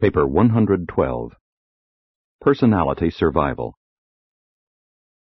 Paper 0.00 0.28
112. 0.28 1.32
Personality 2.40 3.10
Survival. 3.10 3.76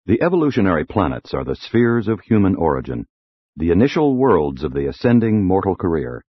The 0.05 0.21
evolutionary 0.21 0.85
planets 0.85 1.33
are 1.33 1.43
the 1.43 1.55
spheres 1.55 2.07
of 2.07 2.19
human 2.19 2.55
origin, 2.55 3.07
the 3.55 3.71
initial 3.71 4.15
worlds 4.15 4.63
of 4.63 4.73
the 4.73 4.87
ascending 4.87 5.43
mortal 5.43 5.75
career. 5.75 6.23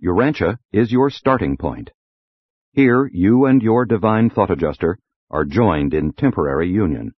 Urantia 0.00 0.58
is 0.72 0.92
your 0.92 1.10
starting 1.10 1.56
point. 1.56 1.90
Here, 2.72 3.10
you 3.12 3.46
and 3.46 3.60
your 3.62 3.84
divine 3.84 4.30
thought 4.30 4.52
adjuster 4.52 4.96
are 5.28 5.44
joined 5.44 5.92
in 5.92 6.12
temporary 6.12 6.68
union. 6.68 7.14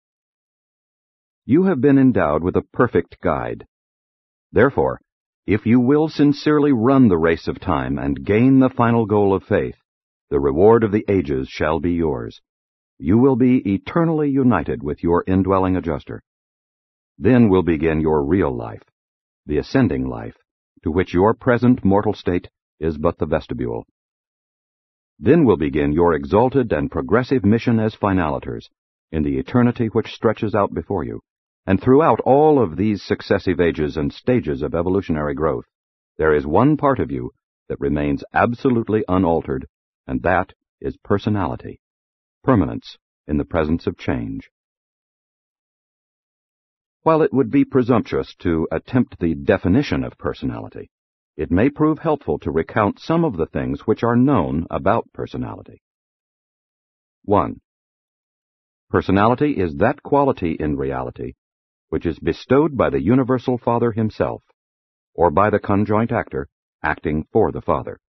You 1.45 1.63
have 1.63 1.81
been 1.81 1.97
endowed 1.97 2.41
with 2.41 2.55
a 2.55 2.65
perfect 2.71 3.19
guide. 3.19 3.67
Therefore, 4.53 5.01
if 5.45 5.65
you 5.65 5.81
will 5.81 6.07
sincerely 6.07 6.71
run 6.71 7.09
the 7.09 7.17
race 7.17 7.49
of 7.49 7.59
time 7.59 7.97
and 7.97 8.25
gain 8.25 8.59
the 8.59 8.69
final 8.69 9.05
goal 9.05 9.35
of 9.35 9.43
faith, 9.43 9.75
the 10.29 10.39
reward 10.39 10.83
of 10.83 10.91
the 10.91 11.05
ages 11.07 11.47
shall 11.47 11.79
be 11.79 11.91
yours. 11.91 12.41
You 12.97 13.17
will 13.17 13.35
be 13.35 13.57
eternally 13.73 14.29
united 14.29 14.81
with 14.81 15.03
your 15.03 15.23
indwelling 15.27 15.75
adjuster. 15.75 16.23
Then 17.17 17.49
will 17.49 17.63
begin 17.63 18.01
your 18.01 18.25
real 18.25 18.55
life, 18.55 18.83
the 19.45 19.57
ascending 19.57 20.07
life, 20.07 20.35
to 20.83 20.91
which 20.91 21.13
your 21.13 21.33
present 21.33 21.85
mortal 21.85 22.13
state 22.13 22.49
is 22.79 22.97
but 22.97 23.17
the 23.17 23.25
vestibule. 23.25 23.85
Then 25.19 25.45
will 25.45 25.57
begin 25.57 25.93
your 25.93 26.13
exalted 26.13 26.73
and 26.73 26.91
progressive 26.91 27.45
mission 27.45 27.79
as 27.79 27.95
finaliters 27.95 28.65
in 29.11 29.23
the 29.23 29.37
eternity 29.37 29.87
which 29.87 30.13
stretches 30.13 30.53
out 30.53 30.73
before 30.73 31.03
you. 31.03 31.21
And 31.65 31.81
throughout 31.81 32.19
all 32.21 32.61
of 32.61 32.75
these 32.75 33.01
successive 33.03 33.59
ages 33.59 33.97
and 33.97 34.11
stages 34.11 34.61
of 34.61 34.75
evolutionary 34.75 35.33
growth, 35.33 35.65
there 36.17 36.33
is 36.33 36.45
one 36.45 36.77
part 36.77 36.99
of 36.99 37.11
you 37.11 37.31
that 37.69 37.79
remains 37.79 38.23
absolutely 38.33 39.03
unaltered 39.07 39.67
and 40.07 40.21
that 40.23 40.53
is 40.81 40.97
personality, 40.97 41.79
permanence 42.43 42.97
in 43.27 43.37
the 43.37 43.45
presence 43.45 43.87
of 43.87 43.97
change. 43.97 44.49
While 47.03 47.21
it 47.21 47.33
would 47.33 47.51
be 47.51 47.65
presumptuous 47.65 48.35
to 48.39 48.67
attempt 48.71 49.19
the 49.19 49.35
definition 49.35 50.03
of 50.03 50.17
personality, 50.17 50.89
it 51.37 51.51
may 51.51 51.69
prove 51.69 51.99
helpful 51.99 52.39
to 52.39 52.51
recount 52.51 52.99
some 52.99 53.23
of 53.23 53.37
the 53.37 53.45
things 53.45 53.81
which 53.81 54.03
are 54.03 54.15
known 54.15 54.65
about 54.69 55.11
personality. 55.13 55.81
1. 57.23 57.59
Personality 58.89 59.51
is 59.51 59.75
that 59.77 60.03
quality 60.03 60.55
in 60.59 60.77
reality 60.77 61.33
which 61.89 62.05
is 62.05 62.19
bestowed 62.19 62.75
by 62.75 62.89
the 62.89 63.01
Universal 63.01 63.57
Father 63.57 63.91
himself, 63.91 64.43
or 65.13 65.31
by 65.31 65.49
the 65.49 65.59
conjoint 65.59 66.11
actor 66.11 66.47
acting 66.83 67.25
for 67.31 67.51
the 67.51 67.61
Father. 67.61 67.99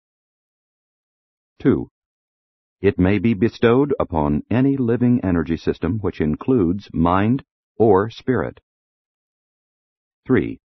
2. 1.61 1.89
It 2.81 2.99
may 2.99 3.19
be 3.19 3.35
bestowed 3.35 3.95
upon 3.99 4.43
any 4.51 4.77
living 4.77 5.21
energy 5.25 5.57
system 5.57 5.99
which 6.01 6.21
includes 6.21 6.89
mind 6.93 7.45
or 7.77 8.11
spirit. 8.11 8.61
3. 10.27 10.61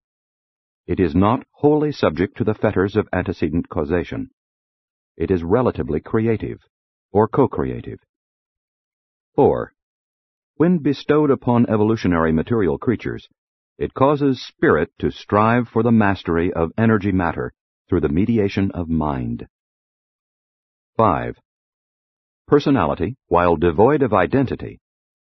It 0.88 1.00
is 1.00 1.16
not 1.16 1.45
wholly 1.52 1.92
subject 1.92 2.38
to 2.38 2.44
the 2.44 2.53
fetters 2.53 2.95
of 2.95 3.08
antecedent 3.14 3.69
causation. 3.69 4.31
It 5.16 5.31
is 5.31 5.44
relatively 5.44 6.00
creative, 6.00 6.59
or 7.12 7.28
co-creative. 7.28 8.00
4. 9.36 9.73
When 10.56 10.80
bestowed 10.80 11.31
upon 11.31 11.69
evolutionary 11.69 12.31
material 12.31 12.78
creatures, 12.78 13.28
it 13.78 13.94
causes 13.94 14.45
spirit 14.45 14.92
to 15.00 15.12
strive 15.12 15.67
for 15.69 15.84
the 15.84 15.92
mastery 15.92 16.52
of 16.52 16.72
energy 16.78 17.12
matter 17.12 17.53
through 17.88 18.02
the 18.02 18.09
mediation 18.09 18.72
of 18.72 18.89
mind. 18.89 19.47
5. 21.02 21.36
Personality, 22.46 23.16
while 23.26 23.56
devoid 23.56 24.04
of 24.04 24.14
identity, 24.14 24.80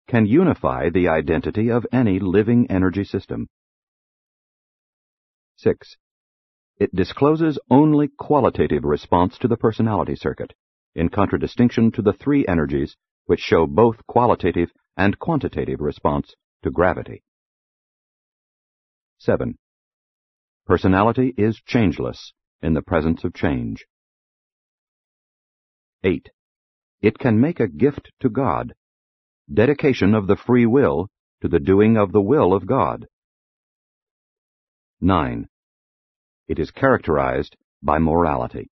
can 0.06 0.24
unify 0.24 0.88
the 0.88 1.08
identity 1.08 1.68
of 1.68 1.84
any 1.92 2.20
living 2.20 2.70
energy 2.70 3.02
system. 3.02 3.48
6. 5.56 5.96
It 6.78 6.94
discloses 6.94 7.58
only 7.68 8.06
qualitative 8.06 8.84
response 8.84 9.36
to 9.38 9.48
the 9.48 9.56
personality 9.56 10.14
circuit, 10.14 10.52
in 10.94 11.08
contradistinction 11.08 11.90
to 11.90 12.02
the 12.02 12.12
three 12.12 12.46
energies 12.46 12.94
which 13.24 13.40
show 13.40 13.66
both 13.66 14.06
qualitative 14.06 14.70
and 14.96 15.18
quantitative 15.18 15.80
response 15.80 16.36
to 16.62 16.70
gravity. 16.70 17.24
7. 19.18 19.58
Personality 20.66 21.34
is 21.36 21.60
changeless 21.66 22.32
in 22.62 22.74
the 22.74 22.82
presence 22.82 23.24
of 23.24 23.34
change. 23.34 23.84
8. 26.04 26.30
It 27.00 27.18
can 27.18 27.40
make 27.40 27.60
a 27.60 27.66
gift 27.66 28.12
to 28.20 28.28
God, 28.28 28.74
dedication 29.52 30.14
of 30.14 30.26
the 30.26 30.36
free 30.36 30.66
will 30.66 31.08
to 31.40 31.48
the 31.48 31.58
doing 31.58 31.96
of 31.96 32.12
the 32.12 32.20
will 32.20 32.52
of 32.52 32.66
God. 32.66 33.06
9. 35.00 35.48
It 36.46 36.58
is 36.58 36.70
characterized 36.70 37.56
by 37.82 37.98
morality, 37.98 38.70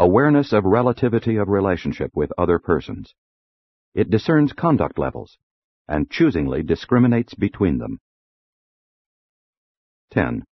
awareness 0.00 0.52
of 0.52 0.64
relativity 0.64 1.36
of 1.36 1.48
relationship 1.48 2.10
with 2.14 2.32
other 2.36 2.58
persons. 2.58 3.14
It 3.94 4.10
discerns 4.10 4.52
conduct 4.52 4.98
levels 4.98 5.38
and 5.86 6.10
choosingly 6.10 6.64
discriminates 6.64 7.34
between 7.34 7.78
them. 7.78 8.00
10. 10.10 10.44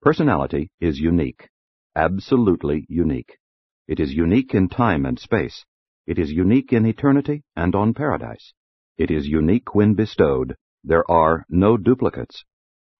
Personality 0.00 0.70
is 0.80 0.98
unique, 0.98 1.50
absolutely 1.94 2.86
unique. 2.88 3.38
It 3.86 4.00
is 4.00 4.12
unique 4.12 4.54
in 4.54 4.68
time 4.68 5.04
and 5.04 5.18
space, 5.18 5.64
it 6.06 6.18
is 6.18 6.30
unique 6.30 6.72
in 6.72 6.84
eternity 6.84 7.42
and 7.56 7.74
on 7.74 7.94
paradise. 7.94 8.52
It 8.98 9.10
is 9.10 9.26
unique 9.26 9.74
when 9.74 9.94
bestowed. 9.94 10.54
There 10.82 11.10
are 11.10 11.46
no 11.48 11.78
duplicates. 11.78 12.44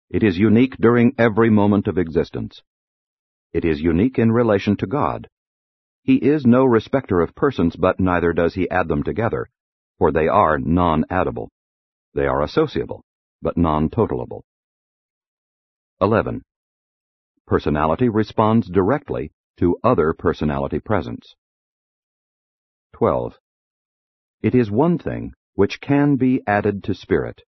It 0.08 0.22
is 0.22 0.38
unique 0.38 0.76
during 0.78 1.14
every 1.18 1.50
moment 1.50 1.86
of 1.86 1.98
existence. 1.98 2.62
It 3.52 3.64
is 3.64 3.80
unique 3.80 4.18
in 4.18 4.32
relation 4.32 4.76
to 4.78 4.86
God. 4.86 5.28
He 6.02 6.16
is 6.16 6.46
no 6.46 6.64
respecter 6.64 7.20
of 7.20 7.34
persons, 7.34 7.76
but 7.76 8.00
neither 8.00 8.32
does 8.32 8.54
he 8.54 8.70
add 8.70 8.88
them 8.88 9.02
together, 9.02 9.48
for 9.98 10.10
they 10.10 10.28
are 10.28 10.58
non-addable. 10.58 11.48
They 12.14 12.26
are 12.26 12.42
associable, 12.42 13.04
but 13.42 13.58
non-totalable. 13.58 14.44
11. 16.00 16.42
Personality 17.46 18.08
responds 18.08 18.68
directly 18.68 19.30
to 19.58 19.78
other 19.84 20.12
personality 20.12 20.80
presence. 20.80 21.34
12. 22.94 23.38
It 24.42 24.54
is 24.54 24.70
one 24.70 24.98
thing 24.98 25.34
which 25.54 25.80
can 25.80 26.16
be 26.16 26.42
added 26.46 26.84
to 26.84 26.94
spirit, 26.94 27.42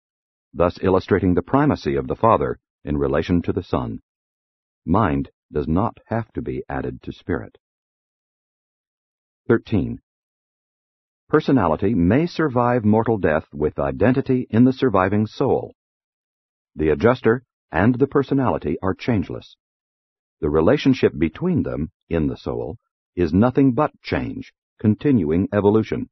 thus 0.53 0.79
illustrating 0.83 1.35
the 1.35 1.43
primacy 1.43 1.97
of 1.97 2.07
the 2.07 2.17
Father 2.17 2.59
in 2.85 2.97
relation 2.97 3.43
to 3.43 3.53
the 3.53 3.63
Son. 3.63 4.01
Mind 4.87 5.31
does 5.53 5.67
not 5.67 5.99
have 6.07 6.31
to 6.33 6.43
be 6.43 6.63
added 6.69 7.03
to 7.03 7.13
spirit. 7.13 7.57
13. 9.49 10.01
Personality 11.29 11.95
may 11.95 12.27
survive 12.27 12.85
mortal 12.85 13.19
death 13.19 13.47
with 13.53 13.79
identity 13.79 14.47
in 14.51 14.65
the 14.65 14.73
surviving 14.73 15.27
soul. 15.27 15.75
The 16.77 16.91
adjuster 16.91 17.45
and 17.73 17.95
the 17.99 18.07
personality 18.07 18.77
are 18.83 18.95
changeless. 18.95 19.57
The 20.41 20.51
relationship 20.51 21.13
between 21.19 21.63
them, 21.63 21.91
in 22.09 22.27
the 22.27 22.37
soul, 22.37 22.79
is 23.17 23.33
nothing 23.33 23.73
but 23.73 23.91
change, 24.03 24.53
continuing 24.81 25.49
evolution. 25.53 26.09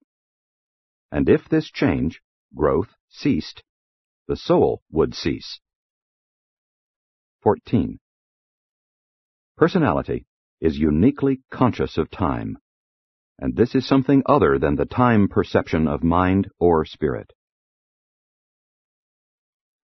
And 1.10 1.28
if 1.28 1.48
this 1.48 1.70
change, 1.70 2.20
growth, 2.54 2.88
ceased, 3.08 3.62
the 4.28 4.36
soul 4.36 4.82
would 4.90 5.14
cease. 5.14 5.60
14. 7.42 7.98
Personality 9.56 10.26
is 10.60 10.78
uniquely 10.78 11.40
conscious 11.50 11.98
of 11.98 12.10
time, 12.10 12.56
and 13.38 13.56
this 13.56 13.74
is 13.74 13.86
something 13.86 14.22
other 14.26 14.58
than 14.58 14.76
the 14.76 14.84
time 14.84 15.28
perception 15.28 15.88
of 15.88 16.04
mind 16.04 16.48
or 16.58 16.84
spirit. 16.84 17.32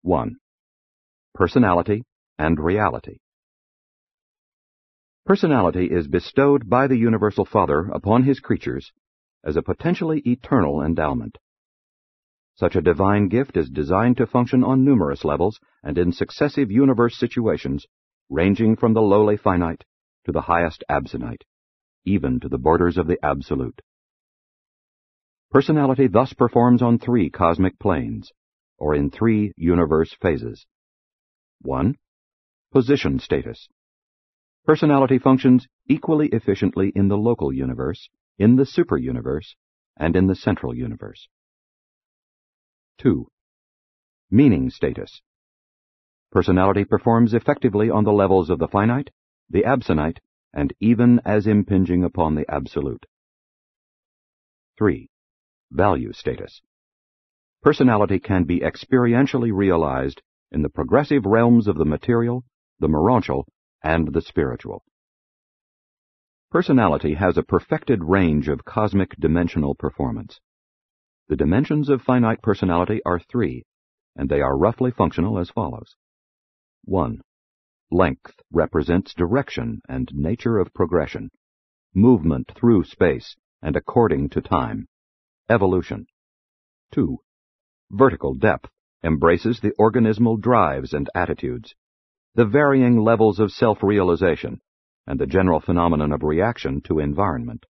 1. 0.03 0.35
Personality 1.33 2.03
and 2.37 2.59
reality. 2.59 3.17
Personality 5.27 5.87
is 5.91 6.07
bestowed 6.07 6.69
by 6.69 6.87
the 6.87 6.95
Universal 6.95 7.43
Father 7.43 7.89
upon 7.91 8.23
His 8.23 8.39
creatures 8.39 8.93
as 9.43 9.57
a 9.57 9.61
potentially 9.61 10.21
eternal 10.25 10.81
endowment. 10.81 11.37
Such 12.55 12.77
a 12.77 12.81
divine 12.81 13.27
gift 13.27 13.57
is 13.57 13.69
designed 13.69 14.15
to 14.17 14.25
function 14.25 14.63
on 14.63 14.85
numerous 14.85 15.25
levels 15.25 15.59
and 15.83 15.97
in 15.97 16.13
successive 16.13 16.71
universe 16.71 17.17
situations, 17.17 17.85
ranging 18.29 18.77
from 18.77 18.93
the 18.93 19.01
lowly 19.01 19.35
finite 19.35 19.83
to 20.25 20.31
the 20.31 20.43
highest 20.43 20.85
absonite, 20.89 21.41
even 22.05 22.39
to 22.39 22.47
the 22.47 22.57
borders 22.57 22.97
of 22.97 23.07
the 23.07 23.19
absolute. 23.21 23.81
Personality 25.51 26.07
thus 26.07 26.31
performs 26.31 26.81
on 26.81 26.99
three 26.99 27.29
cosmic 27.29 27.77
planes, 27.79 28.31
or 28.77 28.95
in 28.95 29.11
three 29.11 29.51
universe 29.57 30.15
phases. 30.21 30.65
1. 31.63 31.95
Position 32.71 33.19
status. 33.19 33.67
Personality 34.67 35.17
functions 35.17 35.65
equally 35.87 36.27
efficiently 36.27 36.91
in 36.93 37.07
the 37.07 37.17
local 37.17 37.53
universe 37.53 38.09
in 38.37 38.55
the 38.55 38.65
super 38.65 38.97
universe, 38.97 39.55
and 39.95 40.15
in 40.15 40.27
the 40.27 40.35
central 40.35 40.75
universe. 40.75 41.27
2. 42.99 43.27
Meaning 44.29 44.69
status. 44.69 45.21
Personality 46.31 46.83
performs 46.83 47.33
effectively 47.33 47.89
on 47.89 48.03
the 48.03 48.11
levels 48.11 48.49
of 48.49 48.59
the 48.59 48.67
finite, 48.67 49.09
the 49.49 49.63
absonite, 49.63 50.17
and 50.53 50.73
even 50.79 51.21
as 51.25 51.47
impinging 51.47 52.03
upon 52.03 52.35
the 52.35 52.45
absolute. 52.51 53.05
3. 54.77 55.09
Value 55.71 56.11
status. 56.13 56.61
Personality 57.63 58.19
can 58.19 58.43
be 58.43 58.59
experientially 58.59 59.51
realized 59.51 60.21
in 60.51 60.61
the 60.61 60.69
progressive 60.69 61.25
realms 61.25 61.67
of 61.67 61.77
the 61.77 61.85
material, 61.85 62.43
the 62.79 62.87
morontial, 62.87 63.47
and 63.87 64.11
the 64.13 64.21
spiritual. 64.21 64.83
Personality 66.51 67.13
has 67.13 67.37
a 67.37 67.49
perfected 67.53 68.03
range 68.03 68.49
of 68.49 68.65
cosmic 68.65 69.15
dimensional 69.17 69.75
performance. 69.75 70.41
The 71.29 71.37
dimensions 71.37 71.87
of 71.87 72.01
finite 72.01 72.41
personality 72.41 72.99
are 73.05 73.19
three, 73.19 73.63
and 74.13 74.27
they 74.27 74.41
are 74.41 74.57
roughly 74.57 74.91
functional 74.91 75.39
as 75.39 75.49
follows. 75.49 75.95
1. 76.83 77.21
Length 77.89 78.41
represents 78.51 79.13
direction 79.13 79.81
and 79.87 80.11
nature 80.13 80.57
of 80.57 80.73
progression, 80.73 81.29
movement 81.93 82.51
through 82.55 82.83
space 82.83 83.37
and 83.61 83.77
according 83.77 84.27
to 84.31 84.41
time, 84.41 84.89
evolution. 85.49 86.07
2. 86.91 87.19
Vertical 87.91 88.33
depth 88.33 88.69
embraces 89.01 89.61
the 89.61 89.71
organismal 89.79 90.37
drives 90.37 90.93
and 90.93 91.09
attitudes, 91.15 91.73
the 92.37 92.45
varying 92.45 92.99
levels 92.99 93.39
of 93.39 93.49
self-realization, 93.49 94.61
and 95.07 95.19
the 95.19 95.25
general 95.25 95.59
phenomenon 95.59 96.11
of 96.11 96.21
reaction 96.21 96.79
to 96.81 96.99
environment. 96.99 97.65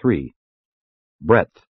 3. 0.00 0.32
Breadth 1.20 1.66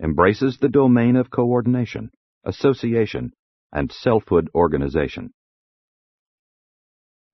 embraces 0.00 0.58
the 0.58 0.68
domain 0.68 1.16
of 1.16 1.30
coordination, 1.30 2.08
association, 2.44 3.32
and 3.72 3.90
selfhood 3.90 4.48
organization. 4.54 5.34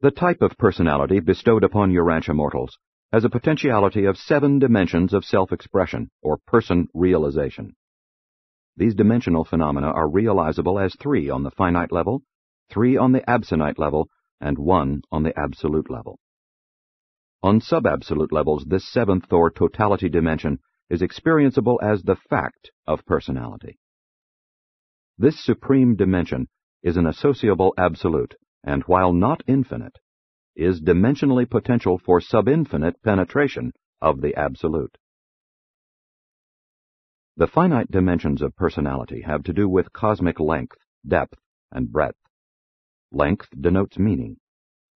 The 0.01 0.11
type 0.11 0.41
of 0.41 0.57
personality 0.57 1.21
bestowed 1.21 1.63
upon 1.63 1.93
Urantia 1.93 2.35
mortals 2.35 2.79
has 3.13 3.27
a 3.27 3.29
potentiality 3.29 4.07
of 4.07 4.17
seven 4.17 4.59
dimensions 4.59 5.13
of 5.13 5.27
self-expression, 5.27 6.11
or 6.23 6.39
person 6.47 6.89
realization. 6.95 7.75
These 8.79 8.95
dimensional 8.95 9.45
phenomena 9.45 9.89
are 9.89 10.09
realizable 10.09 10.79
as 10.79 10.97
three 10.99 11.29
on 11.29 11.43
the 11.43 11.51
finite 11.51 11.93
level, 11.93 12.23
three 12.71 12.97
on 12.97 13.13
the 13.13 13.21
absonite 13.23 13.79
level, 13.79 14.09
and 14.41 14.59
one 14.59 15.03
on 15.11 15.23
the 15.23 15.39
absolute 15.39 15.91
level. 15.91 16.19
On 17.43 17.61
sub-absolute 17.61 18.33
levels, 18.33 18.65
this 18.67 18.91
seventh 18.91 19.33
or 19.33 19.51
totality 19.51 20.09
dimension 20.09 20.59
is 20.89 21.03
experienceable 21.03 21.79
as 21.83 22.03
the 22.03 22.17
fact 22.29 22.71
of 22.87 23.05
personality. 23.07 23.79
This 25.19 25.43
supreme 25.45 25.97
dimension 25.97 26.49
is 26.83 26.97
an 26.97 27.07
associable 27.07 27.75
absolute, 27.77 28.35
and 28.65 28.83
while 28.85 29.13
not 29.13 29.43
infinite, 29.47 29.99
is 30.57 30.83
dimensionally 30.83 31.49
potential 31.49 31.99
for 31.99 32.21
subinfinite 32.21 32.95
penetration 33.05 33.73
of 34.03 34.21
the 34.21 34.35
absolute. 34.35 34.97
The 37.37 37.47
finite 37.47 37.91
dimensions 37.91 38.43
of 38.43 38.57
personality 38.57 39.23
have 39.23 39.45
to 39.45 39.53
do 39.53 39.69
with 39.69 39.93
cosmic 39.93 40.41
length, 40.41 40.77
depth, 41.07 41.39
and 41.73 41.91
breadth. 41.91 42.19
Length 43.13 43.49
denotes 43.61 43.99
meaning. 43.99 44.37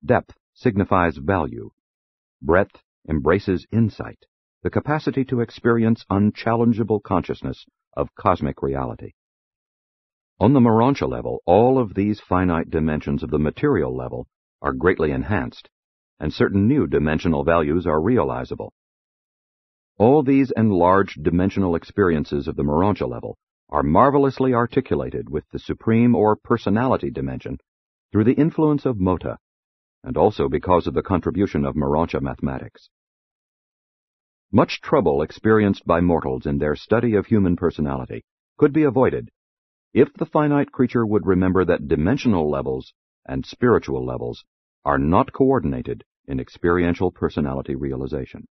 Depth 0.05 0.37
signifies 0.53 1.17
value. 1.17 1.71
Breadth 2.41 2.81
embraces 3.09 3.67
insight, 3.73 4.27
the 4.63 4.71
capacity 4.71 5.25
to 5.25 5.41
experience 5.41 6.05
unchallengeable 6.09 7.01
consciousness 7.01 7.67
of 7.97 8.15
cosmic 8.15 8.63
reality. 8.63 9.15
On 10.39 10.53
the 10.53 10.61
Morontia 10.61 11.09
level, 11.09 11.43
all 11.45 11.79
of 11.79 11.95
these 11.95 12.21
finite 12.21 12.71
dimensions 12.71 13.23
of 13.23 13.31
the 13.31 13.39
material 13.39 13.97
level 13.97 14.29
are 14.63 14.73
greatly 14.73 15.11
enhanced, 15.11 15.69
and 16.21 16.33
certain 16.33 16.69
new 16.69 16.87
dimensional 16.87 17.43
values 17.43 17.87
are 17.87 18.01
realizable. 18.01 18.73
All 19.99 20.23
these 20.23 20.53
enlarged 20.57 21.23
dimensional 21.23 21.75
experiences 21.75 22.47
of 22.47 22.57
the 22.57 22.63
Morontia 22.63 23.09
level 23.09 23.37
are 23.71 23.83
marvelously 23.83 24.55
articulated 24.55 25.29
with 25.31 25.49
the 25.51 25.59
supreme 25.59 26.15
or 26.15 26.37
personality 26.37 27.11
dimension 27.11 27.59
through 28.15 28.23
the 28.23 28.41
influence 28.41 28.87
of 28.87 29.01
Mota, 29.01 29.37
and 30.05 30.17
also 30.17 30.49
because 30.49 30.87
of 30.87 30.95
the 30.95 31.03
contribution 31.03 31.65
of 31.65 31.75
Morontia 31.75 32.21
mathematics. 32.23 32.89
Much 34.53 34.81
trouble 34.81 35.21
experienced 35.21 35.85
by 35.85 36.01
mortals 36.01 36.47
in 36.47 36.59
their 36.59 36.77
study 36.77 37.17
of 37.17 37.27
human 37.27 37.57
personality 37.57 38.25
could 38.57 38.73
be 38.73 38.85
avoided 38.85 39.31
if 39.93 40.15
the 40.15 40.27
finite 40.27 40.71
creature 40.71 41.05
would 41.05 41.27
remember 41.27 41.65
that 41.65 41.89
dimensional 41.89 42.49
levels 42.49 42.93
and 43.27 43.45
spiritual 43.45 44.07
levels 44.07 44.45
are 44.85 44.99
not 44.99 45.33
coordinated 45.33 46.05
in 46.29 46.39
experiential 46.39 47.11
personality 47.11 47.75
realization. 47.75 48.47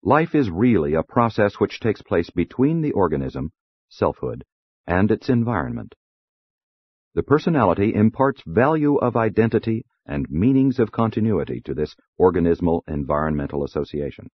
Life 0.00 0.36
is 0.36 0.48
really 0.48 0.94
a 0.94 1.02
process 1.02 1.54
which 1.54 1.80
takes 1.80 2.02
place 2.02 2.30
between 2.30 2.82
the 2.82 2.92
organism, 2.92 3.50
selfhood, 3.88 4.44
and 4.86 5.10
its 5.10 5.28
environment. 5.28 5.96
The 7.14 7.22
personality 7.22 7.94
imparts 7.94 8.42
value 8.44 8.96
of 8.96 9.16
identity 9.16 9.86
and 10.04 10.28
meanings 10.28 10.80
of 10.80 10.90
continuity 10.90 11.60
to 11.64 11.72
this 11.72 11.94
organismal 12.20 12.82
environmental 12.88 13.64
association. 13.64 14.30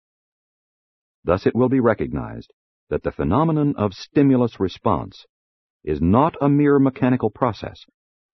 Thus 1.24 1.44
it 1.44 1.56
will 1.56 1.68
be 1.68 1.80
recognized 1.80 2.52
that 2.88 3.02
the 3.02 3.12
phenomenon 3.12 3.74
of 3.76 3.92
stimulus 3.92 4.60
response 4.60 5.26
is 5.84 6.00
not 6.00 6.36
a 6.40 6.48
mere 6.48 6.78
mechanical 6.78 7.30
process, 7.30 7.84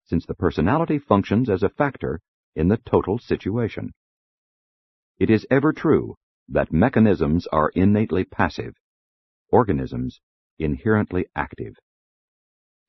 since 0.06 0.26
the 0.26 0.36
personality 0.36 1.00
functions 1.00 1.50
as 1.50 1.64
a 1.64 1.70
factor 1.70 2.20
in 2.56 2.68
the 2.68 2.78
total 2.78 3.18
situation. 3.20 3.94
It 5.20 5.30
is 5.30 5.48
ever 5.50 5.72
true 5.72 6.16
that 6.50 6.74
mechanisms 6.74 7.48
are 7.48 7.70
innately 7.70 8.26
passive, 8.26 8.76
organisms 9.50 10.20
inherently 10.60 11.28
active. 11.36 11.76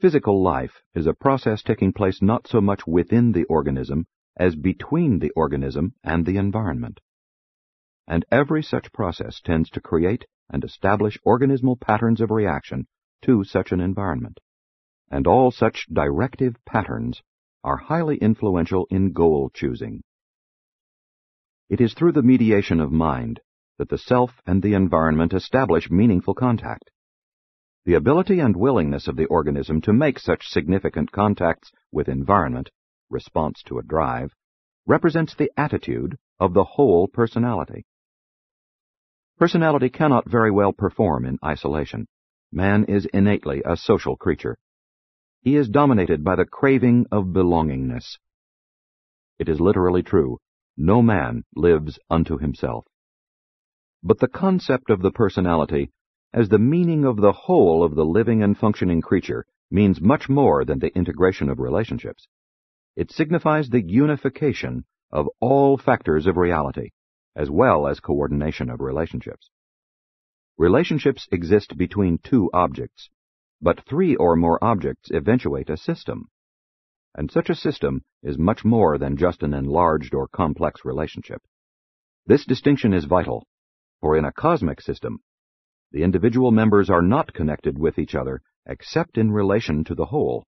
Physical 0.01 0.43
life 0.43 0.83
is 0.95 1.07
a 1.07 1.15
process 1.15 1.63
taking 1.63 1.93
place 1.93 2.21
not 2.21 2.47
so 2.47 2.61
much 2.61 2.87
within 2.87 3.33
the 3.33 3.45
organism 3.45 4.07
as 4.37 4.57
between 4.57 5.21
the 5.21 5.31
organism 5.31 5.95
and 6.03 6.27
the 6.27 6.37
environment. 6.37 7.01
And 8.07 8.25
every 8.31 8.63
such 8.63 8.93
process 8.93 9.41
tends 9.41 9.71
to 9.71 9.81
create 9.81 10.27
and 10.51 10.65
establish 10.65 11.19
organismal 11.25 11.81
patterns 11.81 12.21
of 12.21 12.31
reaction 12.31 12.87
to 13.23 13.45
such 13.45 13.73
an 13.73 13.81
environment. 13.81 14.41
And 15.11 15.27
all 15.27 15.51
such 15.51 15.87
directive 15.93 16.57
patterns 16.67 17.23
are 17.63 17.77
highly 17.77 18.17
influential 18.17 18.87
in 18.91 19.13
goal 19.13 19.51
choosing. 19.55 20.03
It 21.71 21.81
is 21.81 21.95
through 21.95 22.13
the 22.13 22.23
mediation 22.23 22.81
of 22.81 22.93
mind 22.93 23.41
that 23.79 23.89
the 23.89 23.99
self 23.99 24.33
and 24.45 24.63
the 24.63 24.75
environment 24.75 25.33
establish 25.33 25.91
meaningful 25.91 26.35
contact. 26.35 26.91
The 27.85 27.95
ability 27.95 28.41
and 28.41 28.57
willingness 28.57 29.09
of 29.09 29.17
the 29.17 29.27
organism 29.27 29.83
to 29.83 29.93
make 29.93 30.19
such 30.19 30.49
significant 30.49 31.13
contacts 31.13 31.71
with 31.93 32.09
environment, 32.09 32.71
response 33.11 33.63
to 33.67 33.79
a 33.79 33.83
drive, 33.83 34.33
represents 34.87 35.35
the 35.35 35.51
attitude 35.57 36.17
of 36.41 36.55
the 36.55 36.65
whole 36.65 37.09
personality. 37.09 37.85
Personality 39.39 39.91
cannot 39.91 40.31
very 40.31 40.51
well 40.51 40.73
perform 40.73 41.27
in 41.27 41.39
isolation. 41.45 42.07
Man 42.51 42.85
is 42.85 43.07
innately 43.13 43.63
a 43.67 43.77
social 43.77 44.17
creature. 44.17 44.57
He 45.43 45.57
is 45.57 45.69
dominated 45.69 46.25
by 46.25 46.37
the 46.37 46.47
craving 46.47 47.07
of 47.13 47.33
belongingness. 47.35 48.17
It 49.39 49.49
is 49.49 49.61
literally 49.61 50.03
true 50.03 50.39
no 50.77 51.03
man 51.03 51.45
lives 51.55 51.99
unto 52.11 52.39
himself. 52.39 52.87
But 54.03 54.21
the 54.21 54.29
concept 54.29 54.91
of 54.91 55.03
the 55.03 55.13
personality 55.13 55.91
as 56.35 56.51
the 56.51 56.59
meaning 56.59 57.07
of 57.07 57.17
the 57.17 57.33
whole 57.33 57.83
of 57.83 57.95
the 57.95 58.05
living 58.05 58.43
and 58.43 58.59
functioning 58.59 59.01
creature 59.01 59.47
means 59.71 60.03
much 60.03 60.29
more 60.29 60.67
than 60.67 60.81
the 60.81 60.95
integration 60.95 61.49
of 61.49 61.59
relationships. 61.59 62.29
It 62.95 63.11
signifies 63.11 63.71
the 63.71 63.81
unification 63.81 64.85
of 65.11 65.31
all 65.41 65.79
factors 65.79 66.27
of 66.27 66.37
reality, 66.37 66.91
as 67.35 67.49
well 67.51 67.87
as 67.87 68.01
coordination 68.01 68.69
of 68.69 68.81
relationships. 68.81 69.49
Relationships 70.59 71.27
exist 71.33 71.79
between 71.79 72.19
two 72.19 72.51
objects, 72.53 73.09
but 73.63 73.87
three 73.89 74.15
or 74.17 74.37
more 74.37 74.63
objects 74.63 75.11
eventuate 75.11 75.71
a 75.71 75.79
system 75.79 76.29
and 77.15 77.31
such 77.31 77.49
a 77.49 77.55
system 77.55 78.03
is 78.23 78.37
much 78.39 78.65
more 78.65 78.99
than 78.99 79.17
just 79.17 79.43
an 79.43 79.55
enlarged 79.55 80.15
or 80.15 80.27
complex 80.27 80.85
relationship. 80.85 81.41
This 82.27 82.45
distinction 82.45 82.93
is 82.93 83.05
vital, 83.05 83.47
for 84.01 84.17
in 84.17 84.25
a 84.25 84.33
cosmic 84.33 84.81
system, 84.81 85.21
the 85.95 86.03
individual 86.03 86.51
members 86.51 86.91
are 86.91 87.01
not 87.01 87.33
connected 87.33 87.79
with 87.79 88.01
each 88.01 88.17
other 88.17 88.43
except 88.67 89.17
in 89.17 89.31
relation 89.31 89.85
to 89.85 89.95
the 89.95 90.07
whole, 90.07 90.45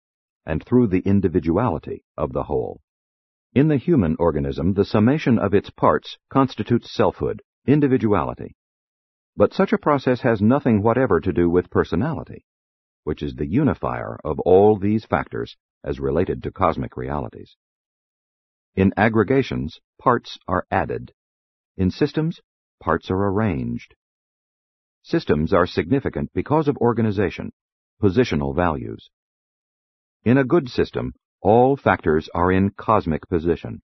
and 0.47 0.65
through 0.65 0.87
the 0.87 1.01
individuality 1.01 2.05
of 2.17 2.33
the 2.33 2.45
whole. 2.45 2.81
In 3.53 3.67
the 3.67 3.77
human 3.77 4.15
organism, 4.21 4.75
the 4.75 4.85
summation 4.85 5.41
of 5.41 5.53
its 5.53 5.69
parts 5.69 6.17
constitutes 6.31 6.95
selfhood, 6.95 7.43
individuality. 7.67 8.55
But 9.37 9.53
such 9.53 9.73
a 9.73 9.79
process 9.79 10.21
has 10.21 10.41
nothing 10.41 10.81
whatever 10.81 11.21
to 11.21 11.33
do 11.33 11.51
with 11.51 11.71
personality, 11.71 12.45
which 13.03 13.21
is 13.21 13.35
the 13.35 13.49
unifier 13.49 14.21
of 14.23 14.39
all 14.39 14.79
these 14.79 15.05
factors 15.07 15.57
as 15.83 15.99
related 15.99 16.45
to 16.45 16.53
cosmic 16.53 16.97
realities. 16.97 17.57
In 18.77 18.93
aggregations, 18.97 19.81
parts 20.01 20.39
are 20.47 20.67
added. 20.71 21.13
In 21.77 21.91
systems, 21.91 22.41
parts 22.81 23.11
are 23.11 23.27
arranged. 23.27 23.97
Systems 25.03 25.53
are 25.53 25.67
significant 25.67 26.33
because 26.33 26.69
of 26.69 26.77
organization, 26.77 27.53
positional 28.01 28.55
values. 28.55 29.11
In 30.25 30.39
a 30.39 30.45
good 30.45 30.69
system, 30.69 31.15
all 31.41 31.77
factors 31.77 32.29
are 32.35 32.53
in 32.53 32.71
cosmic 32.71 33.29
position. 33.29 33.83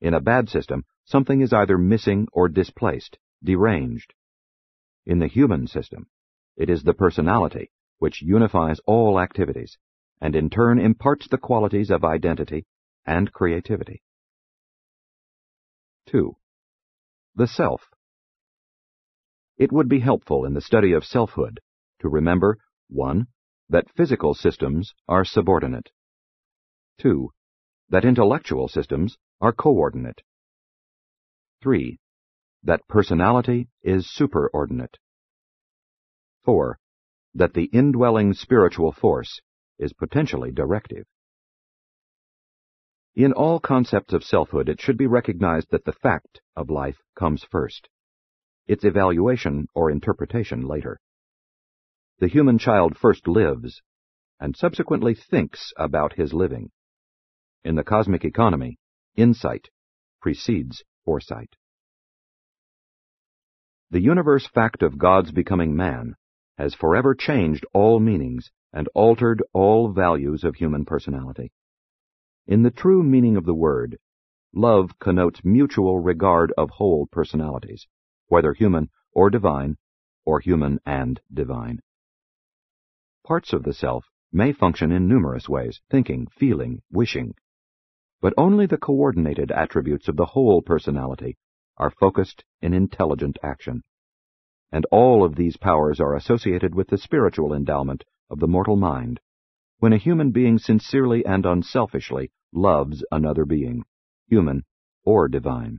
In 0.00 0.12
a 0.12 0.20
bad 0.20 0.48
system, 0.48 0.84
something 1.04 1.40
is 1.40 1.52
either 1.52 1.78
missing 1.78 2.28
or 2.32 2.48
displaced, 2.48 3.18
deranged. 3.42 4.12
In 5.06 5.18
the 5.18 5.26
human 5.26 5.66
system, 5.66 6.06
it 6.56 6.68
is 6.68 6.82
the 6.82 6.94
personality 6.94 7.70
which 7.98 8.20
unifies 8.20 8.78
all 8.86 9.18
activities 9.18 9.78
and 10.20 10.34
in 10.34 10.50
turn 10.50 10.78
imparts 10.78 11.28
the 11.28 11.38
qualities 11.38 11.90
of 11.90 12.04
identity 12.04 12.66
and 13.06 13.32
creativity. 13.32 14.02
2. 16.06 16.36
The 17.34 17.46
Self. 17.46 17.80
It 19.58 19.72
would 19.72 19.88
be 19.88 20.00
helpful 20.00 20.44
in 20.44 20.54
the 20.54 20.60
study 20.60 20.92
of 20.92 21.04
selfhood 21.04 21.60
to 22.00 22.08
remember 22.08 22.58
1. 22.88 23.26
That 23.68 23.90
physical 23.96 24.34
systems 24.34 24.92
are 25.08 25.24
subordinate. 25.24 25.90
2. 26.98 27.30
That 27.88 28.04
intellectual 28.04 28.68
systems 28.68 29.16
are 29.40 29.52
coordinate. 29.52 30.22
3. 31.62 31.98
That 32.62 32.86
personality 32.88 33.68
is 33.82 34.12
superordinate. 34.14 34.96
4. 36.44 36.78
That 37.34 37.54
the 37.54 37.64
indwelling 37.72 38.34
spiritual 38.34 38.92
force 38.92 39.40
is 39.78 39.92
potentially 39.92 40.52
directive. 40.52 41.06
In 43.14 43.32
all 43.32 43.58
concepts 43.58 44.12
of 44.12 44.22
selfhood, 44.22 44.68
it 44.68 44.80
should 44.80 44.98
be 44.98 45.06
recognized 45.06 45.68
that 45.70 45.86
the 45.86 45.92
fact 45.92 46.40
of 46.54 46.68
life 46.68 46.98
comes 47.18 47.44
first, 47.50 47.88
its 48.66 48.84
evaluation 48.84 49.66
or 49.74 49.90
interpretation 49.90 50.62
later. 50.62 50.98
The 52.18 52.28
human 52.28 52.58
child 52.58 52.96
first 52.96 53.28
lives, 53.28 53.82
and 54.40 54.56
subsequently 54.56 55.14
thinks 55.14 55.72
about 55.76 56.14
his 56.14 56.32
living. 56.32 56.70
In 57.64 57.74
the 57.74 57.84
cosmic 57.84 58.24
economy, 58.24 58.78
insight 59.16 59.68
precedes 60.20 60.82
foresight. 61.04 61.56
The 63.90 64.00
universe 64.00 64.46
fact 64.46 64.82
of 64.82 64.98
God's 64.98 65.30
becoming 65.30 65.76
man 65.76 66.16
has 66.58 66.74
forever 66.74 67.14
changed 67.14 67.64
all 67.72 68.00
meanings 68.00 68.50
and 68.72 68.88
altered 68.94 69.42
all 69.52 69.92
values 69.92 70.42
of 70.42 70.56
human 70.56 70.84
personality. 70.84 71.52
In 72.46 72.62
the 72.62 72.70
true 72.70 73.02
meaning 73.02 73.36
of 73.36 73.44
the 73.44 73.54
word, 73.54 73.98
love 74.52 74.98
connotes 74.98 75.44
mutual 75.44 76.00
regard 76.00 76.52
of 76.56 76.70
whole 76.70 77.06
personalities, 77.06 77.86
whether 78.28 78.52
human 78.52 78.90
or 79.12 79.30
divine, 79.30 79.76
or 80.24 80.40
human 80.40 80.78
and 80.84 81.20
divine. 81.32 81.80
Parts 83.24 83.52
of 83.52 83.62
the 83.62 83.72
self 83.72 84.04
may 84.32 84.52
function 84.52 84.92
in 84.92 85.08
numerous 85.08 85.48
ways, 85.48 85.80
thinking, 85.90 86.26
feeling, 86.36 86.82
wishing, 86.90 87.34
but 88.20 88.34
only 88.36 88.66
the 88.66 88.78
coordinated 88.78 89.50
attributes 89.50 90.08
of 90.08 90.16
the 90.16 90.26
whole 90.26 90.62
personality 90.62 91.36
are 91.76 91.90
focused 91.90 92.44
in 92.60 92.72
intelligent 92.72 93.38
action. 93.42 93.82
And 94.72 94.84
all 94.90 95.24
of 95.24 95.36
these 95.36 95.56
powers 95.56 96.00
are 96.00 96.14
associated 96.14 96.74
with 96.74 96.88
the 96.88 96.98
spiritual 96.98 97.54
endowment 97.54 98.04
of 98.30 98.40
the 98.40 98.48
mortal 98.48 98.76
mind, 98.76 99.20
when 99.78 99.92
a 99.92 99.98
human 99.98 100.30
being 100.30 100.58
sincerely 100.58 101.24
and 101.24 101.46
unselfishly 101.46 102.32
loves 102.52 103.04
another 103.12 103.44
being, 103.44 103.84
human 104.26 104.64
or 105.04 105.28
divine. 105.28 105.78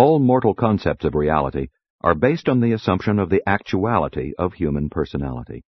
All 0.00 0.20
mortal 0.20 0.54
concepts 0.54 1.04
of 1.04 1.16
reality 1.16 1.70
are 2.02 2.14
based 2.14 2.48
on 2.48 2.60
the 2.60 2.70
assumption 2.70 3.18
of 3.18 3.30
the 3.30 3.42
actuality 3.48 4.32
of 4.38 4.52
human 4.52 4.90
personality. 4.90 5.64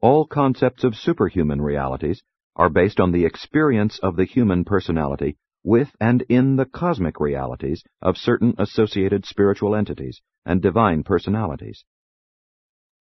All 0.00 0.24
concepts 0.24 0.84
of 0.84 0.96
superhuman 0.96 1.60
realities 1.60 2.22
are 2.56 2.70
based 2.70 2.98
on 2.98 3.12
the 3.12 3.26
experience 3.26 3.98
of 3.98 4.16
the 4.16 4.24
human 4.24 4.64
personality 4.64 5.36
with 5.62 5.90
and 6.00 6.22
in 6.30 6.56
the 6.56 6.64
cosmic 6.64 7.20
realities 7.20 7.84
of 8.00 8.16
certain 8.16 8.54
associated 8.56 9.26
spiritual 9.26 9.76
entities 9.76 10.22
and 10.46 10.62
divine 10.62 11.02
personalities. 11.02 11.84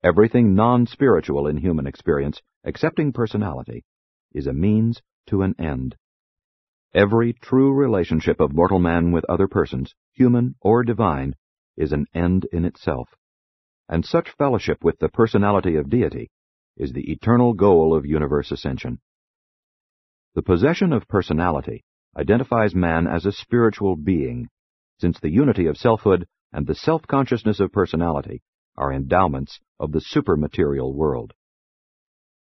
Everything 0.04 0.54
non-spiritual 0.54 1.48
in 1.48 1.56
human 1.56 1.88
experience, 1.88 2.42
excepting 2.66 3.14
personality, 3.14 3.86
is 4.34 4.48
a 4.48 4.54
means 4.54 5.02
to 5.28 5.44
an 5.44 5.56
end. 5.58 5.96
Every 6.94 7.32
true 7.32 7.72
relationship 7.72 8.42
of 8.42 8.54
mortal 8.54 8.80
man 8.80 9.14
with 9.14 9.24
other 9.30 9.48
persons, 9.48 9.96
human 10.14 10.56
or 10.62 10.84
divine, 10.84 11.36
is 11.78 11.92
an 11.92 12.06
end 12.14 12.46
in 12.52 12.66
itself. 12.66 13.10
And 13.90 14.06
such 14.06 14.36
fellowship 14.38 14.84
with 14.84 15.00
the 15.00 15.10
personality 15.10 15.76
of 15.76 15.90
deity 15.90 16.30
is 16.78 16.94
the 16.94 17.12
eternal 17.12 17.54
goal 17.54 17.96
of 17.96 18.06
universe 18.06 18.52
ascension. 18.52 19.00
The 20.36 20.42
possession 20.42 20.94
of 20.94 21.08
personality 21.08 21.84
identifies 22.18 22.74
man 22.74 23.08
as 23.08 23.26
a 23.26 23.32
spiritual 23.32 23.96
being, 23.96 24.48
since 25.00 25.20
the 25.20 25.32
unity 25.32 25.68
of 25.68 25.78
selfhood 25.78 26.28
and 26.54 26.68
the 26.68 26.76
self-consciousness 26.76 27.60
of 27.60 27.72
personality 27.72 28.42
are 28.78 28.94
endowments 28.94 29.60
of 29.80 29.92
the 29.92 30.02
supermaterial 30.14 30.94
world. 30.94 31.34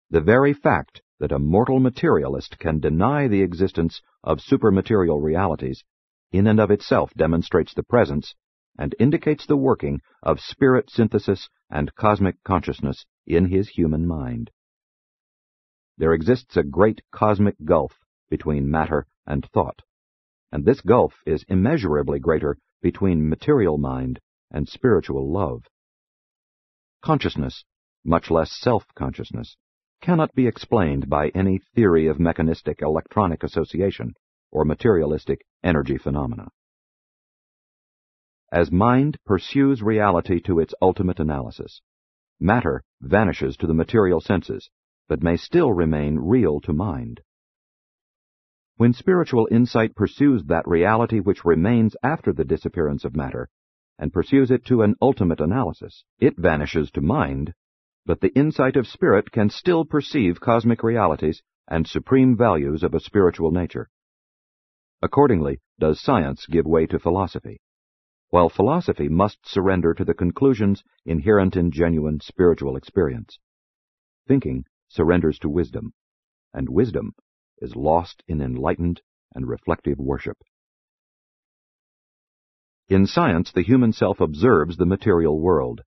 The 0.09 0.21
very 0.21 0.53
fact 0.53 1.01
that 1.19 1.31
a 1.31 1.39
mortal 1.39 1.79
materialist 1.79 2.57
can 2.59 2.79
deny 2.79 3.27
the 3.27 3.41
existence 3.41 4.01
of 4.23 4.39
supermaterial 4.39 5.21
realities 5.21 5.83
in 6.31 6.47
and 6.47 6.59
of 6.59 6.71
itself 6.71 7.13
demonstrates 7.15 7.73
the 7.73 7.83
presence 7.83 8.35
and 8.77 8.95
indicates 8.99 9.45
the 9.45 9.57
working 9.57 10.01
of 10.21 10.39
spirit 10.39 10.89
synthesis 10.89 11.49
and 11.69 11.93
cosmic 11.95 12.35
consciousness 12.43 13.05
in 13.25 13.45
his 13.45 13.69
human 13.69 14.05
mind 14.05 14.51
there 15.97 16.13
exists 16.13 16.55
a 16.55 16.63
great 16.63 17.01
cosmic 17.11 17.55
gulf 17.65 17.91
between 18.29 18.69
matter 18.69 19.07
and 19.25 19.49
thought, 19.51 19.81
and 20.51 20.63
this 20.63 20.79
gulf 20.81 21.15
is 21.25 21.43
immeasurably 21.47 22.19
greater 22.19 22.55
between 22.81 23.27
material 23.27 23.79
mind 23.79 24.19
and 24.51 24.69
spiritual 24.69 25.31
love. 25.31 25.63
Consciousness, 27.01 27.65
much 28.03 28.29
less 28.29 28.55
self-consciousness, 28.59 29.57
cannot 29.99 30.35
be 30.35 30.45
explained 30.45 31.09
by 31.09 31.29
any 31.29 31.57
theory 31.73 32.05
of 32.05 32.19
mechanistic 32.19 32.83
electronic 32.83 33.41
association 33.41 34.13
or 34.51 34.65
materialistic 34.65 35.45
energy 35.63 35.97
phenomena. 35.97 36.47
As 38.51 38.71
mind 38.71 39.17
pursues 39.25 39.81
reality 39.81 40.39
to 40.41 40.59
its 40.59 40.73
ultimate 40.81 41.19
analysis, 41.19 41.81
matter 42.39 42.83
vanishes 43.01 43.57
to 43.57 43.67
the 43.67 43.73
material 43.73 44.21
senses 44.21 44.69
but 45.07 45.23
may 45.23 45.37
still 45.37 45.71
remain 45.71 46.17
real 46.19 46.59
to 46.61 46.73
mind. 46.73 47.21
When 48.75 48.93
spiritual 48.93 49.47
insight 49.49 49.95
pursues 49.95 50.43
that 50.45 50.67
reality 50.67 51.19
which 51.19 51.45
remains 51.45 51.95
after 52.03 52.33
the 52.33 52.45
disappearance 52.45 53.05
of 53.05 53.15
matter, 53.15 53.49
and 53.97 54.13
pursues 54.13 54.51
it 54.51 54.65
to 54.65 54.83
an 54.83 54.95
ultimate 55.01 55.39
analysis, 55.39 56.03
it 56.19 56.37
vanishes 56.37 56.91
to 56.91 57.01
mind, 57.01 57.53
but 58.05 58.21
the 58.21 58.33
insight 58.35 58.75
of 58.75 58.85
spirit 58.85 59.31
can 59.31 59.49
still 59.49 59.83
perceive 59.83 60.39
cosmic 60.39 60.83
realities 60.83 61.41
and 61.67 61.87
supreme 61.87 62.37
values 62.37 62.83
of 62.83 62.93
a 62.93 62.99
spiritual 62.99 63.51
nature. 63.51 63.89
Accordingly, 65.01 65.59
does 65.79 66.01
science 66.01 66.45
give 66.47 66.65
way 66.65 66.87
to 66.87 66.97
philosophy, 66.97 67.61
while 68.29 68.49
philosophy 68.49 69.07
must 69.07 69.47
surrender 69.47 69.93
to 69.93 70.03
the 70.03 70.13
conclusions 70.13 70.83
inherent 71.05 71.55
in 71.55 71.71
genuine 71.71 72.19
spiritual 72.19 72.75
experience. 72.75 73.39
Thinking 74.27 74.65
surrenders 74.87 75.37
to 75.39 75.49
wisdom, 75.49 75.93
and 76.53 76.69
wisdom 76.69 77.13
is 77.59 77.75
lost 77.75 78.23
in 78.27 78.41
enlightened 78.41 79.01
and 79.35 79.47
reflective 79.47 79.99
worship. 79.99 80.37
In 82.89 83.05
science, 83.05 83.51
the 83.51 83.63
human 83.63 83.93
self 83.93 84.19
observes 84.19 84.77
the 84.77 84.85
material 84.85 85.39
world. 85.39 85.81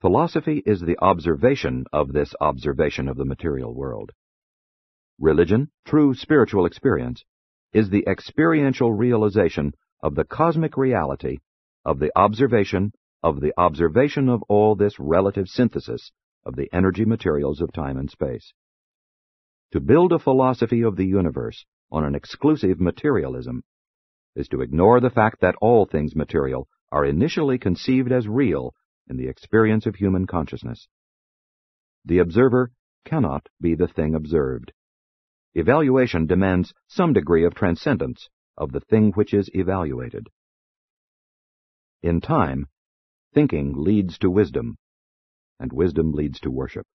Philosophy 0.00 0.62
is 0.66 0.80
the 0.80 0.98
observation 0.98 1.84
of 1.92 2.12
this 2.12 2.34
observation 2.40 3.08
of 3.08 3.16
the 3.16 3.24
material 3.24 3.74
world. 3.74 4.10
Religion, 5.18 5.70
true 5.84 6.14
spiritual 6.14 6.66
experience, 6.66 7.24
is 7.72 7.88
the 7.88 8.04
experiential 8.06 8.92
realization 8.92 9.72
of 10.02 10.14
the 10.14 10.24
cosmic 10.24 10.76
reality 10.76 11.38
of 11.84 11.98
the 11.98 12.10
observation 12.16 12.92
of 13.22 13.40
the 13.40 13.52
observation 13.58 14.28
of 14.28 14.42
all 14.48 14.74
this 14.74 14.98
relative 14.98 15.46
synthesis 15.46 16.10
of 16.44 16.56
the 16.56 16.68
energy 16.72 17.04
materials 17.04 17.60
of 17.60 17.72
time 17.72 17.98
and 17.98 18.10
space. 18.10 18.52
To 19.72 19.80
build 19.80 20.12
a 20.12 20.18
philosophy 20.18 20.82
of 20.82 20.96
the 20.96 21.06
universe 21.06 21.64
on 21.92 22.04
an 22.04 22.14
exclusive 22.14 22.80
materialism 22.80 23.62
is 24.34 24.48
to 24.48 24.62
ignore 24.62 25.00
the 25.00 25.10
fact 25.10 25.40
that 25.40 25.56
all 25.60 25.86
things 25.86 26.16
material 26.16 26.66
are 26.90 27.04
initially 27.04 27.58
conceived 27.58 28.10
as 28.10 28.26
real 28.26 28.74
in 29.08 29.16
the 29.16 29.28
experience 29.28 29.86
of 29.86 29.96
human 29.96 30.26
consciousness. 30.26 30.88
The 32.04 32.18
observer 32.18 32.72
cannot 33.04 33.48
be 33.60 33.74
the 33.74 33.88
thing 33.88 34.14
observed. 34.14 34.72
Evaluation 35.54 36.26
demands 36.26 36.72
some 36.86 37.12
degree 37.12 37.44
of 37.44 37.54
transcendence 37.54 38.28
of 38.56 38.72
the 38.72 38.80
thing 38.80 39.12
which 39.12 39.34
is 39.34 39.50
evaluated. 39.52 40.28
In 42.02 42.20
time, 42.20 42.66
thinking 43.34 43.74
leads 43.76 44.18
to 44.18 44.30
wisdom, 44.30 44.76
and 45.58 45.72
wisdom 45.72 46.12
leads 46.12 46.38
to 46.40 46.50
worship. 46.50 46.86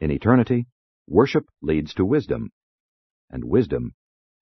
In 0.00 0.10
eternity, 0.10 0.66
worship 1.06 1.46
leads 1.62 1.94
to 1.94 2.04
wisdom, 2.04 2.50
and 3.30 3.44
wisdom 3.44 3.94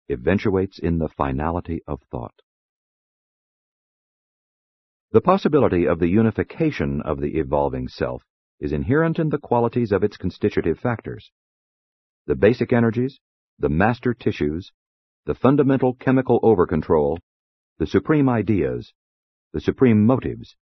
eventuates 0.09 0.79
in 0.79 0.99
the 0.99 1.09
finality 1.09 1.81
of 1.87 2.01
thought. 2.11 2.35
The 5.13 5.21
possibility 5.21 5.87
of 5.87 5.99
the 5.99 6.09
unification 6.09 7.03
of 7.03 7.21
the 7.21 7.39
evolving 7.39 7.89
self 7.89 8.23
is 8.59 8.73
inherent 8.73 9.19
in 9.19 9.29
the 9.29 9.39
qualities 9.39 9.93
of 9.93 10.05
its 10.05 10.17
constitutive 10.17 10.79
factors. 10.79 11.31
The 12.31 12.37
basic 12.37 12.73
energies, 12.73 13.19
the 13.59 13.69
master 13.69 14.15
tissues, 14.15 14.71
the 15.27 15.35
fundamental 15.35 15.95
chemical 15.95 16.39
overcontrol, 16.43 17.19
the 17.79 17.89
supreme 17.89 18.29
ideas, 18.29 18.93
the 19.53 19.61
supreme 19.61 20.07
motives, 20.07 20.55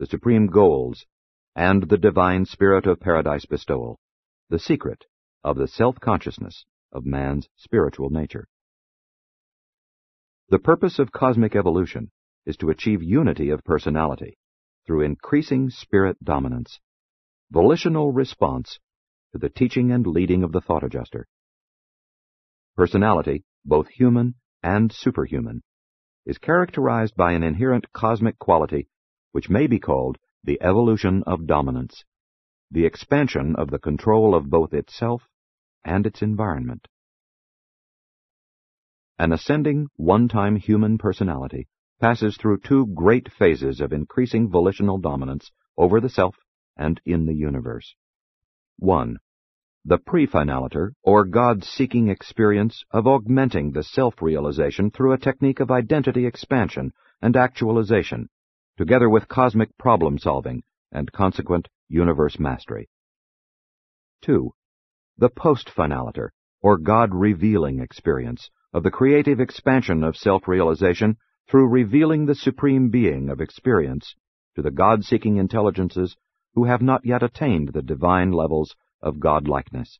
the 0.00 0.06
supreme 0.06 0.48
goals, 0.48 1.06
and 1.54 1.84
the 1.84 1.98
divine 1.98 2.46
spirit 2.46 2.88
of 2.88 2.98
paradise 2.98 3.46
bestowal, 3.46 4.00
the 4.50 4.58
secret 4.58 5.04
of 5.44 5.56
the 5.56 5.68
self-consciousness 5.68 6.64
of 6.90 7.06
man's 7.06 7.48
spiritual 7.54 8.10
nature. 8.10 8.48
The 10.48 10.58
purpose 10.58 10.98
of 10.98 11.12
cosmic 11.12 11.54
evolution 11.54 12.10
is 12.44 12.56
to 12.56 12.70
achieve 12.70 13.04
unity 13.04 13.50
of 13.50 13.62
personality 13.62 14.36
through 14.84 15.02
increasing 15.02 15.70
spirit 15.70 16.16
dominance, 16.24 16.80
volitional 17.52 18.10
response 18.10 18.80
to 19.34 19.38
the 19.38 19.48
teaching 19.48 19.90
and 19.90 20.06
leading 20.06 20.44
of 20.44 20.52
the 20.52 20.60
thought 20.60 20.84
adjuster. 20.84 21.26
Personality, 22.76 23.42
both 23.64 23.88
human 23.88 24.36
and 24.62 24.92
superhuman, 24.92 25.60
is 26.24 26.38
characterized 26.38 27.16
by 27.16 27.32
an 27.32 27.42
inherent 27.42 27.92
cosmic 27.92 28.38
quality 28.38 28.88
which 29.32 29.50
may 29.50 29.66
be 29.66 29.80
called 29.80 30.18
the 30.44 30.62
evolution 30.62 31.24
of 31.26 31.48
dominance, 31.48 32.04
the 32.70 32.86
expansion 32.86 33.56
of 33.56 33.70
the 33.70 33.78
control 33.80 34.36
of 34.36 34.48
both 34.48 34.72
itself 34.72 35.22
and 35.84 36.06
its 36.06 36.22
environment. 36.22 36.86
An 39.18 39.32
ascending, 39.32 39.88
one-time 39.96 40.54
human 40.54 40.96
personality 40.96 41.66
passes 42.00 42.36
through 42.36 42.60
two 42.60 42.86
great 42.86 43.28
phases 43.32 43.80
of 43.80 43.92
increasing 43.92 44.48
volitional 44.48 44.98
dominance 44.98 45.50
over 45.76 46.00
the 46.00 46.08
self 46.08 46.36
and 46.76 47.00
in 47.04 47.26
the 47.26 47.34
universe. 47.34 47.96
1. 48.78 49.18
The 49.84 49.98
prefinaliter, 49.98 50.92
or 51.02 51.24
God-seeking 51.24 52.08
experience 52.08 52.84
of 52.90 53.06
augmenting 53.06 53.72
the 53.72 53.82
self-realization 53.82 54.90
through 54.90 55.12
a 55.12 55.18
technique 55.18 55.60
of 55.60 55.70
identity 55.70 56.26
expansion 56.26 56.92
and 57.22 57.36
actualization, 57.36 58.28
together 58.76 59.08
with 59.08 59.28
cosmic 59.28 59.76
problem-solving 59.78 60.62
and 60.90 61.12
consequent 61.12 61.68
universe 61.88 62.38
mastery. 62.38 62.88
2. 64.22 64.50
The 65.18 65.30
postfinaliter, 65.30 66.30
or 66.60 66.78
God-revealing 66.78 67.80
experience 67.80 68.50
of 68.72 68.82
the 68.82 68.90
creative 68.90 69.38
expansion 69.38 70.02
of 70.02 70.16
self-realization 70.16 71.16
through 71.48 71.68
revealing 71.68 72.26
the 72.26 72.34
supreme 72.34 72.88
being 72.88 73.28
of 73.28 73.40
experience 73.40 74.16
to 74.56 74.62
the 74.62 74.70
God-seeking 74.70 75.36
intelligences 75.36 76.16
who 76.54 76.64
have 76.64 76.82
not 76.82 77.04
yet 77.04 77.22
attained 77.22 77.68
the 77.72 77.82
divine 77.82 78.30
levels 78.32 78.74
of 79.02 79.16
godlikeness. 79.16 79.98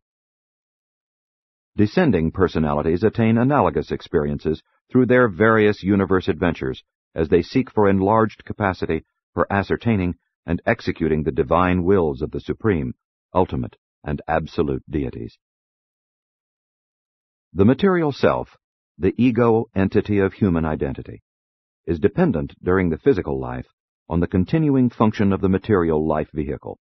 Descending 1.77 2.31
personalities 2.31 3.03
attain 3.03 3.37
analogous 3.37 3.91
experiences 3.91 4.63
through 4.91 5.07
their 5.07 5.29
various 5.29 5.83
universe 5.83 6.29
adventures 6.29 6.85
as 7.15 7.29
they 7.29 7.43
seek 7.43 7.71
for 7.71 7.89
enlarged 7.89 8.45
capacity 8.45 9.05
for 9.33 9.53
ascertaining 9.53 10.15
and 10.47 10.63
executing 10.67 11.23
the 11.23 11.33
divine 11.33 11.83
wills 11.83 12.23
of 12.23 12.31
the 12.31 12.41
supreme, 12.41 12.95
ultimate, 13.35 13.77
and 14.05 14.23
absolute 14.29 14.85
deities. 14.89 15.39
The 17.53 17.65
material 17.65 18.13
self, 18.13 18.57
the 18.99 19.15
ego 19.17 19.67
entity 19.75 20.19
of 20.19 20.35
human 20.35 20.65
identity, 20.65 21.23
is 21.87 21.99
dependent 21.99 22.55
during 22.63 22.91
the 22.91 22.99
physical 22.99 23.41
life 23.41 23.67
on 24.09 24.21
the 24.21 24.27
continuing 24.27 24.91
function 24.91 25.33
of 25.33 25.41
the 25.41 25.49
material 25.49 26.07
life 26.07 26.29
vehicle, 26.35 26.79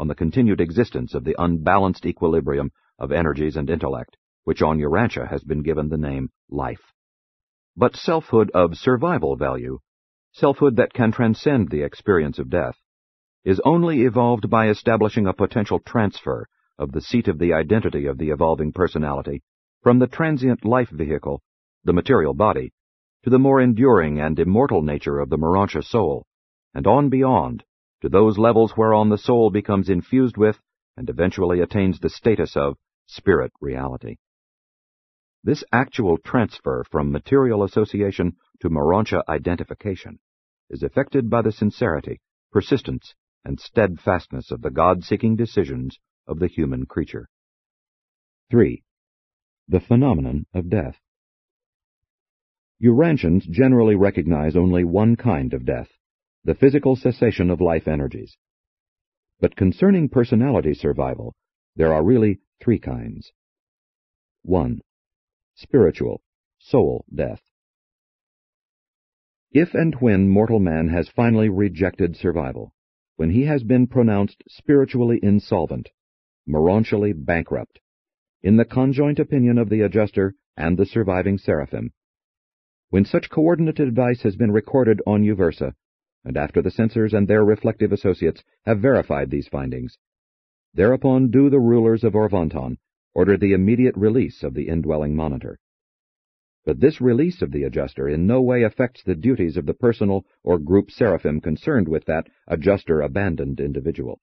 on 0.00 0.08
the 0.08 0.14
continued 0.14 0.60
existence 0.60 1.14
of 1.14 1.24
the 1.24 1.36
unbalanced 1.38 2.06
equilibrium 2.06 2.70
of 2.98 3.12
energies 3.12 3.56
and 3.56 3.68
intellect, 3.68 4.16
which 4.44 4.62
on 4.62 4.78
Urantia 4.78 5.28
has 5.28 5.42
been 5.44 5.62
given 5.62 5.88
the 5.88 5.98
name 5.98 6.30
life. 6.48 6.92
But 7.76 7.96
selfhood 7.96 8.50
of 8.54 8.76
survival 8.76 9.36
value, 9.36 9.78
selfhood 10.32 10.76
that 10.76 10.92
can 10.92 11.12
transcend 11.12 11.68
the 11.68 11.82
experience 11.82 12.38
of 12.38 12.50
death, 12.50 12.76
is 13.44 13.60
only 13.64 14.02
evolved 14.02 14.48
by 14.48 14.68
establishing 14.68 15.26
a 15.26 15.34
potential 15.34 15.80
transfer 15.80 16.46
of 16.78 16.92
the 16.92 17.00
seat 17.00 17.28
of 17.28 17.38
the 17.38 17.52
identity 17.52 18.06
of 18.06 18.16
the 18.18 18.30
evolving 18.30 18.72
personality 18.72 19.42
from 19.82 19.98
the 19.98 20.06
transient 20.06 20.64
life 20.64 20.88
vehicle, 20.88 21.42
the 21.84 21.92
material 21.92 22.32
body, 22.32 22.72
to 23.22 23.30
the 23.30 23.38
more 23.38 23.60
enduring 23.60 24.18
and 24.18 24.38
immortal 24.38 24.80
nature 24.82 25.18
of 25.18 25.28
the 25.28 25.36
Morontia 25.36 25.82
soul, 25.84 26.26
and 26.74 26.86
on 26.86 27.08
beyond, 27.08 27.64
to 28.02 28.08
those 28.08 28.36
levels 28.36 28.72
whereon 28.76 29.08
the 29.08 29.18
soul 29.18 29.50
becomes 29.50 29.88
infused 29.88 30.36
with 30.36 30.58
and 30.96 31.08
eventually 31.08 31.60
attains 31.60 32.00
the 32.00 32.10
status 32.10 32.56
of 32.56 32.76
spirit 33.06 33.52
reality. 33.60 34.16
This 35.42 35.64
actual 35.72 36.18
transfer 36.18 36.84
from 36.90 37.12
material 37.12 37.62
association 37.64 38.36
to 38.60 38.70
Morontia 38.70 39.22
identification 39.28 40.18
is 40.70 40.82
effected 40.82 41.28
by 41.28 41.42
the 41.42 41.52
sincerity, 41.52 42.20
persistence, 42.50 43.14
and 43.44 43.60
steadfastness 43.60 44.50
of 44.50 44.62
the 44.62 44.70
God-seeking 44.70 45.36
decisions 45.36 45.98
of 46.26 46.38
the 46.38 46.48
human 46.48 46.86
creature. 46.86 47.28
3. 48.50 48.82
The 49.68 49.80
phenomenon 49.80 50.46
of 50.54 50.70
death. 50.70 50.96
Urantians 52.78 53.46
generally 53.46 53.94
recognize 53.94 54.56
only 54.56 54.84
one 54.84 55.16
kind 55.16 55.52
of 55.52 55.66
death, 55.66 55.88
the 56.44 56.54
physical 56.54 56.94
cessation 56.94 57.50
of 57.50 57.60
life 57.60 57.88
energies. 57.88 58.36
But 59.40 59.56
concerning 59.56 60.10
personality 60.10 60.74
survival, 60.74 61.34
there 61.74 61.92
are 61.92 62.04
really 62.04 62.40
three 62.62 62.78
kinds. 62.78 63.32
1. 64.42 64.80
Spiritual, 65.54 66.20
soul 66.58 67.04
death. 67.14 67.40
If 69.52 69.72
and 69.72 69.94
when 70.00 70.28
mortal 70.28 70.60
man 70.60 70.88
has 70.88 71.08
finally 71.08 71.48
rejected 71.48 72.16
survival, 72.16 72.74
when 73.16 73.30
he 73.30 73.44
has 73.44 73.62
been 73.62 73.86
pronounced 73.86 74.42
spiritually 74.48 75.20
insolvent, 75.22 75.90
morontially 76.46 77.12
bankrupt, 77.12 77.80
in 78.42 78.56
the 78.56 78.64
conjoint 78.64 79.18
opinion 79.18 79.56
of 79.56 79.70
the 79.70 79.80
adjuster 79.80 80.34
and 80.56 80.76
the 80.76 80.84
surviving 80.84 81.38
seraphim, 81.38 81.92
when 82.90 83.04
such 83.04 83.30
coordinate 83.30 83.80
advice 83.80 84.22
has 84.22 84.36
been 84.36 84.52
recorded 84.52 85.00
on 85.06 85.22
Uversa, 85.22 85.74
and 86.24 86.36
after 86.36 86.62
the 86.62 86.70
censors 86.70 87.12
and 87.12 87.28
their 87.28 87.44
reflective 87.44 87.92
associates 87.92 88.42
have 88.64 88.80
verified 88.80 89.30
these 89.30 89.48
findings, 89.48 89.98
thereupon 90.72 91.30
do 91.30 91.50
the 91.50 91.60
rulers 91.60 92.02
of 92.02 92.14
Orvonton 92.14 92.78
order 93.14 93.36
the 93.36 93.52
immediate 93.52 93.96
release 93.96 94.42
of 94.42 94.54
the 94.54 94.68
indwelling 94.68 95.14
monitor. 95.14 95.58
But 96.64 96.80
this 96.80 97.00
release 97.00 97.42
of 97.42 97.52
the 97.52 97.64
adjuster 97.64 98.08
in 98.08 98.26
no 98.26 98.40
way 98.40 98.62
affects 98.62 99.02
the 99.02 99.14
duties 99.14 99.56
of 99.56 99.66
the 99.66 99.74
personal 99.74 100.24
or 100.42 100.58
group 100.58 100.90
seraphim 100.90 101.40
concerned 101.40 101.88
with 101.88 102.06
that 102.06 102.26
adjuster 102.48 103.02
abandoned 103.02 103.60
individual. 103.60 104.20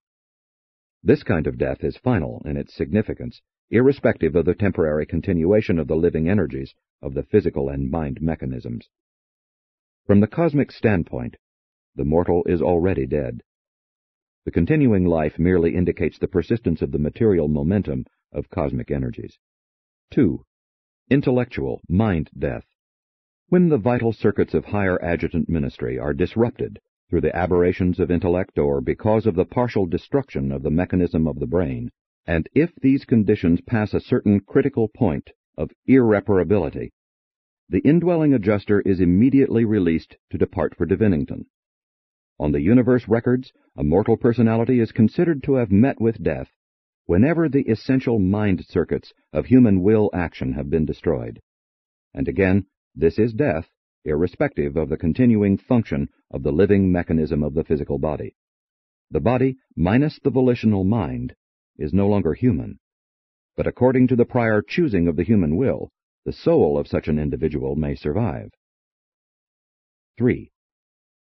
This 1.04 1.24
kind 1.24 1.48
of 1.48 1.58
death 1.58 1.84
is 1.84 1.98
final 1.98 2.42
in 2.46 2.58
its 2.58 2.74
significance 2.74 3.42
irrespective 3.72 4.36
of 4.36 4.44
the 4.44 4.54
temporary 4.54 5.06
continuation 5.06 5.80
of 5.80 5.88
the 5.88 5.96
living 5.96 6.28
energies 6.28 6.76
of 7.02 7.14
the 7.14 7.24
physical 7.24 7.70
and 7.70 7.90
mind 7.90 8.22
mechanisms. 8.22 8.90
From 10.06 10.20
the 10.20 10.28
cosmic 10.28 10.72
standpoint, 10.72 11.38
the 11.96 12.06
mortal 12.06 12.44
is 12.46 12.62
already 12.62 13.06
dead. 13.06 13.42
The 14.46 14.52
continuing 14.52 15.06
life 15.06 15.38
merely 15.38 15.76
indicates 15.76 16.18
the 16.18 16.28
persistence 16.28 16.82
of 16.82 16.92
the 16.92 17.00
material 17.00 17.48
momentum 17.48 18.06
of 18.32 18.50
cosmic 18.50 18.90
energies. 18.90 19.38
2. 20.12 20.44
Intellectual 21.10 21.82
mind 21.88 22.30
death. 22.38 22.66
When 23.50 23.70
the 23.70 23.78
vital 23.78 24.14
circuits 24.14 24.54
of 24.54 24.66
higher 24.66 25.02
adjutant 25.04 25.50
ministry 25.50 26.00
are 26.00 26.14
disrupted 26.14 26.80
through 27.10 27.22
the 27.22 27.36
aberrations 27.36 28.00
of 28.00 28.10
intellect 28.10 28.58
or 28.58 28.80
because 28.80 29.26
of 29.26 29.36
the 29.36 29.46
partial 29.46 29.86
destruction 29.86 30.52
of 30.52 30.64
the 30.64 30.72
mechanism 30.72 31.28
of 31.28 31.40
the 31.40 31.48
brain, 31.48 31.92
and 32.26 32.48
if 32.56 32.74
these 32.82 33.04
conditions 33.04 33.60
pass 33.62 33.94
a 33.94 34.00
certain 34.00 34.40
critical 34.40 34.88
point 34.88 35.32
of 35.58 35.72
irreparability, 35.90 36.92
the 37.68 37.80
indwelling 37.80 38.34
adjuster 38.34 38.82
is 38.82 39.00
immediately 39.02 39.66
released 39.66 40.18
to 40.30 40.38
depart 40.38 40.76
for 40.76 40.86
Divinington. 40.86 41.46
On 42.42 42.52
the 42.52 42.60
universe 42.60 43.08
records, 43.08 43.54
a 43.78 43.84
mortal 43.84 44.18
personality 44.18 44.80
is 44.80 44.92
considered 44.92 45.44
to 45.44 45.54
have 45.54 45.72
met 45.72 46.02
with 46.02 46.24
death 46.24 46.50
whenever 47.06 47.48
the 47.48 47.62
essential 47.70 48.18
mind 48.18 48.66
circuits 48.66 49.14
of 49.32 49.46
human 49.46 49.84
will 49.84 50.10
action 50.12 50.54
have 50.54 50.68
been 50.68 50.84
destroyed. 50.84 51.40
And 52.16 52.28
again, 52.28 52.66
this 52.96 53.20
is 53.20 53.32
death, 53.34 53.70
irrespective 54.06 54.76
of 54.76 54.90
the 54.90 54.98
continuing 54.98 55.56
function 55.56 56.10
of 56.32 56.42
the 56.42 56.52
living 56.52 56.92
mechanism 56.92 57.44
of 57.44 57.54
the 57.54 57.64
physical 57.64 58.00
body. 58.00 58.36
The 59.12 59.20
body, 59.20 59.58
minus 59.76 60.20
the 60.24 60.32
volitional 60.32 60.84
mind, 60.84 61.36
is 61.78 61.94
no 61.94 62.08
longer 62.08 62.34
human. 62.34 62.80
But 63.56 63.68
according 63.68 64.08
to 64.08 64.16
the 64.16 64.26
prior 64.26 64.64
choosing 64.64 65.08
of 65.08 65.16
the 65.16 65.24
human 65.24 65.58
will, 65.58 65.92
the 66.26 66.34
soul 66.34 66.80
of 66.80 66.88
such 66.88 67.08
an 67.08 67.20
individual 67.20 67.76
may 67.76 67.94
survive. 67.94 68.50
3. 70.18 70.52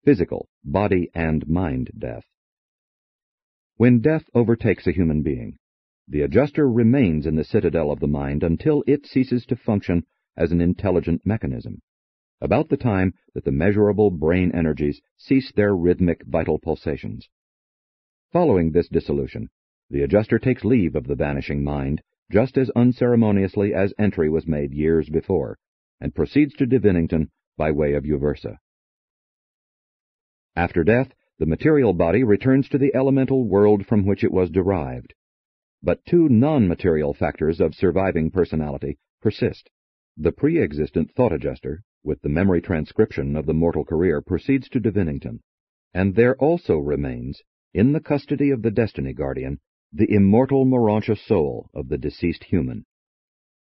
Physical, 0.04 0.50
body 0.62 1.10
and 1.14 1.48
mind 1.48 1.90
death. 1.98 2.24
When 3.76 4.00
death 4.00 4.24
overtakes 4.34 4.86
a 4.86 4.92
human 4.92 5.22
being, 5.22 5.56
the 6.06 6.20
adjuster 6.20 6.70
remains 6.70 7.24
in 7.24 7.36
the 7.36 7.44
citadel 7.44 7.90
of 7.90 8.00
the 8.00 8.06
mind 8.06 8.42
until 8.42 8.84
it 8.86 9.06
ceases 9.06 9.46
to 9.46 9.56
function 9.56 10.04
as 10.36 10.52
an 10.52 10.60
intelligent 10.60 11.24
mechanism, 11.24 11.80
about 12.42 12.68
the 12.68 12.76
time 12.76 13.14
that 13.32 13.44
the 13.44 13.50
measurable 13.50 14.10
brain 14.10 14.52
energies 14.52 15.00
cease 15.16 15.50
their 15.52 15.74
rhythmic 15.74 16.22
vital 16.26 16.58
pulsations. 16.58 17.30
Following 18.30 18.72
this 18.72 18.88
dissolution, 18.88 19.48
the 19.88 20.02
adjuster 20.02 20.38
takes 20.38 20.66
leave 20.66 20.94
of 20.94 21.06
the 21.06 21.14
vanishing 21.14 21.64
mind 21.64 22.02
just 22.30 22.58
as 22.58 22.68
unceremoniously 22.76 23.72
as 23.72 23.94
entry 23.98 24.28
was 24.28 24.46
made 24.46 24.74
years 24.74 25.08
before, 25.08 25.58
and 25.98 26.14
proceeds 26.14 26.52
to 26.56 26.66
Divinington 26.66 27.30
by 27.56 27.70
way 27.70 27.94
of 27.94 28.04
Uversa. 28.04 28.58
After 30.56 30.84
death, 30.84 31.12
the 31.38 31.46
material 31.46 31.92
body 31.92 32.22
returns 32.22 32.68
to 32.68 32.78
the 32.78 32.94
elemental 32.94 33.48
world 33.48 33.86
from 33.86 34.06
which 34.06 34.22
it 34.22 34.30
was 34.30 34.50
derived. 34.50 35.12
But 35.82 36.04
two 36.04 36.28
non-material 36.28 37.12
factors 37.12 37.60
of 37.60 37.74
surviving 37.74 38.30
personality 38.30 38.98
persist. 39.20 39.68
The 40.16 40.30
pre-existent 40.30 41.10
thought 41.10 41.32
adjuster, 41.32 41.82
with 42.04 42.22
the 42.22 42.28
memory 42.28 42.62
transcription 42.62 43.34
of 43.34 43.46
the 43.46 43.52
mortal 43.52 43.84
career, 43.84 44.20
proceeds 44.20 44.68
to 44.68 44.80
Divinington, 44.80 45.40
and 45.92 46.14
there 46.14 46.36
also 46.36 46.78
remains, 46.78 47.42
in 47.72 47.92
the 47.92 48.00
custody 48.00 48.50
of 48.50 48.62
the 48.62 48.70
Destiny 48.70 49.12
Guardian, 49.12 49.58
the 49.92 50.08
immortal 50.08 50.64
Morontia 50.64 51.16
soul 51.16 51.68
of 51.74 51.88
the 51.88 51.98
deceased 51.98 52.44
human. 52.44 52.86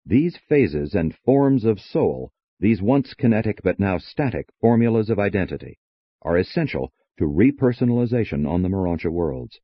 These 0.05 0.37
phases 0.37 0.95
and 0.95 1.15
forms 1.15 1.65
of 1.65 1.81
soul, 1.81 2.33
these 2.61 2.83
once 2.83 3.15
kinetic 3.15 3.63
but 3.63 3.81
now 3.81 3.97
static 3.97 4.49
formulas 4.61 5.09
of 5.09 5.19
identity, 5.19 5.79
are 6.27 6.37
essential 6.37 6.93
to 7.19 7.25
repersonalization 7.25 8.47
on 8.47 8.61
the 8.61 8.69
Morontia 8.69 9.11
worlds 9.11 9.59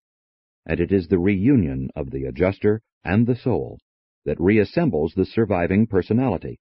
and 0.64 0.78
it 0.78 0.92
is 0.92 1.08
the 1.08 1.18
reunion 1.18 1.90
of 1.96 2.10
the 2.10 2.24
adjuster 2.24 2.80
and 3.04 3.26
the 3.26 3.34
soul 3.34 3.80
that 4.24 4.38
reassembles 4.38 5.14
the 5.14 5.24
surviving 5.24 5.86
personality, 5.86 6.60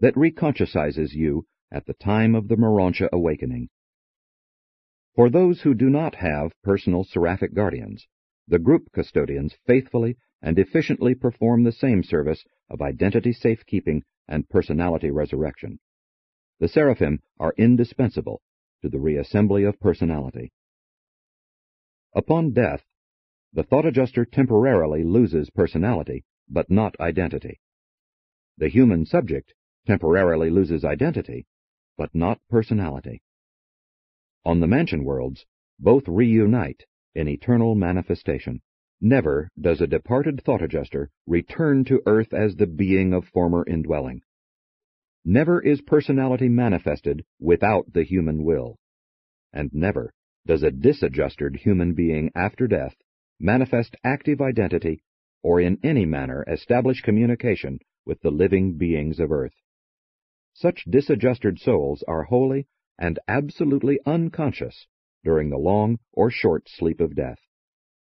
that 0.00 0.14
reconsciousizes 0.14 1.14
you 1.14 1.46
at 1.72 1.86
the 1.86 1.94
time 1.94 2.34
of 2.34 2.48
the 2.48 2.56
Morontia 2.56 3.08
awakening. 3.10 3.70
For 5.14 5.30
those 5.30 5.62
who 5.62 5.74
do 5.74 5.88
not 5.88 6.16
have 6.16 6.52
personal 6.62 7.04
seraphic 7.04 7.54
guardians, 7.54 8.06
the 8.46 8.58
group 8.58 8.92
custodians 8.92 9.54
faithfully 9.66 10.18
and 10.42 10.58
efficiently 10.58 11.14
perform 11.14 11.64
the 11.64 11.72
same 11.72 12.02
service 12.02 12.44
of 12.68 12.82
identity 12.82 13.32
safekeeping 13.32 14.04
and 14.28 14.48
personality 14.48 15.10
resurrection. 15.10 15.80
The 16.60 16.68
seraphim 16.68 17.20
are 17.40 17.54
indispensable 17.56 18.42
to 18.82 18.88
the 18.88 18.98
reassembly 18.98 19.68
of 19.68 19.80
personality. 19.80 20.52
Upon 22.14 22.52
death, 22.52 22.84
the 23.52 23.62
thought 23.62 23.86
adjuster 23.86 24.24
temporarily 24.24 25.04
loses 25.04 25.50
personality, 25.50 26.24
but 26.48 26.70
not 26.70 26.98
identity. 27.00 27.60
The 28.56 28.68
human 28.68 29.06
subject 29.06 29.54
temporarily 29.86 30.50
loses 30.50 30.84
identity, 30.84 31.46
but 31.96 32.14
not 32.14 32.40
personality. 32.50 33.22
On 34.44 34.60
the 34.60 34.66
mansion 34.66 35.04
worlds, 35.04 35.46
both 35.78 36.08
reunite 36.08 36.84
in 37.14 37.28
eternal 37.28 37.74
manifestation. 37.74 38.60
Never 39.00 39.50
does 39.60 39.80
a 39.80 39.86
departed 39.86 40.42
thought 40.44 40.62
adjuster 40.62 41.10
return 41.26 41.84
to 41.84 42.02
earth 42.06 42.32
as 42.32 42.56
the 42.56 42.66
being 42.66 43.12
of 43.12 43.24
former 43.26 43.64
indwelling. 43.66 44.22
Never 45.30 45.60
is 45.60 45.82
personality 45.82 46.48
manifested 46.48 47.22
without 47.38 47.92
the 47.92 48.02
human 48.02 48.44
will. 48.44 48.78
And 49.52 49.68
never 49.74 50.14
does 50.46 50.62
a 50.62 50.70
disadjusted 50.70 51.56
human 51.56 51.92
being 51.92 52.32
after 52.34 52.66
death 52.66 52.96
manifest 53.38 53.94
active 54.02 54.40
identity, 54.40 55.02
or 55.42 55.60
in 55.60 55.80
any 55.82 56.06
manner 56.06 56.46
establish 56.48 57.02
communication 57.02 57.78
with 58.06 58.22
the 58.22 58.30
living 58.30 58.78
beings 58.78 59.20
of 59.20 59.30
earth. 59.30 59.52
Such 60.54 60.86
disadjusted 60.88 61.58
souls 61.58 62.02
are 62.08 62.22
wholly 62.22 62.66
and 62.98 63.18
absolutely 63.28 64.00
unconscious 64.06 64.86
during 65.24 65.50
the 65.50 65.58
long 65.58 65.98
or 66.10 66.30
short 66.30 66.70
sleep 66.70 67.02
of 67.02 67.14
death. 67.14 67.40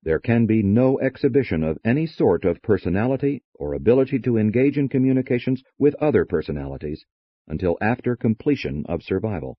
There 0.02 0.20
can 0.20 0.46
be 0.46 0.64
no 0.64 0.98
exhibition 1.02 1.62
of 1.62 1.78
any 1.84 2.06
sort 2.06 2.46
of 2.46 2.62
personality 2.62 3.44
or 3.54 3.74
ability 3.74 4.20
to 4.20 4.38
engage 4.38 4.78
in 4.78 4.88
communications 4.88 5.62
with 5.78 5.94
other 5.96 6.24
personalities 6.24 7.06
until 7.48 7.78
after 7.82 8.16
completion 8.16 8.86
of 8.88 9.04
survival. 9.04 9.58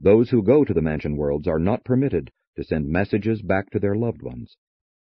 Those 0.00 0.30
who 0.30 0.42
go 0.42 0.64
to 0.64 0.74
the 0.74 0.82
mansion 0.82 1.16
worlds 1.16 1.46
are 1.46 1.58
not 1.58 1.84
permitted 1.84 2.30
to 2.56 2.64
send 2.64 2.88
messages 2.88 3.40
back 3.42 3.70
to 3.70 3.78
their 3.78 3.94
loved 3.94 4.22
ones. 4.22 4.56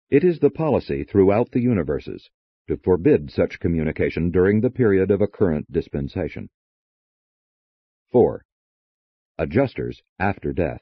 It 0.10 0.24
is 0.24 0.40
the 0.40 0.50
policy 0.50 1.04
throughout 1.04 1.52
the 1.52 1.62
universes 1.62 2.30
to 2.68 2.78
forbid 2.78 3.32
such 3.32 3.60
communication 3.60 4.30
during 4.30 4.62
the 4.62 4.70
period 4.70 5.10
of 5.10 5.22
a 5.22 5.28
current 5.28 5.72
dispensation. 5.72 6.50
4. 8.12 8.44
Adjusters 9.38 10.02
after 10.20 10.52
death. 10.52 10.82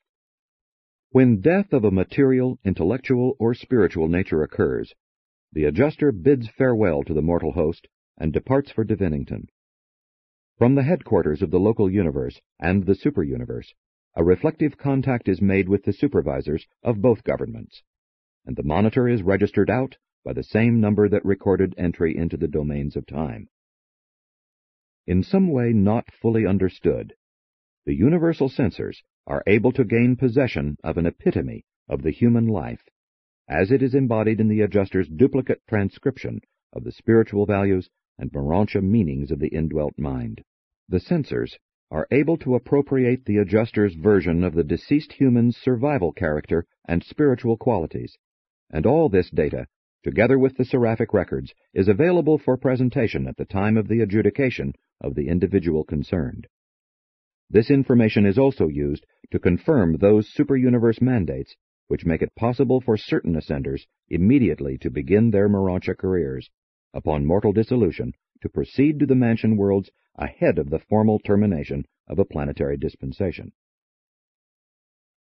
When 1.12 1.40
death 1.40 1.72
of 1.72 1.84
a 1.84 1.92
material, 1.92 2.60
intellectual, 2.64 3.36
or 3.40 3.54
spiritual 3.54 4.08
nature 4.08 4.44
occurs, 4.44 4.94
the 5.54 5.66
adjuster 5.66 6.12
bids 6.12 6.50
farewell 6.50 7.04
to 7.04 7.14
the 7.14 7.22
mortal 7.22 7.54
host 7.54 7.88
and 8.18 8.34
departs 8.34 8.72
for 8.72 8.84
Divinington. 8.84 9.48
From 10.58 10.74
the 10.74 10.82
headquarters 10.84 11.44
of 11.44 11.52
the 11.52 11.60
local 11.60 11.88
universe 11.88 12.42
and 12.60 12.88
the 12.88 12.96
superuniverse, 12.96 13.76
a 14.16 14.24
reflective 14.24 14.76
contact 14.76 15.30
is 15.30 15.40
made 15.40 15.70
with 15.70 15.84
the 15.84 15.94
supervisors 15.94 16.66
of 16.82 17.00
both 17.00 17.24
governments, 17.24 17.84
and 18.44 18.56
the 18.56 18.64
monitor 18.64 19.08
is 19.08 19.22
registered 19.22 19.70
out 19.70 19.98
by 20.24 20.34
the 20.34 20.42
same 20.42 20.80
number 20.80 21.08
that 21.08 21.24
recorded 21.24 21.76
entry 21.78 22.18
into 22.18 22.38
the 22.38 22.48
domains 22.48 22.96
of 22.96 23.06
time. 23.06 23.50
In 25.06 25.22
some 25.22 25.48
way 25.50 25.74
not 25.74 26.12
fully 26.12 26.48
understood, 26.48 27.14
the 27.86 27.94
universal 27.94 28.50
censors 28.50 29.04
are 29.28 29.44
able 29.46 29.72
to 29.74 29.86
gain 29.86 30.16
possession 30.16 30.78
of 30.84 30.98
an 30.98 31.06
epitome 31.06 31.66
of 31.88 32.02
the 32.02 32.10
human 32.10 32.48
life, 32.48 32.82
as 33.48 33.72
it 33.72 33.84
is 33.84 33.94
embodied 33.94 34.40
in 34.40 34.48
the 34.48 34.62
adjuster's 34.62 35.08
duplicate 35.08 35.62
transcription 35.68 36.42
of 36.74 36.84
the 36.84 36.92
spiritual 36.92 37.46
values 37.46 37.92
and 38.18 38.32
Morontia 38.32 38.82
meanings 38.82 39.32
of 39.32 39.40
the 39.40 39.50
indwelt 39.50 39.98
mind. 39.98 40.44
The 40.90 41.00
censors 41.00 41.58
are 41.92 42.08
able 42.12 42.38
to 42.38 42.56
appropriate 42.56 43.26
the 43.26 43.38
adjuster's 43.38 43.96
version 43.96 44.44
of 44.44 44.54
the 44.54 44.64
deceased 44.64 45.14
human's 45.14 45.56
survival 45.58 46.12
character 46.12 46.66
and 46.86 47.04
spiritual 47.04 47.58
qualities, 47.58 48.18
and 48.70 48.86
all 48.86 49.10
this 49.10 49.30
data, 49.30 49.68
together 50.04 50.38
with 50.38 50.58
the 50.58 50.66
seraphic 50.66 51.14
records, 51.14 51.54
is 51.74 51.88
available 51.88 52.38
for 52.38 52.58
presentation 52.58 53.28
at 53.28 53.38
the 53.38 53.46
time 53.46 53.78
of 53.78 53.88
the 53.88 54.02
adjudication 54.02 54.74
of 55.00 55.16
the 55.16 55.28
individual 55.28 55.84
concerned. 55.84 56.48
This 57.50 57.70
information 57.70 58.26
is 58.26 58.38
also 58.38 58.68
used 58.68 59.06
to 59.32 59.40
confirm 59.40 59.98
those 59.98 60.34
superuniverse 60.34 61.02
mandates 61.02 61.56
which 61.88 62.06
make 62.06 62.22
it 62.22 62.36
possible 62.36 62.82
for 62.82 62.98
certain 62.98 63.36
ascenders 63.36 63.88
immediately 64.10 64.78
to 64.78 64.90
begin 64.90 65.32
their 65.32 65.48
Morontia 65.48 65.98
careers, 65.98 66.50
upon 66.98 67.24
mortal 67.24 67.54
dissolution, 67.54 68.12
to 68.42 68.50
proceed 68.50 69.00
to 69.00 69.06
the 69.06 69.16
mansion 69.16 69.56
worlds 69.56 69.92
ahead 70.16 70.58
of 70.58 70.72
the 70.72 70.80
formal 70.80 71.20
termination 71.20 71.86
of 72.08 72.18
a 72.18 72.26
planetary 72.26 72.76
dispensation. 72.76 73.52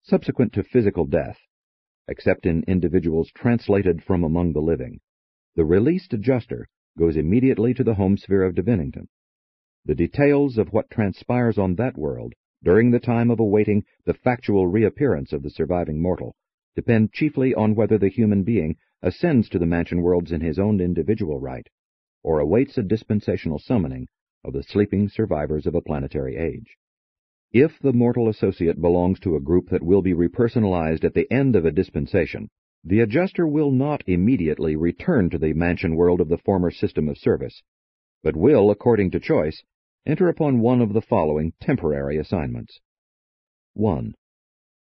Subsequent 0.03 0.53
to 0.53 0.63
physical 0.63 1.07
death, 1.07 1.39
except 2.07 2.45
in 2.45 2.63
individuals 2.69 3.31
translated 3.35 4.03
from 4.03 4.23
among 4.23 4.53
the 4.53 4.61
living, 4.61 5.01
the 5.57 5.65
released 5.65 6.13
adjuster 6.13 6.69
goes 6.99 7.17
immediately 7.17 7.73
to 7.73 7.83
the 7.83 7.95
home 7.95 8.19
sphere 8.19 8.43
of 8.43 8.55
Divinington. 8.55 9.09
The 9.87 9.95
details 9.95 10.59
of 10.59 10.75
what 10.75 10.91
transpires 10.91 11.57
on 11.57 11.77
that 11.77 11.97
world 11.97 12.35
during 12.63 12.91
the 12.91 13.01
time 13.01 13.31
of 13.31 13.41
awaiting 13.41 13.85
the 14.05 14.15
factual 14.15 14.67
reappearance 14.67 15.33
of 15.33 15.43
the 15.43 15.51
surviving 15.51 16.03
mortal 16.03 16.37
depend 16.77 17.13
chiefly 17.13 17.55
on 17.55 17.75
whether 17.75 17.97
the 17.97 18.11
human 18.11 18.43
being 18.43 18.77
ascends 19.03 19.49
to 19.49 19.59
the 19.59 19.67
mansion 19.67 20.01
worlds 20.01 20.31
in 20.31 20.41
his 20.41 20.59
own 20.59 20.81
individual 20.81 21.41
right, 21.41 21.69
or 22.23 22.39
awaits 22.39 22.79
a 22.79 22.83
dispensational 22.83 23.59
summoning 23.59 24.09
of 24.45 24.53
the 24.53 24.63
sleeping 24.63 25.09
survivors 25.09 25.67
of 25.67 25.75
a 25.75 25.81
planetary 25.81 26.37
age. 26.37 26.77
If 27.53 27.79
the 27.81 27.93
mortal 27.93 28.29
associate 28.29 28.81
belongs 28.81 29.21
to 29.21 29.37
a 29.37 29.41
group 29.41 29.69
that 29.71 29.83
will 29.83 30.03
be 30.03 30.15
repersonalized 30.15 31.05
at 31.05 31.15
the 31.15 31.31
end 31.31 31.55
of 31.55 31.65
a 31.65 31.71
dispensation, 31.71 32.49
the 32.85 33.01
adjuster 33.01 33.47
will 33.47 33.71
not 33.71 34.03
immediately 34.07 34.75
return 34.75 35.31
to 35.31 35.39
the 35.39 35.53
mansion 35.53 35.95
world 35.95 36.21
of 36.21 36.29
the 36.29 36.39
former 36.39 36.71
system 36.71 37.09
of 37.09 37.19
service, 37.19 37.63
but 38.23 38.37
will, 38.37 38.71
according 38.71 39.11
to 39.11 39.21
choice, 39.21 39.63
enter 40.07 40.29
upon 40.29 40.61
one 40.61 40.81
of 40.81 40.93
the 40.93 41.03
following 41.03 41.53
temporary 41.61 42.17
assignments. 42.17 42.81
1. 43.75 44.15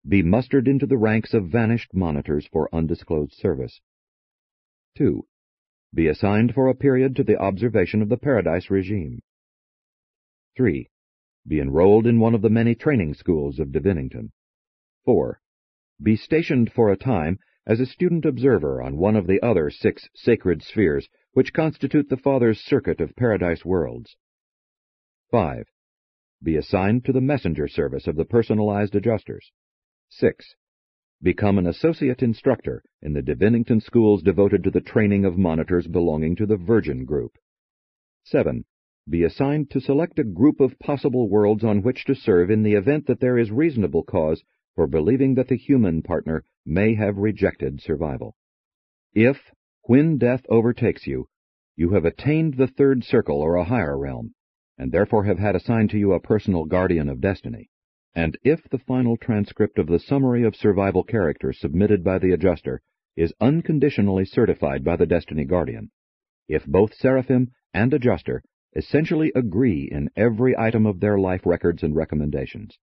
Be 0.07 0.22
mustered 0.22 0.68
into 0.68 0.87
the 0.87 0.96
ranks 0.96 1.35
of 1.35 1.48
vanished 1.48 1.94
monitors 1.94 2.46
for 2.51 2.68
undisclosed 2.75 3.33
service. 3.33 3.81
2. 4.97 5.27
Be 5.95 6.09
assigned 6.09 6.55
for 6.55 6.69
a 6.69 6.75
period 6.75 7.17
to 7.17 7.25
the 7.25 7.39
observation 7.39 8.03
of 8.03 8.09
the 8.09 8.17
Paradise 8.17 8.71
regime. 8.71 9.23
3. 10.57 10.89
Be 11.47 11.61
enrolled 11.61 12.07
in 12.07 12.21
one 12.21 12.35
of 12.35 12.43
the 12.43 12.51
many 12.51 12.75
training 12.75 13.15
schools 13.15 13.59
of 13.59 13.69
Divinington. 13.69 14.31
4. 15.05 15.41
Be 16.03 16.17
stationed 16.17 16.73
for 16.73 16.91
a 16.91 16.97
time 16.97 17.39
as 17.67 17.81
a 17.81 17.87
student 17.87 18.25
observer 18.25 18.83
on 18.83 18.97
one 18.97 19.17
of 19.17 19.27
the 19.27 19.43
other 19.43 19.71
six 19.71 20.09
sacred 20.15 20.63
spheres 20.63 21.09
which 21.33 21.53
constitute 21.53 22.09
the 22.09 22.17
Father's 22.17 22.61
circuit 22.61 23.01
of 23.01 23.17
paradise 23.17 23.65
worlds. 23.65 24.17
5. 25.31 25.67
Be 26.43 26.57
assigned 26.57 27.05
to 27.05 27.13
the 27.13 27.21
messenger 27.21 27.69
service 27.69 28.07
of 28.07 28.17
the 28.17 28.25
personalized 28.25 28.95
adjusters. 28.95 29.53
6. 30.09 30.55
Become 31.23 31.59
an 31.59 31.67
associate 31.67 32.23
instructor 32.23 32.83
in 33.01 33.13
the 33.13 33.23
Divinington 33.23 33.81
schools 33.81 34.23
devoted 34.23 34.65
to 34.65 34.71
the 34.71 34.81
training 34.81 35.25
of 35.25 35.39
monitors 35.39 35.87
belonging 35.87 36.37
to 36.37 36.47
the 36.47 36.57
Virgin 36.57 37.05
group. 37.05 37.39
7 38.25 38.65
be 39.09 39.25
assigned 39.25 39.69
to 39.69 39.81
select 39.81 40.19
a 40.21 40.25
group 40.25 40.61
of 40.61 40.79
possible 40.79 41.29
worlds 41.29 41.65
on 41.65 41.83
which 41.83 42.05
to 42.05 42.15
serve 42.15 42.51
in 42.51 42.63
the 42.63 42.75
event 42.75 43.07
that 43.07 43.19
there 43.19 43.37
is 43.37 43.51
reasonable 43.51 44.05
cause 44.05 44.45
for 44.77 44.87
believing 44.87 45.35
that 45.35 45.49
the 45.49 45.57
human 45.57 46.03
partner 46.03 46.45
may 46.65 46.95
have 46.95 47.17
rejected 47.19 47.81
survival. 47.81 48.37
If, 49.13 49.51
when 49.83 50.19
death 50.19 50.47
overtakes 50.49 51.07
you, 51.07 51.29
you 51.75 51.91
have 51.91 52.05
attained 52.05 52.55
the 52.55 52.69
third 52.69 53.03
circle 53.03 53.41
or 53.41 53.57
a 53.57 53.65
higher 53.65 53.99
realm, 53.99 54.35
and 54.79 54.93
therefore 54.93 55.25
have 55.25 55.39
had 55.39 55.57
assigned 55.57 55.91
to 55.91 55.99
you 55.99 56.13
a 56.13 56.21
personal 56.21 56.65
guardian 56.65 57.09
of 57.09 57.21
destiny, 57.21 57.71
and 58.14 58.37
if 58.42 58.62
the 58.68 58.79
final 58.79 59.16
transcript 59.16 59.79
of 59.79 59.87
the 59.87 59.98
summary 59.98 60.44
of 60.44 60.55
survival 60.55 61.03
character 61.03 61.53
submitted 61.53 62.05
by 62.05 62.18
the 62.18 62.33
adjuster 62.33 62.81
is 63.16 63.33
unconditionally 63.40 64.25
certified 64.25 64.85
by 64.85 64.96
the 64.96 65.07
destiny 65.07 65.44
guardian, 65.44 65.90
if 66.48 66.64
both 66.66 66.94
seraphim 66.94 67.51
and 67.72 67.94
adjuster 67.94 68.42
essentially 68.75 69.33
agree 69.35 69.88
in 69.90 70.11
every 70.16 70.57
item 70.57 70.87
of 70.87 71.01
their 71.01 71.18
life 71.18 71.46
records 71.46 71.83
and 71.83 71.96
recommendations. 71.96 72.79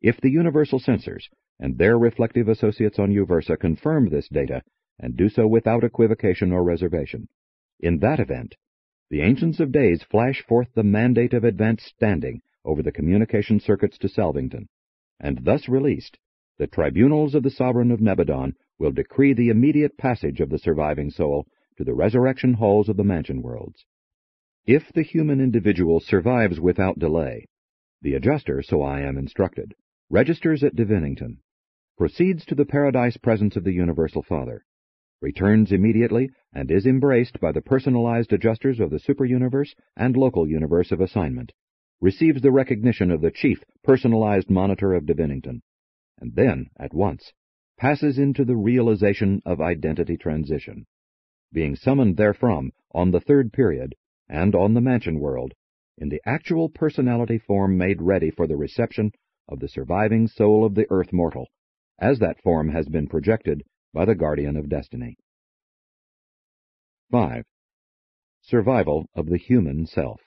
If 0.00 0.20
the 0.20 0.30
universal 0.30 0.78
censors 0.78 1.28
and 1.60 1.78
their 1.78 1.98
reflective 1.98 2.48
associates 2.48 2.98
on 2.98 3.12
Uversa 3.12 3.58
confirm 3.58 4.08
this 4.08 4.28
data 4.28 4.62
and 4.98 5.16
do 5.16 5.28
so 5.28 5.46
without 5.46 5.84
equivocation 5.84 6.52
or 6.52 6.64
reservation, 6.64 7.28
in 7.78 7.98
that 7.98 8.20
event, 8.20 8.56
the 9.10 9.20
Ancients 9.20 9.60
of 9.60 9.72
Days 9.72 10.02
flash 10.02 10.42
forth 10.42 10.68
the 10.74 10.82
mandate 10.82 11.34
of 11.34 11.44
advanced 11.44 11.86
standing 11.86 12.40
over 12.64 12.82
the 12.82 12.92
communication 12.92 13.58
circuits 13.60 13.98
to 13.98 14.08
Salvington, 14.08 14.68
and 15.22 15.44
thus 15.44 15.68
released, 15.68 16.18
the 16.58 16.66
tribunals 16.66 17.34
of 17.34 17.42
the 17.42 17.50
Sovereign 17.50 17.90
of 17.90 18.00
Nebadon 18.00 18.54
will 18.78 18.90
decree 18.90 19.32
the 19.32 19.48
immediate 19.48 19.96
passage 19.96 20.40
of 20.40 20.50
the 20.50 20.58
surviving 20.58 21.10
soul 21.10 21.46
to 21.78 21.84
the 21.84 21.94
resurrection 21.94 22.54
halls 22.54 22.88
of 22.88 22.96
the 22.96 23.04
mansion 23.04 23.40
worlds. 23.40 23.86
If 24.66 24.92
the 24.92 25.02
human 25.02 25.40
individual 25.40 26.00
survives 26.00 26.60
without 26.60 26.98
delay, 26.98 27.46
the 28.02 28.14
adjuster, 28.14 28.62
so 28.62 28.82
I 28.82 29.00
am 29.00 29.16
instructed, 29.16 29.74
registers 30.10 30.62
at 30.62 30.74
Divinington, 30.74 31.38
proceeds 31.96 32.44
to 32.46 32.54
the 32.54 32.66
paradise 32.66 33.16
presence 33.16 33.56
of 33.56 33.64
the 33.64 33.72
Universal 33.72 34.24
Father, 34.24 34.64
returns 35.20 35.70
immediately, 35.70 36.30
and 36.52 36.70
is 36.70 36.84
embraced 36.84 37.38
by 37.38 37.52
the 37.52 37.62
personalized 37.62 38.32
adjusters 38.32 38.80
of 38.80 38.90
the 38.90 38.98
superuniverse 38.98 39.74
and 39.96 40.16
local 40.16 40.48
universe 40.48 40.90
of 40.90 41.00
assignment, 41.00 41.52
receives 42.02 42.42
the 42.42 42.50
recognition 42.50 43.12
of 43.12 43.20
the 43.20 43.30
chief 43.30 43.62
personalized 43.84 44.50
monitor 44.50 44.92
of 44.92 45.06
Divinington, 45.06 45.62
and 46.18 46.34
then, 46.34 46.66
at 46.76 46.92
once, 46.92 47.32
passes 47.78 48.18
into 48.18 48.44
the 48.44 48.56
realization 48.56 49.40
of 49.46 49.60
identity 49.60 50.16
transition, 50.16 50.84
being 51.52 51.76
summoned 51.76 52.16
therefrom 52.16 52.72
on 52.92 53.12
the 53.12 53.20
third 53.20 53.52
period 53.52 53.94
and 54.28 54.54
on 54.56 54.74
the 54.74 54.80
mansion 54.80 55.20
world, 55.20 55.54
in 55.96 56.08
the 56.08 56.20
actual 56.26 56.68
personality 56.68 57.38
form 57.38 57.78
made 57.78 58.02
ready 58.02 58.30
for 58.30 58.48
the 58.48 58.56
reception 58.56 59.12
of 59.48 59.60
the 59.60 59.68
surviving 59.68 60.26
soul 60.26 60.64
of 60.64 60.74
the 60.74 60.86
earth 60.90 61.12
mortal, 61.12 61.46
as 62.00 62.18
that 62.18 62.42
form 62.42 62.70
has 62.70 62.88
been 62.88 63.06
projected 63.06 63.62
by 63.94 64.04
the 64.04 64.14
guardian 64.14 64.56
of 64.56 64.68
destiny. 64.68 65.16
5. 67.12 67.44
Survival 68.40 69.06
of 69.14 69.26
the 69.26 69.38
human 69.38 69.86
self. 69.86 70.20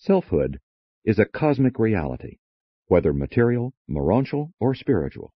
Selfhood 0.00 0.60
is 1.04 1.18
a 1.18 1.24
cosmic 1.24 1.76
reality, 1.76 2.38
whether 2.86 3.12
material, 3.12 3.74
morontial, 3.88 4.52
or 4.60 4.72
spiritual. 4.72 5.32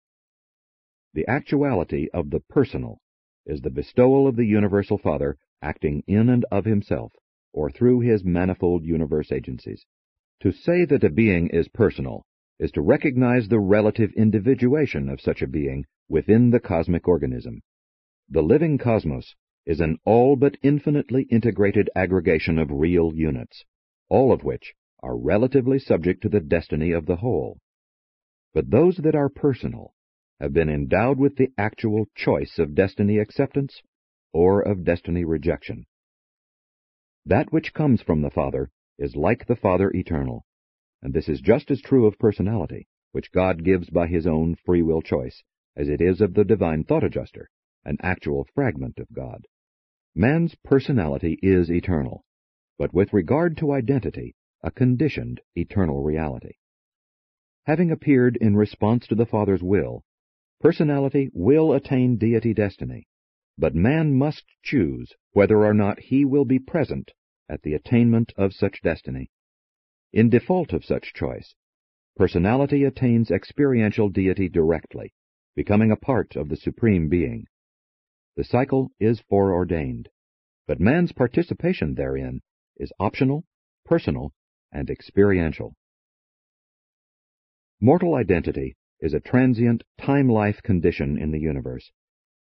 The 1.14 1.26
actuality 1.26 2.08
of 2.14 2.30
the 2.30 2.38
personal 2.38 3.00
is 3.44 3.62
the 3.62 3.70
bestowal 3.70 4.28
of 4.28 4.36
the 4.36 4.46
Universal 4.46 4.98
Father 4.98 5.36
acting 5.60 6.04
in 6.06 6.28
and 6.28 6.44
of 6.52 6.64
himself, 6.64 7.12
or 7.52 7.70
through 7.70 8.02
his 8.02 8.24
manifold 8.24 8.84
universe 8.84 9.32
agencies. 9.32 9.84
To 10.42 10.52
say 10.52 10.84
that 10.84 11.02
a 11.02 11.10
being 11.10 11.48
is 11.48 11.66
personal 11.66 12.24
is 12.60 12.70
to 12.70 12.82
recognize 12.82 13.48
the 13.48 13.58
relative 13.58 14.12
individuation 14.12 15.08
of 15.08 15.20
such 15.20 15.42
a 15.42 15.48
being 15.48 15.86
within 16.08 16.50
the 16.50 16.60
cosmic 16.60 17.08
organism. 17.08 17.62
The 18.28 18.42
living 18.42 18.78
cosmos 18.78 19.34
is 19.66 19.80
an 19.80 19.98
all 20.04 20.36
but 20.36 20.56
infinitely 20.62 21.24
integrated 21.24 21.90
aggregation 21.96 22.60
of 22.60 22.70
real 22.70 23.12
units, 23.12 23.64
all 24.12 24.30
of 24.30 24.44
which 24.44 24.74
are 25.02 25.16
relatively 25.16 25.78
subject 25.78 26.22
to 26.22 26.28
the 26.28 26.38
destiny 26.38 26.92
of 26.92 27.06
the 27.06 27.16
whole. 27.16 27.58
But 28.52 28.70
those 28.70 28.98
that 28.98 29.14
are 29.14 29.30
personal 29.30 29.94
have 30.38 30.52
been 30.52 30.68
endowed 30.68 31.18
with 31.18 31.36
the 31.36 31.48
actual 31.56 32.04
choice 32.14 32.58
of 32.58 32.74
destiny 32.74 33.16
acceptance 33.16 33.80
or 34.30 34.60
of 34.60 34.84
destiny 34.84 35.24
rejection. 35.24 35.86
That 37.24 37.54
which 37.54 37.72
comes 37.72 38.02
from 38.02 38.20
the 38.20 38.30
Father 38.30 38.70
is 38.98 39.16
like 39.16 39.46
the 39.46 39.56
Father 39.56 39.90
eternal, 39.94 40.44
and 41.00 41.14
this 41.14 41.30
is 41.30 41.40
just 41.40 41.70
as 41.70 41.80
true 41.80 42.04
of 42.04 42.18
personality, 42.18 42.88
which 43.12 43.32
God 43.32 43.64
gives 43.64 43.88
by 43.88 44.08
his 44.08 44.26
own 44.26 44.56
free 44.66 44.82
will 44.82 45.00
choice, 45.00 45.42
as 45.74 45.88
it 45.88 46.02
is 46.02 46.20
of 46.20 46.34
the 46.34 46.44
divine 46.44 46.84
thought 46.84 47.02
adjuster, 47.02 47.48
an 47.82 47.96
actual 48.02 48.46
fragment 48.54 48.98
of 48.98 49.06
God. 49.14 49.46
Man's 50.14 50.54
personality 50.62 51.38
is 51.40 51.70
eternal, 51.70 52.26
but 52.78 52.94
with 52.94 53.12
regard 53.12 53.56
to 53.56 53.72
identity, 53.72 54.34
a 54.62 54.70
conditioned 54.70 55.40
eternal 55.54 56.02
reality. 56.02 56.54
Having 57.64 57.90
appeared 57.90 58.36
in 58.36 58.56
response 58.56 59.06
to 59.06 59.14
the 59.14 59.26
Father's 59.26 59.62
will, 59.62 60.02
personality 60.60 61.30
will 61.32 61.72
attain 61.72 62.16
deity 62.16 62.54
destiny, 62.54 63.06
but 63.58 63.74
man 63.74 64.14
must 64.14 64.44
choose 64.62 65.12
whether 65.32 65.64
or 65.64 65.74
not 65.74 66.00
he 66.00 66.24
will 66.24 66.44
be 66.44 66.58
present 66.58 67.12
at 67.48 67.62
the 67.62 67.74
attainment 67.74 68.32
of 68.36 68.52
such 68.52 68.80
destiny. 68.82 69.30
In 70.12 70.30
default 70.30 70.72
of 70.72 70.84
such 70.84 71.12
choice, 71.12 71.54
personality 72.16 72.84
attains 72.84 73.30
experiential 73.30 74.08
deity 74.08 74.48
directly, 74.48 75.12
becoming 75.54 75.90
a 75.90 75.96
part 75.96 76.36
of 76.36 76.48
the 76.48 76.56
Supreme 76.56 77.08
Being. 77.08 77.46
The 78.36 78.44
cycle 78.44 78.90
is 78.98 79.20
foreordained, 79.20 80.08
but 80.66 80.80
man's 80.80 81.12
participation 81.12 81.94
therein 81.94 82.40
is 82.82 82.92
optional, 82.98 83.44
personal, 83.84 84.32
and 84.72 84.90
experiential. 84.90 85.76
Mortal 87.80 88.16
identity 88.16 88.76
is 89.00 89.14
a 89.14 89.20
transient 89.20 89.84
time-life 90.00 90.60
condition 90.62 91.16
in 91.16 91.30
the 91.30 91.38
universe. 91.38 91.92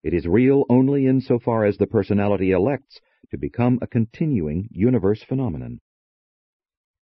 It 0.05 0.15
is 0.15 0.27
real 0.27 0.65
only 0.71 1.07
insofar 1.07 1.65
as 1.65 1.77
the 1.77 1.89
personality 1.89 2.53
elects 2.53 3.01
to 3.31 3.37
become 3.37 3.81
a 3.83 3.89
continuing 3.89 4.69
universe 4.71 5.25
phenomenon. 5.29 5.81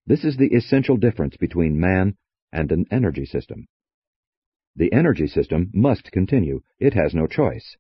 This 0.07 0.25
is 0.25 0.39
the 0.39 0.55
essential 0.55 0.97
difference 0.97 1.37
between 1.37 1.79
man 1.79 2.17
and 2.53 2.73
an 2.73 2.87
energy 2.91 3.27
system. 3.27 3.67
The 4.75 4.93
energy 4.93 5.27
system 5.27 5.71
must 5.75 6.11
continue. 6.11 6.63
It 6.79 6.95
has 6.95 7.15
no 7.15 7.27
choice. 7.27 7.77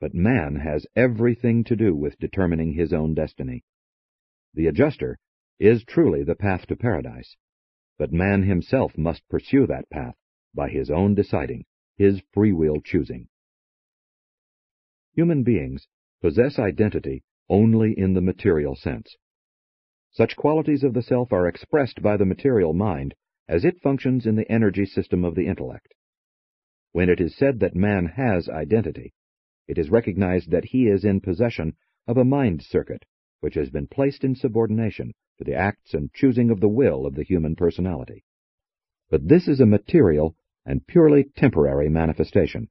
But 0.00 0.14
man 0.14 0.56
has 0.56 0.86
everything 0.96 1.62
to 1.64 1.76
do 1.76 1.94
with 1.94 2.18
determining 2.18 2.72
his 2.72 2.92
own 2.92 3.14
destiny. 3.14 3.64
The 4.54 4.66
adjuster 4.66 5.18
is 5.58 5.84
truly 5.84 6.24
the 6.24 6.34
path 6.34 6.66
to 6.66 6.76
paradise, 6.76 7.36
but 7.96 8.12
man 8.12 8.42
himself 8.42 8.98
must 8.98 9.26
pursue 9.28 9.66
that 9.66 9.88
path 9.88 10.14
by 10.54 10.68
his 10.68 10.90
own 10.90 11.14
deciding, 11.14 11.64
his 11.96 12.20
free 12.32 12.52
will 12.52 12.80
choosing. 12.82 13.28
Human 15.14 15.42
beings 15.42 15.88
possess 16.20 16.58
identity 16.58 17.22
only 17.48 17.98
in 17.98 18.12
the 18.12 18.20
material 18.20 18.74
sense. 18.74 19.16
Such 20.10 20.36
qualities 20.36 20.84
of 20.84 20.92
the 20.92 21.02
self 21.02 21.32
are 21.32 21.48
expressed 21.48 22.02
by 22.02 22.18
the 22.18 22.26
material 22.26 22.74
mind 22.74 23.14
as 23.48 23.64
it 23.64 23.80
functions 23.80 24.26
in 24.26 24.36
the 24.36 24.50
energy 24.52 24.84
system 24.84 25.24
of 25.24 25.34
the 25.34 25.46
intellect. 25.46 25.94
When 26.92 27.08
it 27.08 27.20
is 27.20 27.34
said 27.34 27.60
that 27.60 27.74
man 27.74 28.04
has 28.04 28.50
identity, 28.50 29.14
it 29.66 29.78
is 29.78 29.88
recognized 29.88 30.50
that 30.50 30.66
he 30.66 30.88
is 30.88 31.06
in 31.06 31.20
possession 31.20 31.76
of 32.06 32.18
a 32.18 32.24
mind 32.24 32.62
circuit 32.62 33.06
which 33.42 33.56
has 33.56 33.70
been 33.70 33.88
placed 33.88 34.22
in 34.22 34.36
subordination 34.36 35.12
to 35.36 35.44
the 35.44 35.54
acts 35.54 35.94
and 35.94 36.14
choosing 36.14 36.48
of 36.48 36.60
the 36.60 36.68
will 36.68 37.04
of 37.04 37.16
the 37.16 37.24
human 37.24 37.56
personality. 37.56 38.24
But 39.10 39.26
this 39.26 39.48
is 39.48 39.58
a 39.58 39.66
material 39.66 40.36
and 40.64 40.86
purely 40.86 41.24
temporary 41.36 41.88
manifestation, 41.88 42.68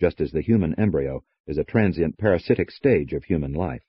just 0.00 0.20
as 0.20 0.30
the 0.30 0.42
human 0.42 0.78
embryo 0.78 1.24
is 1.48 1.58
a 1.58 1.64
transient 1.64 2.18
parasitic 2.18 2.70
stage 2.70 3.12
of 3.12 3.24
human 3.24 3.52
life. 3.52 3.82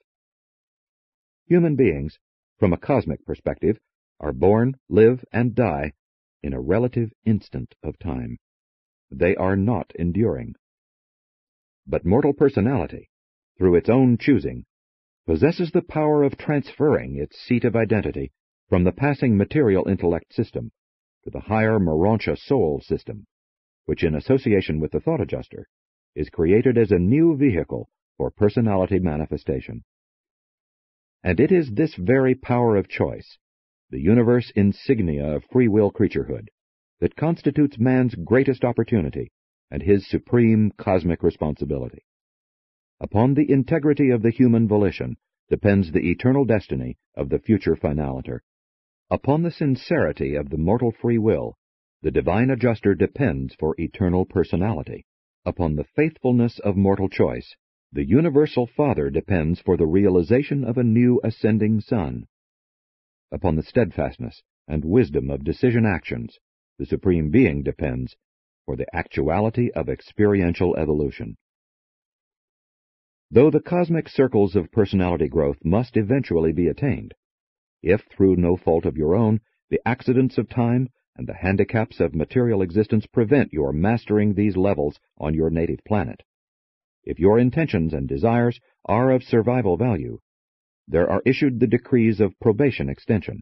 Human 1.46 1.76
beings, 1.76 2.18
from 2.58 2.72
a 2.72 2.78
cosmic 2.78 3.24
perspective, 3.24 3.78
are 4.18 4.32
born, 4.32 4.74
live, 4.88 5.24
and 5.32 5.54
die 5.54 5.92
in 6.42 6.52
a 6.52 6.60
relative 6.60 7.12
instant 7.24 7.76
of 7.84 7.96
time. 8.00 8.38
They 9.08 9.36
are 9.36 9.56
not 9.56 9.92
enduring. 9.94 10.56
But 11.86 12.04
mortal 12.04 12.32
personality, 12.32 13.08
through 13.56 13.76
its 13.76 13.88
own 13.88 14.18
choosing, 14.18 14.66
possesses 15.28 15.70
the 15.72 15.82
power 15.82 16.22
of 16.22 16.38
transferring 16.38 17.18
its 17.18 17.38
seat 17.38 17.62
of 17.62 17.76
identity 17.76 18.32
from 18.70 18.84
the 18.84 18.92
passing 18.92 19.36
material 19.36 19.86
intellect 19.86 20.32
system 20.32 20.72
to 21.22 21.28
the 21.28 21.40
higher 21.40 21.78
Morontia 21.78 22.34
soul 22.34 22.80
system, 22.80 23.26
which 23.84 24.02
in 24.02 24.14
association 24.14 24.80
with 24.80 24.90
the 24.90 25.00
thought 25.00 25.20
adjuster 25.20 25.68
is 26.14 26.30
created 26.30 26.78
as 26.78 26.90
a 26.90 26.98
new 26.98 27.36
vehicle 27.36 27.90
for 28.16 28.30
personality 28.30 28.98
manifestation. 28.98 29.84
And 31.22 31.38
it 31.38 31.52
is 31.52 31.72
this 31.72 31.94
very 31.94 32.34
power 32.34 32.78
of 32.78 32.88
choice, 32.88 33.36
the 33.90 34.00
universe 34.00 34.50
insignia 34.56 35.36
of 35.36 35.44
free 35.52 35.68
will 35.68 35.92
creaturehood, 35.92 36.48
that 37.00 37.16
constitutes 37.16 37.78
man's 37.78 38.14
greatest 38.14 38.64
opportunity 38.64 39.30
and 39.70 39.82
his 39.82 40.08
supreme 40.08 40.72
cosmic 40.78 41.22
responsibility. 41.22 42.02
Upon 43.00 43.34
the 43.34 43.50
integrity 43.50 44.10
of 44.10 44.22
the 44.22 44.30
human 44.30 44.66
volition 44.66 45.16
depends 45.48 45.92
the 45.92 46.10
eternal 46.10 46.44
destiny 46.44 46.98
of 47.14 47.28
the 47.28 47.38
future 47.38 47.76
finaliter. 47.76 48.40
Upon 49.08 49.42
the 49.42 49.52
sincerity 49.52 50.34
of 50.34 50.50
the 50.50 50.58
mortal 50.58 50.90
free 50.90 51.18
will, 51.18 51.56
the 52.02 52.10
divine 52.10 52.50
adjuster 52.50 52.94
depends 52.94 53.54
for 53.54 53.74
eternal 53.78 54.26
personality. 54.26 55.06
Upon 55.46 55.76
the 55.76 55.84
faithfulness 55.84 56.58
of 56.58 56.76
mortal 56.76 57.08
choice, 57.08 57.56
the 57.92 58.04
universal 58.04 58.66
Father 58.66 59.10
depends 59.10 59.60
for 59.60 59.76
the 59.76 59.86
realization 59.86 60.64
of 60.64 60.76
a 60.76 60.84
new 60.84 61.20
ascending 61.22 61.80
Son. 61.80 62.26
Upon 63.30 63.56
the 63.56 63.62
steadfastness 63.62 64.42
and 64.66 64.84
wisdom 64.84 65.30
of 65.30 65.44
decision 65.44 65.86
actions, 65.86 66.38
the 66.78 66.86
Supreme 66.86 67.30
Being 67.30 67.62
depends 67.62 68.16
for 68.66 68.76
the 68.76 68.94
actuality 68.94 69.70
of 69.70 69.88
experiential 69.88 70.76
evolution. 70.76 71.36
Though 73.30 73.50
the 73.50 73.60
cosmic 73.60 74.08
circles 74.08 74.56
of 74.56 74.72
personality 74.72 75.28
growth 75.28 75.62
must 75.62 75.98
eventually 75.98 76.52
be 76.52 76.66
attained, 76.66 77.12
if 77.82 78.02
through 78.06 78.36
no 78.36 78.56
fault 78.56 78.86
of 78.86 78.96
your 78.96 79.14
own, 79.14 79.40
the 79.68 79.80
accidents 79.86 80.38
of 80.38 80.48
time 80.48 80.88
and 81.14 81.26
the 81.26 81.34
handicaps 81.34 82.00
of 82.00 82.14
material 82.14 82.62
existence 82.62 83.06
prevent 83.06 83.52
your 83.52 83.72
mastering 83.72 84.32
these 84.32 84.56
levels 84.56 84.98
on 85.18 85.34
your 85.34 85.50
native 85.50 85.84
planet. 85.84 86.22
If 87.04 87.18
your 87.18 87.38
intentions 87.38 87.92
and 87.92 88.08
desires 88.08 88.60
are 88.86 89.10
of 89.10 89.22
survival 89.22 89.76
value, 89.76 90.20
there 90.86 91.10
are 91.10 91.22
issued 91.26 91.60
the 91.60 91.66
decrees 91.66 92.20
of 92.20 92.38
probation 92.40 92.88
extension. 92.88 93.40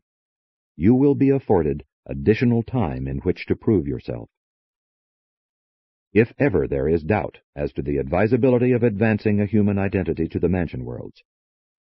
You 0.75 0.97
will 0.97 1.15
be 1.15 1.31
afforded 1.31 1.85
additional 2.07 2.65
time 2.65 3.07
in 3.07 3.19
which 3.19 3.47
to 3.47 3.55
prove 3.55 3.87
yourself. 3.87 4.31
If 6.19 6.33
ever 6.39 6.67
there 6.67 6.89
is 6.89 7.03
doubt 7.03 7.41
as 7.55 7.75
to 7.75 7.83
the 7.83 7.99
advisability 7.99 8.73
of 8.73 8.83
advancing 8.83 9.39
a 9.39 9.45
human 9.45 9.77
identity 9.77 10.27
to 10.29 10.39
the 10.39 10.49
mansion 10.49 10.83
worlds, 10.83 11.23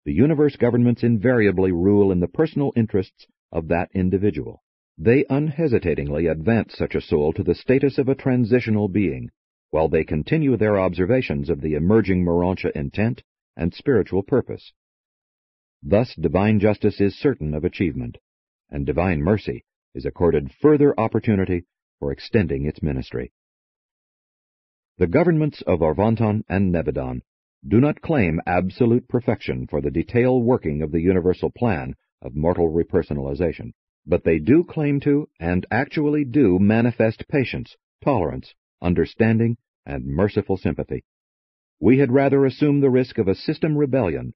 the 0.06 0.13
universe 0.13 0.56
governments 0.56 1.04
invariably 1.04 1.74
rule 1.74 2.13
in 2.13 2.22
the 2.22 2.30
personal 2.30 2.72
interests 2.74 3.28
of 3.52 3.67
that 3.67 3.91
individual. 3.94 4.63
They 4.98 5.26
unhesitatingly 5.30 6.28
advance 6.28 6.78
such 6.78 6.96
a 6.96 7.02
soul 7.02 7.34
to 7.34 7.44
the 7.44 7.54
status 7.54 7.98
of 7.98 8.08
a 8.08 8.15
transitional 8.15 8.88
being, 8.88 9.32
while 9.70 9.89
they 9.89 10.06
continue 10.06 10.56
their 10.56 10.80
observations 10.80 11.50
of 11.50 11.60
the 11.60 11.74
emerging 11.74 12.24
Morontia 12.24 12.72
intent 12.74 13.24
and 13.58 13.74
spiritual 13.74 14.24
purpose. 14.24 14.72
Thus 15.84 16.15
divine 16.15 16.58
justice 16.58 17.02
is 17.02 17.20
certain 17.20 17.54
of 17.54 17.65
achievement, 17.65 18.17
and 18.70 18.86
divine 18.86 19.20
mercy 19.20 19.65
is 19.94 20.06
accorded 20.06 20.54
further 20.54 20.98
opportunity 20.98 21.65
for 22.00 22.13
extending 22.13 22.65
its 22.65 22.82
ministry. 22.82 23.34
The 24.97 25.08
governments 25.08 25.62
of 25.62 25.80
Orvonton 25.80 26.43
and 26.49 26.71
Nebadon 26.71 27.21
do 27.65 27.80
not 27.80 28.01
claim 28.01 28.41
absolute 28.45 29.08
perfection 29.08 29.65
for 29.67 29.82
the 29.82 29.89
detailed 29.89 30.43
working 30.43 30.82
of 30.82 30.91
the 30.91 30.99
universal 30.99 31.49
plan 31.49 31.95
of 32.21 32.36
mortal 32.36 32.69
repersonalization. 32.69 33.71
But 34.06 34.23
they 34.23 34.39
do 34.39 34.63
claim 34.63 34.99
to, 35.01 35.30
and 35.39 35.65
actually 35.71 36.25
do, 36.25 36.60
manifest 36.60 37.27
patience, 37.27 37.77
tolerance, 38.04 38.54
understanding, 38.82 39.58
and 39.86 40.06
merciful 40.06 40.58
sympathy. 40.58 41.04
We 41.80 41.99
had 41.99 42.12
rather 42.12 42.45
assume 42.45 42.82
the 42.82 42.89
risk 42.89 43.17
of 43.17 43.27
a 43.27 43.36
system 43.36 43.77
rebellion 43.77 44.34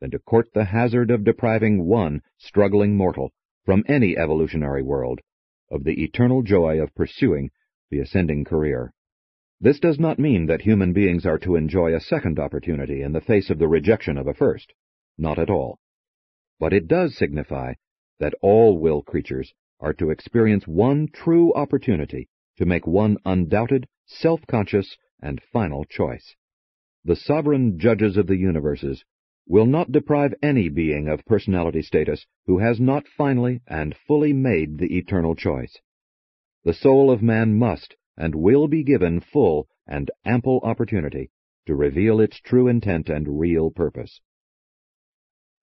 than 0.00 0.10
to 0.10 0.18
court 0.18 0.52
the 0.52 0.64
hazard 0.64 1.10
of 1.10 1.24
depriving 1.24 1.86
one 1.86 2.22
struggling 2.38 2.96
mortal 2.96 3.32
from 3.64 3.84
any 3.86 4.16
evolutionary 4.16 4.82
world 4.82 5.20
of 5.70 5.84
the 5.84 6.02
eternal 6.02 6.42
joy 6.42 6.80
of 6.80 6.94
pursuing 6.94 7.50
the 7.90 8.00
ascending 8.00 8.44
career. 8.44 8.92
This 9.62 9.78
does 9.78 10.00
not 10.00 10.18
mean 10.18 10.46
that 10.46 10.62
human 10.62 10.92
beings 10.92 11.24
are 11.24 11.38
to 11.38 11.54
enjoy 11.54 11.94
a 11.94 12.00
second 12.00 12.40
opportunity 12.40 13.00
in 13.00 13.12
the 13.12 13.20
face 13.20 13.48
of 13.48 13.60
the 13.60 13.68
rejection 13.68 14.18
of 14.18 14.26
a 14.26 14.34
first. 14.34 14.72
Not 15.16 15.38
at 15.38 15.50
all. 15.50 15.78
But 16.58 16.72
it 16.72 16.88
does 16.88 17.16
signify 17.16 17.74
that 18.18 18.34
all 18.42 18.76
will 18.76 19.02
creatures 19.02 19.54
are 19.78 19.92
to 19.92 20.10
experience 20.10 20.66
one 20.66 21.06
true 21.06 21.54
opportunity 21.54 22.28
to 22.56 22.66
make 22.66 22.88
one 22.88 23.18
undoubted, 23.24 23.86
self-conscious, 24.04 24.98
and 25.20 25.40
final 25.52 25.84
choice. 25.84 26.34
The 27.04 27.14
sovereign 27.14 27.78
judges 27.78 28.16
of 28.16 28.26
the 28.26 28.36
universes 28.36 29.04
will 29.46 29.66
not 29.66 29.92
deprive 29.92 30.34
any 30.42 30.70
being 30.70 31.06
of 31.06 31.24
personality 31.24 31.82
status 31.82 32.26
who 32.46 32.58
has 32.58 32.80
not 32.80 33.06
finally 33.06 33.60
and 33.68 33.94
fully 34.08 34.32
made 34.32 34.78
the 34.78 34.98
eternal 34.98 35.36
choice. 35.36 35.78
The 36.64 36.74
soul 36.74 37.12
of 37.12 37.22
man 37.22 37.54
must 37.54 37.94
and 38.22 38.36
will 38.36 38.68
be 38.68 38.84
given 38.84 39.18
full 39.18 39.66
and 39.84 40.08
ample 40.24 40.60
opportunity 40.62 41.28
to 41.66 41.74
reveal 41.74 42.20
its 42.20 42.38
true 42.38 42.68
intent 42.68 43.08
and 43.08 43.40
real 43.40 43.68
purpose. 43.68 44.20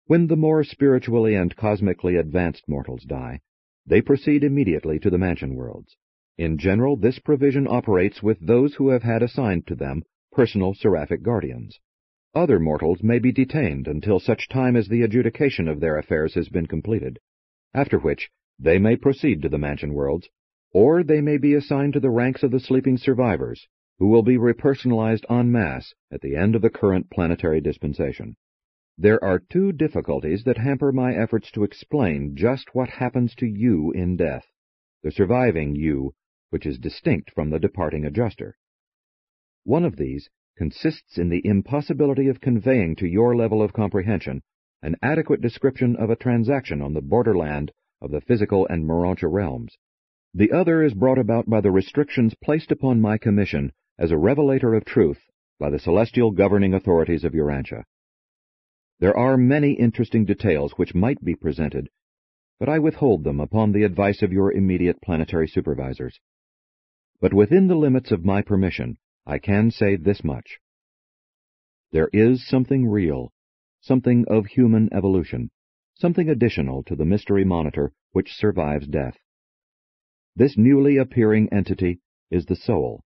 When 0.08 0.28
the 0.28 0.36
more 0.36 0.66
spiritually 0.66 1.36
and 1.36 1.56
cosmically 1.56 2.18
advanced 2.18 2.66
mortals 2.68 3.06
die, 3.06 3.40
they 3.86 4.02
proceed 4.02 4.44
immediately 4.44 5.00
to 5.00 5.10
the 5.10 5.18
mansion 5.18 5.56
worlds. 5.56 5.96
In 6.38 6.58
general, 6.58 6.98
this 6.98 7.18
provision 7.18 7.66
operates 7.66 8.22
with 8.22 8.42
those 8.42 8.76
who 8.76 8.90
have 8.90 9.04
had 9.04 9.24
assigned 9.24 9.66
to 9.68 9.76
them 9.76 10.04
personal 10.30 10.74
seraphic 10.74 11.24
guardians. 11.24 11.80
Other 12.36 12.60
mortals 12.60 13.02
may 13.02 13.20
be 13.20 13.32
detained 13.32 13.88
until 13.88 14.20
such 14.20 14.50
time 14.50 14.76
as 14.76 14.90
the 14.90 15.04
adjudication 15.04 15.70
of 15.70 15.80
their 15.80 15.98
affairs 15.98 16.34
has 16.34 16.50
been 16.50 16.66
completed, 16.66 17.20
after 17.74 18.00
which 18.00 18.30
they 18.60 18.80
may 18.80 18.98
proceed 18.98 19.42
to 19.44 19.50
the 19.50 19.58
mansion 19.58 19.94
worlds, 19.94 20.28
or 20.74 21.04
they 21.04 21.22
may 21.22 21.38
be 21.38 21.54
assigned 21.54 21.94
to 21.94 22.00
the 22.00 22.10
ranks 22.10 22.42
of 22.42 22.50
the 22.52 22.60
sleeping 22.60 22.98
survivors, 22.98 23.68
who 24.00 24.08
will 24.08 24.24
be 24.24 24.38
repersonalized 24.38 25.24
en 25.30 25.52
masse 25.52 25.94
at 26.12 26.22
the 26.22 26.36
end 26.36 26.56
of 26.56 26.62
the 26.62 26.70
current 26.70 27.10
planetary 27.12 27.62
dispensation. 27.62 28.36
There 28.98 29.24
are 29.24 29.40
two 29.40 29.72
difficulties 29.72 30.44
that 30.44 30.58
hamper 30.58 30.92
my 30.92 31.14
efforts 31.16 31.52
to 31.52 31.64
explain 31.64 32.36
just 32.36 32.74
what 32.74 32.90
happens 32.90 33.36
to 33.36 33.46
you 33.46 33.92
in 33.92 34.18
death, 34.18 34.46
the 35.04 35.12
surviving 35.12 35.76
you, 35.76 36.14
which 36.50 36.66
is 36.66 36.80
distinct 36.80 37.32
from 37.32 37.50
the 37.50 37.60
departing 37.60 38.06
adjuster. 38.06 38.58
One 39.64 39.86
of 39.86 39.96
these 39.96 40.30
consists 40.58 41.18
in 41.18 41.30
the 41.30 41.46
impossibility 41.46 42.28
of 42.28 42.42
conveying 42.42 42.96
to 42.98 43.08
your 43.08 43.36
level 43.36 43.62
of 43.62 43.74
comprehension 43.74 44.42
an 44.82 44.96
adequate 45.02 45.42
description 45.42 45.96
of 45.96 46.10
a 46.10 46.16
transaction 46.16 46.82
on 46.82 46.94
the 46.94 47.02
borderland 47.02 47.72
of 48.02 48.12
the 48.12 48.22
physical 48.22 48.68
and 48.68 48.86
Morontia 48.86 49.32
realms. 49.32 49.78
The 50.36 50.52
other 50.52 50.82
is 50.82 50.96
brought 50.96 51.20
about 51.20 51.48
by 51.48 51.62
the 51.62 51.70
restrictions 51.70 52.34
placed 52.44 52.72
upon 52.72 53.00
my 53.00 53.20
commission 53.20 53.72
as 54.00 54.10
a 54.10 54.18
revelator 54.18 54.74
of 54.74 54.84
truth 54.84 55.20
by 55.60 55.70
the 55.70 55.78
celestial 55.78 56.32
governing 56.32 56.74
authorities 56.74 57.24
of 57.24 57.34
Urantia. 57.34 57.84
There 59.00 59.16
are 59.16 59.38
many 59.38 59.74
interesting 59.74 60.26
details 60.26 60.72
which 60.72 60.96
might 60.96 61.24
be 61.24 61.36
presented, 61.36 61.88
but 62.60 62.68
I 62.68 62.80
withhold 62.80 63.24
them 63.24 63.40
upon 63.40 63.72
the 63.74 63.84
advice 63.84 64.24
of 64.24 64.34
your 64.34 64.52
immediate 64.52 65.02
planetary 65.04 65.48
supervisors. 65.48 66.20
But 67.22 67.34
within 67.34 67.68
the 67.68 67.76
limits 67.76 68.12
of 68.12 68.26
my 68.26 68.42
permission, 68.42 68.98
I 69.28 69.38
can 69.38 69.70
say 69.70 69.98
this 69.98 70.24
much. 70.24 70.58
There 71.92 72.10
is 72.12 72.48
something 72.48 72.88
real, 72.88 73.32
something 73.82 74.26
of 74.28 74.48
human 74.48 74.90
evolution, 74.92 75.52
something 75.94 76.28
additional 76.28 76.82
to 76.86 76.96
the 76.96 77.06
mystery 77.06 77.46
monitor 77.46 77.92
which 78.14 78.34
survives 78.34 78.88
death. 78.88 79.18
This 80.36 80.58
newly 80.58 80.98
appearing 80.98 81.50
entity 81.54 82.00
is 82.32 82.48
the 82.48 82.56
soul, 82.56 83.04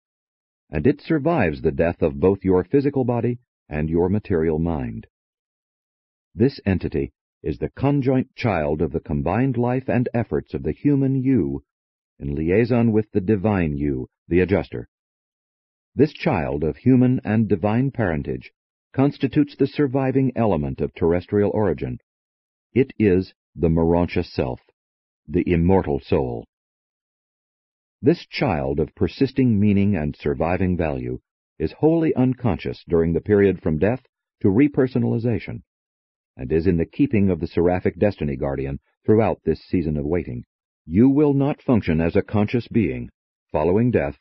and 0.70 0.86
it 0.86 1.00
survives 1.00 1.60
the 1.60 1.72
death 1.72 2.00
of 2.00 2.20
both 2.20 2.44
your 2.44 2.62
physical 2.62 3.04
body 3.04 3.38
and 3.68 3.90
your 3.90 4.08
material 4.08 4.60
mind. 4.60 5.08
This 6.34 6.60
entity 6.64 7.12
is 7.42 7.58
the 7.58 7.70
conjoint 7.70 8.34
child 8.36 8.80
of 8.80 8.92
the 8.92 9.00
combined 9.00 9.56
life 9.56 9.88
and 9.88 10.08
efforts 10.14 10.54
of 10.54 10.62
the 10.62 10.72
human 10.72 11.16
you 11.16 11.64
in 12.18 12.34
liaison 12.34 12.92
with 12.92 13.10
the 13.10 13.20
divine 13.20 13.76
you, 13.76 14.08
the 14.28 14.40
adjuster. 14.40 14.88
This 15.94 16.12
child 16.12 16.62
of 16.62 16.76
human 16.76 17.20
and 17.24 17.48
divine 17.48 17.90
parentage 17.90 18.52
constitutes 18.92 19.56
the 19.56 19.66
surviving 19.66 20.32
element 20.36 20.80
of 20.80 20.94
terrestrial 20.94 21.50
origin. 21.50 21.98
It 22.72 22.92
is 22.98 23.34
the 23.54 23.68
Morontia 23.68 24.24
self, 24.24 24.60
the 25.26 25.50
immortal 25.50 26.00
soul. 26.00 26.46
This 28.02 28.26
child 28.26 28.78
of 28.78 28.94
persisting 28.94 29.58
meaning 29.58 29.96
and 29.96 30.14
surviving 30.14 30.76
value 30.76 31.20
is 31.58 31.72
wholly 31.72 32.14
unconscious 32.14 32.84
during 32.86 33.14
the 33.14 33.22
period 33.22 33.62
from 33.62 33.78
death 33.78 34.06
to 34.42 34.48
repersonalization, 34.48 35.62
and 36.36 36.52
is 36.52 36.66
in 36.66 36.76
the 36.76 36.84
keeping 36.84 37.30
of 37.30 37.40
the 37.40 37.46
seraphic 37.46 37.98
destiny 37.98 38.36
guardian 38.36 38.80
throughout 39.06 39.40
this 39.44 39.64
season 39.64 39.96
of 39.96 40.04
waiting. 40.04 40.44
You 40.84 41.08
will 41.08 41.32
not 41.32 41.62
function 41.62 42.02
as 42.02 42.14
a 42.14 42.22
conscious 42.22 42.68
being, 42.68 43.08
following 43.50 43.90
death, 43.90 44.18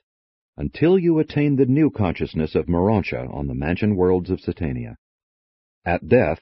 until 0.56 0.98
you 0.98 1.20
attain 1.20 1.58
the 1.58 1.66
new 1.66 1.92
consciousness 1.92 2.56
of 2.56 2.68
Morontia 2.70 3.28
on 3.30 3.48
the 3.48 3.54
mansion 3.54 3.98
worlds 3.98 4.30
of 4.30 4.40
Satania. 4.40 4.96
At 5.84 6.08
death, 6.08 6.40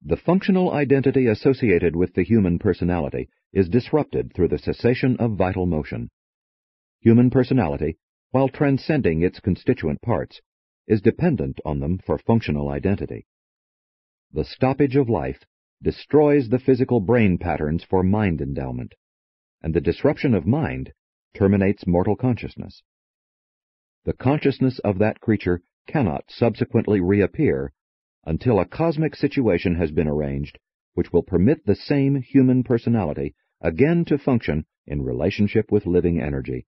the 0.00 0.16
functional 0.16 0.70
identity 0.72 1.26
associated 1.26 1.96
with 1.96 2.14
the 2.14 2.22
human 2.22 2.60
personality 2.60 3.28
is 3.52 3.68
disrupted 3.68 4.32
through 4.32 4.48
the 4.48 4.58
cessation 4.58 5.16
of 5.16 5.36
vital 5.36 5.66
motion. 5.66 6.10
Human 7.06 7.30
personality, 7.30 7.98
while 8.32 8.48
transcending 8.48 9.22
its 9.22 9.38
constituent 9.38 10.02
parts, 10.02 10.40
is 10.88 11.00
dependent 11.00 11.60
on 11.64 11.78
them 11.78 11.98
for 11.98 12.18
functional 12.18 12.68
identity. 12.68 13.28
The 14.32 14.44
stoppage 14.44 14.96
of 14.96 15.08
life 15.08 15.44
destroys 15.80 16.48
the 16.48 16.58
physical 16.58 16.98
brain 16.98 17.38
patterns 17.38 17.84
for 17.84 18.02
mind 18.02 18.40
endowment, 18.40 18.96
and 19.62 19.72
the 19.72 19.80
disruption 19.80 20.34
of 20.34 20.48
mind 20.48 20.92
terminates 21.32 21.86
mortal 21.86 22.16
consciousness 22.16 22.82
the 24.04 24.12
consciousness 24.12 24.80
of 24.80 24.98
that 24.98 25.20
creature 25.20 25.62
cannot 25.86 26.24
subsequently 26.28 27.00
reappear 27.00 27.72
until 28.24 28.58
a 28.58 28.66
cosmic 28.66 29.14
situation 29.14 29.76
has 29.76 29.92
been 29.92 30.08
arranged 30.08 30.58
which 30.94 31.12
will 31.12 31.22
permit 31.22 31.64
the 31.66 31.76
same 31.76 32.20
human 32.20 32.64
personality 32.64 33.32
again 33.60 34.04
to 34.04 34.18
function 34.18 34.66
in 34.88 35.02
relationship 35.02 35.70
with 35.70 35.86
living 35.86 36.20
energy. 36.20 36.66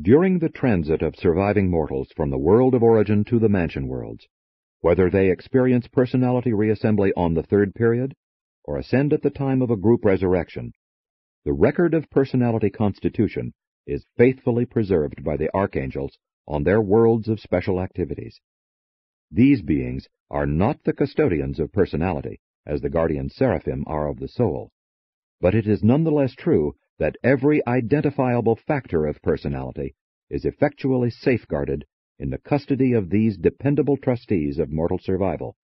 During 0.00 0.38
the 0.38 0.48
transit 0.48 1.02
of 1.02 1.16
surviving 1.16 1.68
mortals 1.68 2.12
from 2.14 2.30
the 2.30 2.38
world 2.38 2.76
of 2.76 2.82
origin 2.82 3.24
to 3.24 3.40
the 3.40 3.48
mansion 3.48 3.88
worlds, 3.88 4.28
whether 4.82 5.10
they 5.10 5.32
experience 5.32 5.88
personality 5.88 6.52
reassembly 6.52 7.10
on 7.16 7.34
the 7.34 7.42
third 7.42 7.74
period 7.74 8.14
or 8.62 8.76
ascend 8.76 9.12
at 9.12 9.22
the 9.22 9.30
time 9.30 9.60
of 9.60 9.68
a 9.68 9.76
group 9.76 10.04
resurrection, 10.04 10.74
the 11.44 11.52
record 11.52 11.92
of 11.92 12.08
personality 12.08 12.70
constitution 12.70 13.52
is 13.84 14.06
faithfully 14.16 14.64
preserved 14.64 15.24
by 15.24 15.36
the 15.36 15.52
archangels 15.52 16.16
on 16.46 16.62
their 16.62 16.80
worlds 16.80 17.26
of 17.26 17.40
special 17.40 17.80
activities. 17.80 18.40
These 19.28 19.60
beings 19.60 20.08
are 20.30 20.46
not 20.46 20.84
the 20.84 20.92
custodians 20.92 21.58
of 21.58 21.72
personality, 21.72 22.40
as 22.64 22.80
the 22.80 22.90
guardian 22.90 23.28
seraphim 23.28 23.82
are 23.88 24.06
of 24.06 24.20
the 24.20 24.28
soul, 24.28 24.70
but 25.40 25.56
it 25.56 25.66
is 25.66 25.82
nonetheless 25.82 26.34
true 26.36 26.76
that 27.00 27.16
every 27.24 27.66
identifiable 27.66 28.54
factor 28.54 29.06
of 29.06 29.22
personality 29.22 29.94
is 30.28 30.44
effectually 30.44 31.10
safeguarded 31.10 31.84
in 32.18 32.28
the 32.28 32.38
custody 32.38 32.92
of 32.92 33.08
these 33.08 33.38
dependable 33.38 33.96
trustees 33.96 34.58
of 34.58 34.70
mortal 34.70 34.98
survival. 34.98 35.56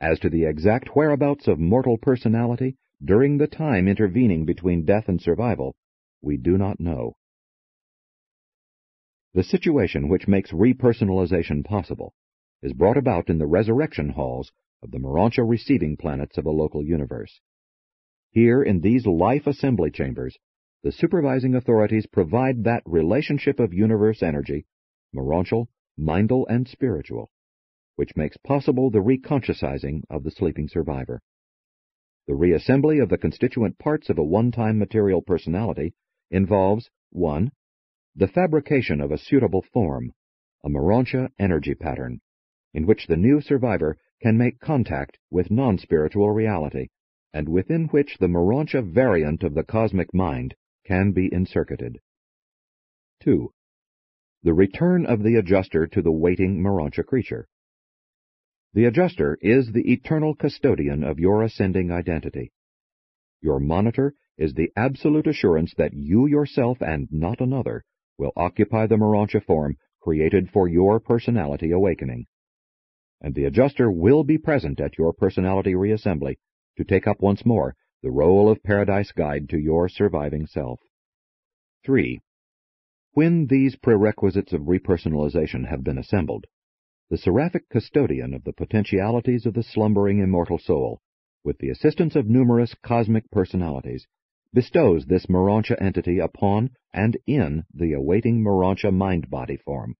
As 0.00 0.18
to 0.18 0.28
the 0.28 0.44
exact 0.44 0.96
whereabouts 0.96 1.46
of 1.46 1.60
mortal 1.60 1.96
personality 1.96 2.76
during 3.02 3.38
the 3.38 3.46
time 3.46 3.86
intervening 3.86 4.44
between 4.44 4.84
death 4.84 5.08
and 5.08 5.20
survival, 5.20 5.76
we 6.20 6.36
do 6.36 6.58
not 6.58 6.80
know. 6.80 7.16
The 9.32 9.44
situation 9.44 10.08
which 10.08 10.26
makes 10.26 10.50
repersonalization 10.50 11.64
possible 11.64 12.14
is 12.62 12.72
brought 12.72 12.96
about 12.96 13.30
in 13.30 13.38
the 13.38 13.46
resurrection 13.46 14.08
halls 14.08 14.50
of 14.82 14.90
the 14.90 14.98
Morontia 14.98 15.48
receiving 15.48 15.96
planets 15.96 16.36
of 16.36 16.46
a 16.46 16.50
local 16.50 16.84
universe. 16.84 17.40
Here, 18.36 18.62
in 18.62 18.82
these 18.82 19.06
life 19.06 19.46
assembly 19.46 19.90
chambers, 19.90 20.36
the 20.82 20.92
supervising 20.92 21.54
authorities 21.54 22.04
provide 22.04 22.64
that 22.64 22.82
relationship 22.84 23.58
of 23.58 23.72
universe 23.72 24.22
energy, 24.22 24.66
morontial, 25.10 25.70
mindal, 25.96 26.46
and 26.46 26.68
spiritual, 26.68 27.30
which 27.94 28.14
makes 28.14 28.36
possible 28.36 28.90
the 28.90 28.98
reconsciousizing 28.98 30.02
of 30.10 30.22
the 30.22 30.30
sleeping 30.30 30.68
survivor. 30.68 31.22
The 32.26 32.34
reassembly 32.34 33.02
of 33.02 33.08
the 33.08 33.16
constituent 33.16 33.78
parts 33.78 34.10
of 34.10 34.18
a 34.18 34.22
one-time 34.22 34.78
material 34.78 35.22
personality 35.22 35.94
involves 36.30 36.90
1 37.12 37.50
the 38.14 38.28
fabrication 38.28 39.00
of 39.00 39.12
a 39.12 39.16
suitable 39.16 39.62
form, 39.62 40.12
a 40.62 40.68
Morontia 40.68 41.30
energy 41.38 41.74
pattern, 41.74 42.20
in 42.74 42.84
which 42.84 43.06
the 43.06 43.16
new 43.16 43.40
survivor 43.40 43.96
can 44.20 44.36
make 44.36 44.60
contact 44.60 45.16
with 45.30 45.50
non-spiritual 45.50 46.30
reality, 46.32 46.88
and 47.32 47.48
within 47.48 47.86
which 47.88 48.18
the 48.18 48.28
Morontia 48.28 48.82
variant 48.82 49.42
of 49.42 49.54
the 49.54 49.64
cosmic 49.64 50.12
mind 50.14 50.54
can 50.84 51.12
be 51.12 51.32
encircuited. 51.32 52.00
2. 53.20 53.52
The 54.42 54.54
return 54.54 55.06
of 55.06 55.22
the 55.22 55.36
adjuster 55.36 55.86
to 55.88 56.02
the 56.02 56.12
waiting 56.12 56.62
Morontia 56.62 57.04
creature. 57.04 57.48
The 58.74 58.84
adjuster 58.84 59.38
is 59.40 59.72
the 59.72 59.90
eternal 59.92 60.34
custodian 60.34 61.02
of 61.02 61.18
your 61.18 61.42
ascending 61.42 61.90
identity. 61.90 62.52
Your 63.40 63.58
monitor 63.58 64.14
is 64.38 64.54
the 64.54 64.70
absolute 64.76 65.26
assurance 65.26 65.74
that 65.76 65.94
you 65.94 66.26
yourself 66.26 66.80
and 66.80 67.08
not 67.10 67.40
another 67.40 67.84
will 68.18 68.32
occupy 68.36 68.86
the 68.86 68.96
Morontia 68.96 69.42
form 69.42 69.76
created 70.00 70.50
for 70.50 70.68
your 70.68 71.00
personality 71.00 71.72
awakening. 71.72 72.26
And 73.20 73.34
the 73.34 73.46
adjuster 73.46 73.90
will 73.90 74.24
be 74.24 74.38
present 74.38 74.80
at 74.80 74.98
your 74.98 75.12
personality 75.12 75.74
reassembly 75.74 76.36
to 76.76 76.84
take 76.84 77.06
up 77.06 77.20
once 77.20 77.44
more 77.44 77.74
the 78.02 78.10
role 78.10 78.48
of 78.48 78.62
paradise 78.62 79.12
guide 79.12 79.48
to 79.48 79.58
your 79.58 79.88
surviving 79.88 80.46
self. 80.46 80.80
3. 81.84 82.20
When 83.12 83.46
these 83.46 83.76
prerequisites 83.76 84.52
of 84.52 84.62
repersonalization 84.62 85.68
have 85.68 85.82
been 85.82 85.98
assembled, 85.98 86.46
the 87.08 87.16
seraphic 87.16 87.68
custodian 87.70 88.34
of 88.34 88.44
the 88.44 88.52
potentialities 88.52 89.46
of 89.46 89.54
the 89.54 89.62
slumbering 89.62 90.18
immortal 90.18 90.58
soul, 90.58 91.00
with 91.44 91.58
the 91.58 91.70
assistance 91.70 92.16
of 92.16 92.28
numerous 92.28 92.74
cosmic 92.82 93.30
personalities, 93.30 94.06
bestows 94.52 95.06
this 95.06 95.26
Morontia 95.26 95.80
entity 95.80 96.18
upon 96.18 96.70
and 96.92 97.16
in 97.26 97.64
the 97.72 97.92
awaiting 97.92 98.42
Morontia 98.42 98.92
mind-body 98.92 99.56
form, 99.56 99.94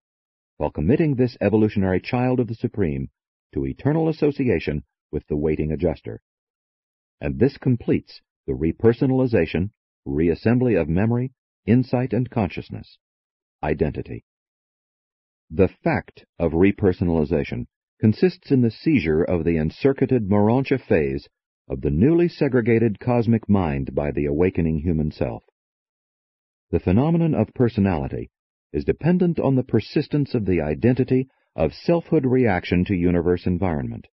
while 0.56 0.70
committing 0.70 1.14
this 1.14 1.36
evolutionary 1.40 2.00
child 2.00 2.40
of 2.40 2.48
the 2.48 2.54
Supreme 2.54 3.08
to 3.54 3.66
eternal 3.66 4.08
association 4.08 4.82
with 5.12 5.26
the 5.28 5.36
waiting 5.36 5.72
adjuster. 5.72 6.20
And 7.20 7.38
this 7.38 7.56
completes 7.56 8.20
the 8.46 8.52
repersonalization, 8.52 9.70
reassembly 10.06 10.80
of 10.80 10.88
memory, 10.88 11.32
insight, 11.66 12.12
and 12.12 12.30
consciousness. 12.30 12.98
Identity. 13.62 14.24
The 15.50 15.68
fact 15.68 16.26
of 16.38 16.52
repersonalization 16.52 17.66
consists 18.00 18.50
in 18.50 18.60
the 18.60 18.70
seizure 18.70 19.22
of 19.22 19.44
the 19.44 19.56
encircuited 19.56 20.28
Morontia 20.28 20.78
phase 20.78 21.28
of 21.68 21.80
the 21.80 21.90
newly 21.90 22.28
segregated 22.28 23.00
cosmic 23.00 23.48
mind 23.48 23.94
by 23.94 24.10
the 24.10 24.26
awakening 24.26 24.80
human 24.80 25.10
self. 25.10 25.42
The 26.70 26.80
phenomenon 26.80 27.34
of 27.34 27.54
personality 27.54 28.30
is 28.72 28.84
dependent 28.84 29.38
on 29.40 29.54
the 29.54 29.64
persistence 29.64 30.34
of 30.34 30.44
the 30.44 30.60
identity 30.60 31.28
of 31.54 31.72
selfhood 31.72 32.26
reaction 32.26 32.84
to 32.84 32.94
universe 32.94 33.46
environment, 33.46 34.06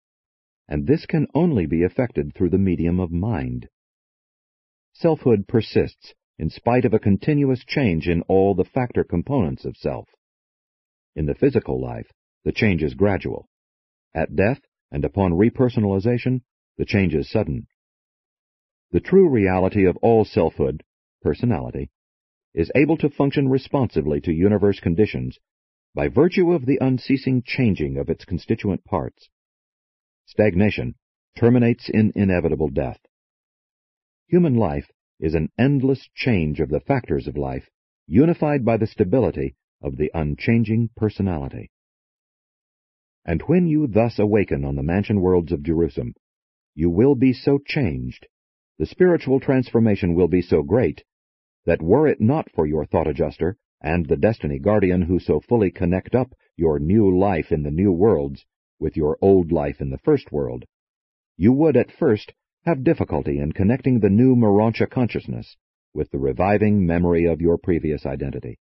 and 0.71 0.87
this 0.87 1.05
can 1.05 1.27
only 1.35 1.67
be 1.67 1.83
effected 1.83 2.33
through 2.33 2.49
the 2.49 2.57
medium 2.57 3.01
of 3.01 3.11
mind. 3.11 3.69
Selfhood 4.93 5.49
persists 5.49 6.15
in 6.39 6.49
spite 6.49 6.85
of 6.85 6.95
a 6.95 6.99
continuous 7.01 7.65
change 7.67 8.09
in 8.09 8.23
all 8.23 8.55
the 8.55 8.65
factor 8.65 9.03
components 9.03 9.65
of 9.65 9.77
self. 9.77 10.09
In 11.17 11.27
the 11.27 11.35
physical 11.35 11.81
life, 11.81 12.13
the 12.45 12.53
change 12.53 12.85
is 12.85 12.95
gradual. 12.95 13.49
At 14.15 14.37
death 14.37 14.61
and 14.93 15.05
upon 15.05 15.33
repersonalization, 15.33 16.43
the 16.79 16.85
change 16.85 17.15
is 17.15 17.29
sudden. 17.29 17.67
The 18.93 19.01
true 19.01 19.29
reality 19.29 19.85
of 19.87 19.97
all 19.99 20.25
selfhood, 20.25 20.85
personality, 21.21 21.91
is 22.55 22.71
able 22.77 22.97
to 22.99 23.11
function 23.11 23.49
responsively 23.49 24.21
to 24.21 24.33
universe 24.33 24.79
conditions 24.79 25.39
by 25.95 26.09
virtue 26.09 26.53
of 26.53 26.65
the 26.65 26.79
unceasing 26.81 27.43
changing 27.45 27.99
of 27.99 28.09
its 28.09 28.25
constituent 28.25 28.85
parts. 28.85 29.29
Stagnation 30.31 30.95
terminates 31.37 31.89
in 31.89 32.13
inevitable 32.15 32.69
death. 32.69 33.01
Human 34.29 34.55
life 34.55 34.89
is 35.19 35.35
an 35.35 35.51
endless 35.59 36.09
change 36.15 36.61
of 36.61 36.69
the 36.69 36.79
factors 36.79 37.27
of 37.27 37.37
life, 37.37 37.69
unified 38.07 38.65
by 38.65 38.77
the 38.77 38.87
stability 38.87 39.57
of 39.83 39.97
the 39.97 40.09
unchanging 40.15 40.91
personality. 40.97 41.73
And 43.25 43.43
when 43.49 43.67
you 43.67 43.89
thus 43.89 44.21
awaken 44.21 44.65
on 44.65 44.77
the 44.77 44.85
mansion 44.85 45.21
worlds 45.21 45.51
of 45.51 45.65
Jerusem, 45.65 46.15
you 46.77 46.91
will 46.91 47.17
be 47.17 47.33
so 47.33 47.59
changed, 47.59 48.29
the 48.79 48.87
spiritual 48.87 49.41
transformation 49.41 50.15
will 50.15 50.29
be 50.29 50.43
so 50.43 50.63
great, 50.63 51.03
that 51.65 51.83
were 51.83 52.07
it 52.07 52.21
not 52.21 52.53
for 52.53 52.69
your 52.69 52.87
thought 52.87 53.09
adjuster 53.09 53.57
and 53.81 54.07
the 54.07 54.17
destiny 54.17 54.61
guardian 54.61 55.03
who 55.03 55.19
so 55.19 55.41
fully 55.41 55.73
connect 55.73 56.15
up 56.15 56.37
your 56.55 56.79
new 56.79 57.19
life 57.19 57.51
in 57.51 57.65
the 57.65 57.73
new 57.73 57.91
worlds 57.91 58.47
with 58.81 58.97
your 58.97 59.19
old 59.21 59.53
life 59.53 59.81
in 59.81 59.91
the 59.91 59.99
first 59.99 60.33
world, 60.33 60.65
you 61.37 61.53
would 61.53 61.77
at 61.77 61.93
first 61.93 62.33
have 62.65 62.83
difficulty 62.83 63.39
in 63.39 63.53
connecting 63.53 64.01
the 64.01 64.11
new 64.11 64.35
Morontia 64.35 64.89
consciousness 64.89 65.57
with 65.95 66.11
the 66.11 66.19
reviving 66.19 66.85
memory 66.87 67.25
of 67.25 67.41
your 67.41 67.59
previous 67.59 68.05
identity. 68.05 68.59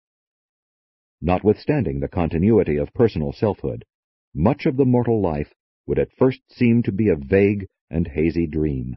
Notwithstanding 1.21 1.99
the 1.99 2.07
continuity 2.07 2.77
of 2.77 2.93
personal 2.93 3.31
selfhood, 3.31 3.85
much 4.33 4.65
of 4.65 4.77
the 4.77 4.85
mortal 4.85 5.21
life 5.21 5.53
would 5.85 5.99
at 5.99 6.11
first 6.17 6.41
seem 6.49 6.83
to 6.83 6.91
be 6.91 7.09
a 7.09 7.15
vague 7.15 7.67
and 7.89 8.07
hazy 8.07 8.47
dream. 8.47 8.95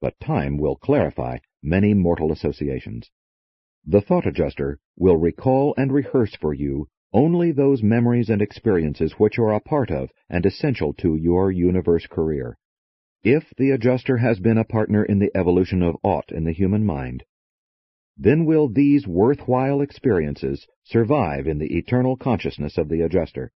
But 0.00 0.18
time 0.20 0.58
will 0.58 0.76
clarify 0.76 1.38
many 1.62 1.94
mortal 1.94 2.32
associations. 2.32 3.10
The 3.86 4.00
thought 4.00 4.26
adjuster 4.26 4.78
will 4.96 5.16
recall 5.16 5.74
and 5.76 5.92
rehearse 5.92 6.34
for 6.36 6.52
you 6.52 6.88
only 7.12 7.52
those 7.52 7.82
memories 7.82 8.30
and 8.30 8.40
experiences 8.40 9.12
which 9.18 9.38
are 9.38 9.52
a 9.52 9.60
part 9.60 9.90
of 9.90 10.10
and 10.30 10.46
essential 10.46 10.94
to 10.94 11.14
your 11.16 11.50
universe 11.50 12.06
career. 12.06 12.56
If 13.22 13.52
the 13.56 13.70
adjuster 13.70 14.16
has 14.16 14.40
been 14.40 14.58
a 14.58 14.64
partner 14.64 15.04
in 15.04 15.18
the 15.18 15.30
evolution 15.36 15.82
of 15.82 15.96
aught 16.02 16.32
in 16.32 16.44
the 16.44 16.52
human 16.52 16.84
mind, 16.84 17.24
then 18.16 18.44
will 18.44 18.68
these 18.68 19.06
worthwhile 19.06 19.80
experiences 19.80 20.66
survive 20.84 21.46
in 21.46 21.58
the 21.58 21.76
eternal 21.76 22.16
consciousness 22.16 22.78
of 22.78 22.88
the 22.88 23.02
adjuster. 23.02 23.52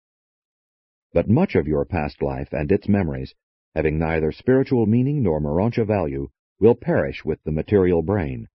But 1.13 1.29
much 1.29 1.55
of 1.55 1.69
your 1.69 1.85
past 1.85 2.23
life 2.23 2.53
and 2.53 2.71
its 2.73 2.89
memories, 2.89 3.35
having 3.75 3.99
neither 3.99 4.33
spiritual 4.33 4.87
meaning 4.87 5.23
nor 5.23 5.41
Morontia 5.41 5.85
value, 5.85 6.29
will 6.61 6.75
perish 6.75 7.25
with 7.25 7.43
the 7.45 7.53
material 7.53 8.03
brain. 8.03 8.49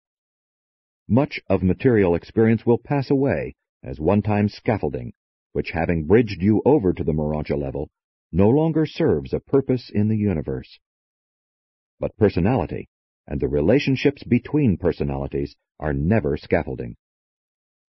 Much 1.08 1.42
of 1.50 1.64
material 1.64 2.16
experience 2.16 2.66
will 2.66 2.78
pass 2.78 3.10
away 3.10 3.56
as 3.84 4.00
one-time 4.00 4.50
scaffolding, 4.50 5.14
which 5.54 5.72
having 5.72 6.06
bridged 6.06 6.42
you 6.42 6.62
over 6.66 6.94
to 6.94 7.04
the 7.04 7.14
Morontia 7.14 7.58
level, 7.58 7.90
no 8.32 8.50
longer 8.50 8.86
serves 8.86 9.34
a 9.34 9.40
purpose 9.40 9.90
in 9.94 10.08
the 10.08 10.18
universe. 10.18 10.80
But 12.00 12.16
personality 12.18 12.90
and 13.28 13.40
the 13.40 13.48
relationships 13.48 14.24
between 14.24 14.78
personalities 14.78 15.56
are 15.80 15.94
never 15.94 16.38
scaffolding. 16.38 16.96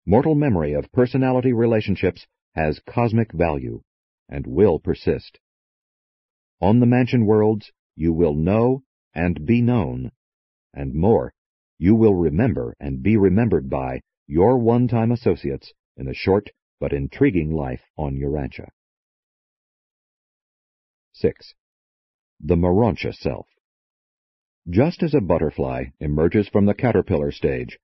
Mortal 0.06 0.36
memory 0.36 0.74
of 0.74 0.92
personality 0.92 1.54
relationships 1.54 2.28
has 2.54 2.82
cosmic 2.86 3.32
value 3.32 3.82
and 4.28 4.46
will 4.48 4.80
persist. 4.80 5.40
On 6.60 6.80
the 6.80 6.86
mansion 6.86 7.26
worlds, 7.26 7.72
you 7.96 8.14
will 8.14 8.36
know 8.36 8.84
and 9.14 9.46
be 9.46 9.62
known, 9.62 10.12
and 10.74 10.94
more, 10.94 11.34
you 11.78 11.96
will 11.96 12.16
remember 12.16 12.76
and 12.80 13.04
be 13.04 13.18
remembered 13.18 13.70
by 13.70 14.02
your 14.32 14.58
one-time 14.58 15.12
associates 15.12 15.74
in 15.98 16.08
a 16.08 16.14
short 16.14 16.50
but 16.80 16.94
intriguing 16.94 17.52
life 17.52 17.82
on 17.98 18.16
Urantia. 18.16 18.70
6. 21.12 21.54
The 22.40 22.56
Morontia 22.56 23.14
Self 23.14 23.46
Just 24.70 25.04
as 25.04 25.14
a 25.14 25.20
butterfly 25.20 25.88
emerges 26.00 26.48
from 26.48 26.66
the 26.66 26.74
caterpillar 26.74 27.30
stage, 27.32 27.78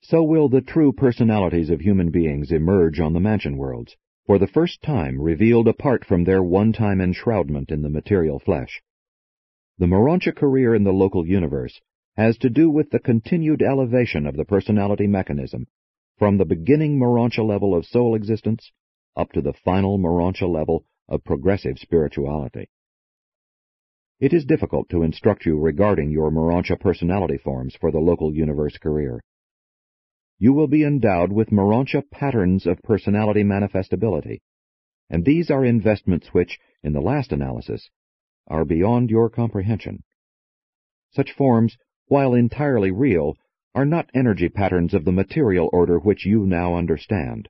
so 0.00 0.22
will 0.22 0.48
the 0.48 0.60
true 0.60 0.92
personalities 0.92 1.70
of 1.70 1.80
human 1.80 2.12
beings 2.12 2.52
emerge 2.52 3.00
on 3.00 3.12
the 3.12 3.18
mansion 3.18 3.56
worlds, 3.56 3.96
for 4.26 4.38
the 4.38 4.46
first 4.46 4.80
time 4.82 5.20
revealed 5.20 5.66
apart 5.66 6.04
from 6.04 6.22
their 6.22 6.40
one-time 6.40 7.00
enshroudment 7.00 7.72
in 7.72 7.82
the 7.82 7.90
material 7.90 8.38
flesh. 8.38 8.80
The 9.78 9.86
Morontia 9.86 10.36
career 10.36 10.72
in 10.72 10.84
the 10.84 10.92
local 10.92 11.26
universe 11.26 11.80
has 12.16 12.38
to 12.38 12.48
do 12.48 12.70
with 12.70 12.90
the 12.90 13.00
continued 13.00 13.60
elevation 13.60 14.24
of 14.24 14.36
the 14.36 14.44
personality 14.44 15.08
mechanism 15.08 15.66
from 16.20 16.38
the 16.38 16.44
beginning 16.44 17.00
Morontia 17.00 17.44
level 17.44 17.74
of 17.74 17.84
soul 17.84 18.14
existence 18.14 18.70
up 19.16 19.32
to 19.32 19.40
the 19.40 19.54
final 19.64 19.98
Morontia 19.98 20.48
level 20.48 20.84
of 21.08 21.24
progressive 21.24 21.78
spirituality. 21.78 22.70
It 24.20 24.32
is 24.32 24.44
difficult 24.44 24.88
to 24.90 25.02
instruct 25.02 25.44
you 25.44 25.58
regarding 25.58 26.12
your 26.12 26.30
Morontia 26.30 26.78
personality 26.78 27.38
forms 27.38 27.74
for 27.74 27.90
the 27.90 27.98
local 27.98 28.32
universe 28.32 28.78
career 28.78 29.20
you 30.40 30.54
will 30.54 30.68
be 30.68 30.84
endowed 30.84 31.30
with 31.30 31.50
Morontia 31.50 32.02
patterns 32.10 32.66
of 32.66 32.82
personality 32.82 33.44
manifestability, 33.44 34.40
and 35.10 35.22
these 35.22 35.50
are 35.50 35.66
investments 35.66 36.28
which, 36.32 36.58
in 36.82 36.94
the 36.94 37.00
last 37.00 37.30
analysis, 37.30 37.90
are 38.46 38.64
beyond 38.64 39.10
your 39.10 39.28
comprehension. 39.28 40.02
Such 41.12 41.32
forms, 41.32 41.76
while 42.06 42.32
entirely 42.32 42.90
real, 42.90 43.36
are 43.74 43.84
not 43.84 44.10
energy 44.14 44.48
patterns 44.48 44.94
of 44.94 45.04
the 45.04 45.12
material 45.12 45.70
order 45.72 45.98
which 45.98 46.26
you 46.26 46.46
now 46.46 46.74
understand. 46.74 47.48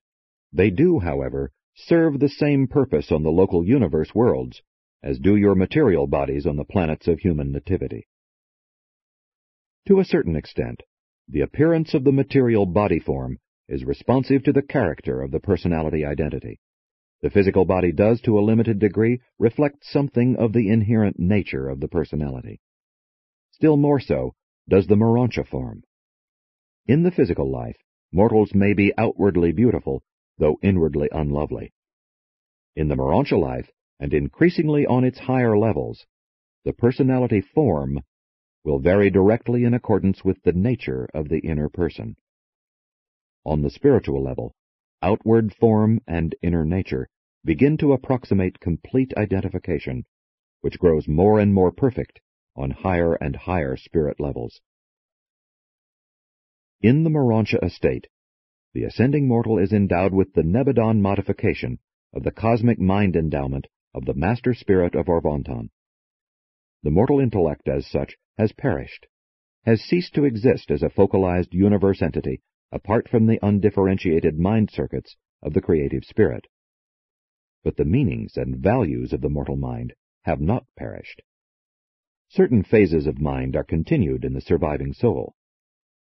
They 0.53 0.71
do, 0.71 0.99
however, 0.99 1.53
serve 1.75 2.19
the 2.19 2.29
same 2.29 2.67
purpose 2.67 3.11
on 3.11 3.23
the 3.23 3.31
local 3.31 3.65
universe 3.65 4.15
worlds 4.15 4.63
as 5.03 5.19
do 5.19 5.37
your 5.37 5.55
material 5.55 6.07
bodies 6.07 6.47
on 6.47 6.57
the 6.57 6.65
planets 6.65 7.09
of 7.09 7.21
human 7.21 7.53
nativity. 7.53 8.07
To 9.89 9.99
a 9.99 10.05
certain 10.05 10.37
extent, 10.37 10.83
the 11.27 11.41
appearance 11.41 11.95
of 11.95 12.05
the 12.05 12.13
material 12.13 12.67
body 12.67 12.99
form 12.99 13.39
is 13.69 13.85
responsive 13.85 14.43
to 14.45 14.53
the 14.53 14.63
character 14.63 15.23
of 15.23 15.31
the 15.31 15.41
personality 15.41 16.05
identity. 16.05 16.61
The 17.23 17.31
physical 17.31 17.65
body 17.65 17.93
does, 17.93 18.21
to 18.23 18.39
a 18.39 18.41
limited 18.41 18.79
degree, 18.79 19.21
reflect 19.39 19.85
something 19.85 20.37
of 20.37 20.53
the 20.53 20.69
inherent 20.69 21.19
nature 21.19 21.69
of 21.69 21.81
the 21.81 21.89
personality. 21.89 22.61
Still 23.53 23.77
more 23.77 24.01
so 24.01 24.35
does 24.69 24.87
the 24.87 24.97
Morontia 24.97 25.47
form. 25.47 25.83
In 26.91 27.05
the 27.05 27.13
physical 27.13 27.49
life, 27.49 27.77
mortals 28.11 28.53
may 28.53 28.73
be 28.75 28.93
outwardly 28.99 29.53
beautiful, 29.53 30.03
though 30.39 30.59
inwardly 30.61 31.09
unlovely. 31.13 31.73
In 32.75 32.89
the 32.89 32.97
Morontia 32.97 33.39
life, 33.39 33.71
and 34.01 34.13
increasingly 34.13 34.87
on 34.87 35.05
its 35.05 35.21
higher 35.21 35.57
levels, 35.57 36.05
the 36.65 36.73
personality 36.73 37.43
form 37.43 38.01
will 38.65 38.81
vary 38.81 39.09
directly 39.09 39.63
in 39.63 39.73
accordance 39.73 40.25
with 40.25 40.43
the 40.43 40.53
nature 40.53 41.09
of 41.15 41.29
the 41.29 41.39
inner 41.39 41.69
person. 41.69 42.17
On 43.45 43.63
the 43.63 43.71
spiritual 43.71 44.21
level, 44.21 44.57
outward 45.01 45.55
form 45.55 46.01
and 46.09 46.35
inner 46.43 46.65
nature 46.65 47.09
begin 47.45 47.77
to 47.77 47.93
approximate 47.93 48.59
complete 48.59 49.15
identification, 49.17 50.07
which 50.61 50.81
grows 50.81 51.07
more 51.07 51.39
and 51.39 51.55
more 51.55 51.71
perfect 51.71 52.21
on 52.57 52.73
higher 52.73 53.15
and 53.15 53.37
higher 53.37 53.77
spirit 53.77 54.19
levels. 54.19 54.61
In 56.83 57.05
the 57.05 57.11
Morontia 57.11 57.63
estate, 57.63 58.07
the 58.73 58.85
ascending 58.85 59.29
mortal 59.29 59.59
is 59.59 59.71
endowed 59.71 60.15
with 60.15 60.33
the 60.33 60.43
Nebadon 60.43 61.03
modification 61.03 61.79
of 62.15 62.23
the 62.23 62.31
cosmic 62.31 62.79
mind 62.79 63.17
endowment 63.17 63.67
of 63.93 64.07
the 64.07 64.15
Master 64.15 64.55
Spirit 64.55 64.95
of 64.95 65.05
Orvonton. 65.07 65.69
The 66.83 66.91
mortal 66.91 67.21
intellect, 67.21 67.69
as 67.69 67.87
such, 67.87 68.17
has 68.39 68.53
perished, 68.53 69.07
has 69.67 69.83
ceased 69.83 70.15
to 70.15 70.25
exist 70.25 70.71
as 70.71 70.83
a 70.83 70.89
focalized 70.89 71.53
universe 71.53 72.01
entity 72.01 72.41
apart 72.73 73.11
from 73.11 73.27
the 73.27 73.39
undifferentiated 73.43 74.39
mind 74.39 74.71
circuits 74.71 75.17
of 75.43 75.53
the 75.53 75.61
creative 75.61 76.05
spirit. 76.05 76.47
But 77.63 77.77
the 77.77 77.85
meanings 77.85 78.39
and 78.39 78.57
values 78.57 79.13
of 79.13 79.21
the 79.21 79.29
mortal 79.29 79.59
mind 79.59 79.93
have 80.23 80.41
not 80.41 80.65
perished. 80.79 81.21
Certain 82.29 82.63
phases 82.63 83.07
of 83.07 83.21
mind 83.21 83.55
are 83.55 83.65
continued 83.65 84.25
in 84.25 84.33
the 84.33 84.41
surviving 84.41 84.95
soul. 84.95 85.35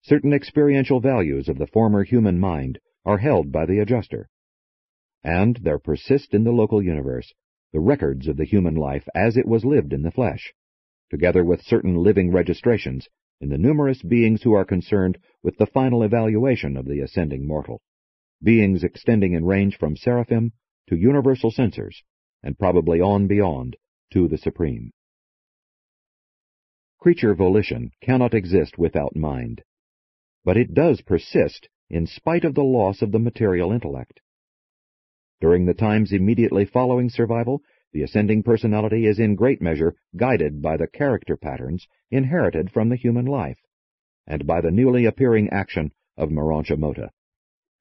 Certain 0.01 0.33
experiential 0.33 0.99
values 0.99 1.49
of 1.49 1.57
the 1.57 1.67
former 1.67 2.03
human 2.03 2.39
mind 2.39 2.79
are 3.05 3.17
held 3.17 3.51
by 3.51 3.65
the 3.65 3.79
adjuster. 3.79 4.29
And 5.23 5.57
there 5.57 5.79
persist 5.79 6.33
in 6.33 6.43
the 6.43 6.51
local 6.51 6.81
universe 6.81 7.33
the 7.73 7.79
records 7.79 8.27
of 8.27 8.37
the 8.37 8.45
human 8.45 8.75
life 8.75 9.07
as 9.13 9.37
it 9.37 9.47
was 9.47 9.65
lived 9.65 9.93
in 9.93 10.01
the 10.01 10.11
flesh, 10.11 10.53
together 11.09 11.43
with 11.43 11.61
certain 11.61 11.95
living 11.95 12.31
registrations 12.31 13.07
in 13.41 13.49
the 13.49 13.57
numerous 13.57 14.01
beings 14.01 14.43
who 14.43 14.53
are 14.53 14.65
concerned 14.65 15.17
with 15.43 15.57
the 15.57 15.65
final 15.65 16.03
evaluation 16.03 16.75
of 16.75 16.85
the 16.85 17.01
ascending 17.01 17.45
mortal, 17.45 17.81
beings 18.41 18.83
extending 18.83 19.33
in 19.33 19.45
range 19.45 19.77
from 19.77 19.95
seraphim 19.95 20.51
to 20.87 20.95
universal 20.95 21.51
censors, 21.51 22.03
and 22.41 22.57
probably 22.57 22.99
on 22.99 23.27
beyond 23.27 23.75
to 24.11 24.27
the 24.27 24.37
supreme. 24.37 24.91
Creature 26.99 27.35
volition 27.35 27.91
cannot 28.01 28.33
exist 28.33 28.77
without 28.77 29.15
mind, 29.15 29.61
but 30.43 30.57
it 30.57 30.73
does 30.73 31.01
persist 31.01 31.67
in 31.89 32.05
spite 32.05 32.45
of 32.45 32.55
the 32.55 32.63
loss 32.63 33.01
of 33.01 33.11
the 33.11 33.19
material 33.19 33.71
intellect. 33.71 34.21
During 35.41 35.65
the 35.65 35.73
times 35.73 36.11
immediately 36.11 36.65
following 36.65 37.09
survival, 37.09 37.61
the 37.91 38.03
ascending 38.03 38.43
personality 38.43 39.05
is 39.05 39.19
in 39.19 39.35
great 39.35 39.61
measure 39.61 39.95
guided 40.15 40.61
by 40.61 40.77
the 40.77 40.87
character 40.87 41.35
patterns 41.35 41.87
inherited 42.11 42.71
from 42.71 42.89
the 42.89 42.95
human 42.95 43.25
life, 43.25 43.59
and 44.27 44.45
by 44.45 44.61
the 44.61 44.71
newly 44.71 45.05
appearing 45.05 45.49
action 45.49 45.91
of 46.17 46.29
Mota. 46.77 47.09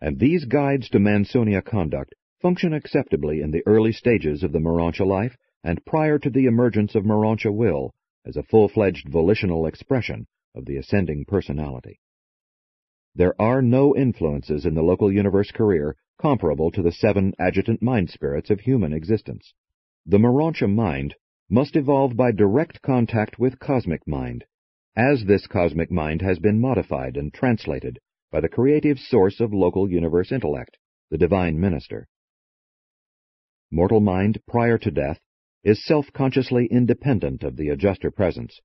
And 0.00 0.18
these 0.18 0.44
guides 0.44 0.88
to 0.90 0.98
Morontia 0.98 1.60
conduct 1.62 2.14
function 2.40 2.72
acceptably 2.72 3.40
in 3.40 3.50
the 3.50 3.62
early 3.66 3.92
stages 3.92 4.42
of 4.42 4.52
the 4.52 4.60
Morontia 4.60 5.04
life 5.04 5.36
and 5.64 5.84
prior 5.84 6.18
to 6.20 6.30
the 6.30 6.46
emergence 6.46 6.94
of 6.94 7.04
Morontia 7.04 7.52
will 7.52 7.94
as 8.24 8.36
a 8.36 8.44
full-fledged 8.44 9.08
volitional 9.08 9.66
expression 9.66 10.26
of 10.54 10.64
the 10.64 10.76
ascending 10.76 11.24
personality. 11.24 12.00
There 13.14 13.40
are 13.40 13.62
no 13.62 13.96
influences 13.96 14.64
in 14.66 14.74
the 14.74 14.82
local 14.82 15.12
universe 15.12 15.50
career 15.50 15.96
comparable 16.20 16.70
to 16.72 16.82
the 16.82 16.92
seven 16.92 17.34
adjutant 17.38 17.80
mind 17.80 18.10
spirits 18.10 18.50
of 18.50 18.60
human 18.60 18.92
existence. 18.92 19.54
The 20.04 20.18
Morontia 20.18 20.68
mind 20.68 21.14
must 21.48 21.76
evolve 21.76 22.16
by 22.16 22.32
direct 22.32 22.82
contact 22.82 23.38
with 23.38 23.58
cosmic 23.58 24.06
mind, 24.06 24.44
as 24.96 25.24
this 25.24 25.46
cosmic 25.46 25.90
mind 25.90 26.22
has 26.22 26.38
been 26.38 26.60
modified 26.60 27.16
and 27.16 27.32
translated 27.32 27.98
by 28.30 28.40
the 28.40 28.48
creative 28.48 28.98
source 28.98 29.40
of 29.40 29.54
local 29.54 29.90
universe 29.90 30.30
intellect, 30.30 30.76
the 31.10 31.18
divine 31.18 31.58
minister. 31.58 32.08
Mortal 33.70 34.00
mind 34.00 34.40
prior 34.46 34.76
to 34.78 34.90
death 34.90 35.20
is 35.64 35.84
self-consciously 35.84 36.66
independent 36.66 37.42
of 37.42 37.56
the 37.56 37.68
adjuster 37.68 38.10
presence. 38.10 38.60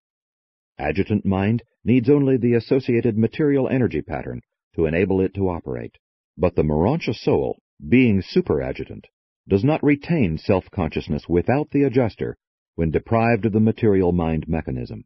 Adjutant 0.78 1.24
mind 1.24 1.63
needs 1.84 2.09
only 2.09 2.38
the 2.38 2.55
associated 2.55 3.17
material 3.17 3.69
energy 3.69 4.01
pattern 4.01 4.41
to 4.76 4.86
enable 4.86 5.21
it 5.21 5.34
to 5.36 5.49
operate. 5.49 5.97
But 6.38 6.55
the 6.55 6.63
Morontia 6.63 7.13
soul, 7.13 7.61
being 7.88 8.21
superadjutant, 8.21 9.05
does 9.47 9.63
not 9.63 9.84
retain 9.84 10.38
self-consciousness 10.38 11.30
without 11.30 11.69
the 11.71 11.84
adjuster 11.84 12.38
when 12.76 12.89
deprived 12.89 13.45
of 13.45 13.53
the 13.53 13.59
material 13.59 14.11
mind 14.11 14.47
mechanism. 14.47 15.05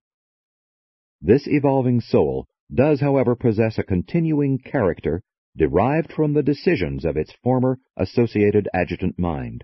This 1.20 1.48
evolving 1.48 2.00
soul 2.00 2.48
does, 2.74 3.02
however, 3.02 3.36
possess 3.36 3.78
a 3.78 3.84
continuing 3.84 4.60
character 4.60 5.22
derived 5.58 6.14
from 6.14 6.34
the 6.34 6.44
decisions 6.44 7.04
of 7.04 7.18
its 7.18 7.34
former 7.44 7.80
associated 7.98 8.70
adjutant 8.74 9.18
mind. 9.18 9.64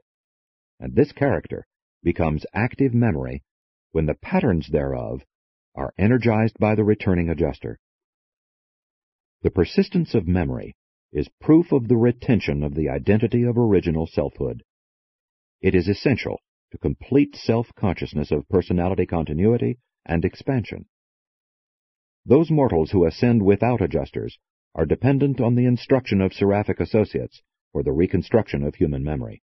And 0.80 0.96
this 0.96 1.12
character 1.12 1.66
becomes 2.02 2.46
active 2.54 2.94
memory 2.94 3.44
when 3.92 4.08
the 4.08 4.16
patterns 4.16 4.68
thereof 4.70 5.22
are 5.76 5.94
energized 5.98 6.58
by 6.60 6.76
the 6.76 6.84
returning 6.84 7.30
adjuster. 7.30 7.80
The 9.42 9.52
persistence 9.52 10.14
of 10.14 10.28
memory 10.28 10.76
is 11.12 11.30
proof 11.42 11.72
of 11.72 11.88
the 11.88 11.98
retention 11.98 12.64
of 12.64 12.76
the 12.76 12.90
identity 12.90 13.44
of 13.44 13.58
original 13.58 14.08
selfhood. 14.08 14.64
It 15.62 15.76
is 15.76 15.88
essential 15.88 16.40
to 16.72 16.78
complete 16.78 17.36
self-consciousness 17.36 18.32
of 18.32 18.50
personality 18.50 19.06
continuity 19.06 19.80
and 20.06 20.26
expansion. 20.26 20.86
Those 22.26 22.50
mortals 22.50 22.92
who 22.92 23.06
ascend 23.06 23.44
without 23.44 23.82
adjusters 23.82 24.38
are 24.76 24.86
dependent 24.86 25.40
on 25.40 25.56
the 25.56 25.66
instruction 25.66 26.22
of 26.22 26.34
seraphic 26.34 26.80
associates 26.80 27.42
for 27.72 27.84
the 27.84 27.92
reconstruction 27.92 28.64
of 28.64 28.76
human 28.76 29.04
memory. 29.04 29.44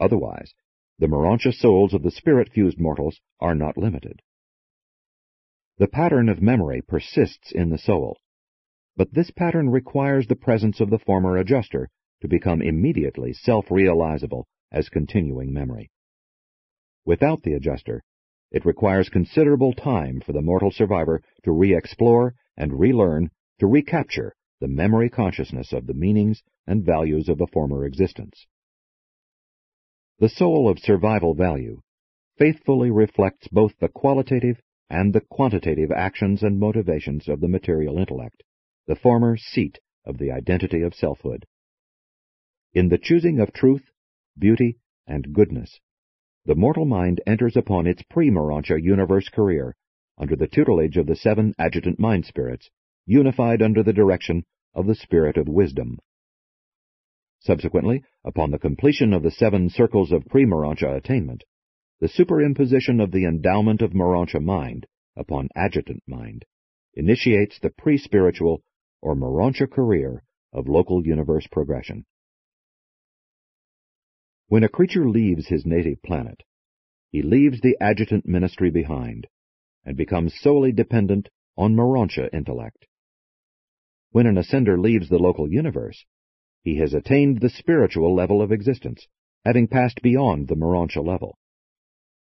Otherwise, 0.00 0.54
the 0.98 1.06
Morontia 1.06 1.52
souls 1.52 1.92
of 1.92 2.02
the 2.02 2.10
spirit-fused 2.10 2.80
mortals 2.80 3.20
are 3.40 3.54
not 3.54 3.76
limited. 3.76 4.22
The 5.76 5.88
pattern 5.88 6.28
of 6.28 6.40
memory 6.40 6.82
persists 6.82 7.50
in 7.50 7.70
the 7.70 7.78
soul, 7.78 8.18
but 8.96 9.12
this 9.12 9.32
pattern 9.32 9.70
requires 9.70 10.28
the 10.28 10.36
presence 10.36 10.80
of 10.80 10.88
the 10.88 11.00
former 11.00 11.36
adjuster 11.36 11.90
to 12.20 12.28
become 12.28 12.62
immediately 12.62 13.32
self-realizable 13.32 14.46
as 14.70 14.88
continuing 14.88 15.52
memory. 15.52 15.90
Without 17.04 17.42
the 17.42 17.54
adjuster, 17.54 18.04
it 18.52 18.64
requires 18.64 19.08
considerable 19.08 19.72
time 19.72 20.20
for 20.20 20.32
the 20.32 20.42
mortal 20.42 20.70
survivor 20.70 21.20
to 21.42 21.50
re-explore 21.50 22.36
and 22.56 22.78
relearn 22.78 23.30
to 23.58 23.66
recapture 23.66 24.36
the 24.60 24.68
memory 24.68 25.10
consciousness 25.10 25.72
of 25.72 25.88
the 25.88 25.94
meanings 25.94 26.40
and 26.68 26.84
values 26.84 27.28
of 27.28 27.40
a 27.40 27.48
former 27.48 27.84
existence. 27.84 28.46
The 30.20 30.28
soul 30.28 30.68
of 30.68 30.78
survival 30.78 31.34
value 31.34 31.82
faithfully 32.38 32.92
reflects 32.92 33.48
both 33.48 33.72
the 33.80 33.88
qualitative 33.88 34.62
and 34.90 35.12
the 35.12 35.20
quantitative 35.20 35.90
actions 35.90 36.42
and 36.42 36.58
motivations 36.58 37.28
of 37.28 37.40
the 37.40 37.48
material 37.48 37.98
intellect, 37.98 38.42
the 38.86 38.96
former 38.96 39.36
seat 39.36 39.78
of 40.04 40.18
the 40.18 40.30
identity 40.30 40.82
of 40.82 40.94
selfhood. 40.94 41.46
In 42.72 42.88
the 42.88 42.98
choosing 42.98 43.40
of 43.40 43.52
truth, 43.52 43.90
beauty, 44.38 44.78
and 45.06 45.32
goodness, 45.32 45.80
the 46.44 46.54
mortal 46.54 46.84
mind 46.84 47.20
enters 47.26 47.56
upon 47.56 47.86
its 47.86 48.02
pre-Morontia 48.10 48.78
universe 48.82 49.28
career 49.28 49.74
under 50.18 50.36
the 50.36 50.46
tutelage 50.46 50.96
of 50.96 51.06
the 51.06 51.16
seven 51.16 51.54
adjutant 51.58 51.98
mind 51.98 52.26
spirits, 52.26 52.70
unified 53.06 53.62
under 53.62 53.82
the 53.82 53.92
direction 53.92 54.44
of 54.74 54.86
the 54.86 54.94
spirit 54.94 55.36
of 55.36 55.48
wisdom. 55.48 55.98
Subsequently, 57.40 58.02
upon 58.24 58.50
the 58.50 58.58
completion 58.58 59.12
of 59.12 59.22
the 59.22 59.30
seven 59.30 59.68
circles 59.68 60.12
of 60.12 60.26
pre-Morontia 60.26 60.94
attainment, 60.96 61.44
the 62.00 62.08
superimposition 62.08 63.02
of 63.02 63.12
the 63.12 63.24
endowment 63.24 63.80
of 63.80 63.92
Morontia 63.92 64.40
mind 64.40 64.86
upon 65.16 65.48
adjutant 65.54 66.02
mind 66.06 66.44
initiates 66.94 67.58
the 67.58 67.70
pre-spiritual 67.70 68.62
or 69.00 69.14
Morontia 69.14 69.70
career 69.70 70.22
of 70.52 70.68
local 70.68 71.06
universe 71.06 71.46
progression. 71.50 72.04
When 74.48 74.64
a 74.64 74.68
creature 74.68 75.08
leaves 75.08 75.48
his 75.48 75.64
native 75.64 76.02
planet, 76.02 76.42
he 77.10 77.22
leaves 77.22 77.60
the 77.60 77.76
adjutant 77.80 78.26
ministry 78.26 78.70
behind 78.70 79.26
and 79.84 79.96
becomes 79.96 80.38
solely 80.40 80.72
dependent 80.72 81.28
on 81.56 81.74
Morontia 81.74 82.28
intellect. 82.32 82.86
When 84.10 84.26
an 84.26 84.36
ascender 84.36 84.80
leaves 84.80 85.08
the 85.08 85.18
local 85.18 85.50
universe, 85.50 86.04
he 86.62 86.78
has 86.78 86.94
attained 86.94 87.40
the 87.40 87.50
spiritual 87.50 88.14
level 88.14 88.40
of 88.42 88.52
existence, 88.52 89.06
having 89.44 89.68
passed 89.68 90.02
beyond 90.02 90.48
the 90.48 90.56
Morontia 90.56 91.02
level. 91.02 91.36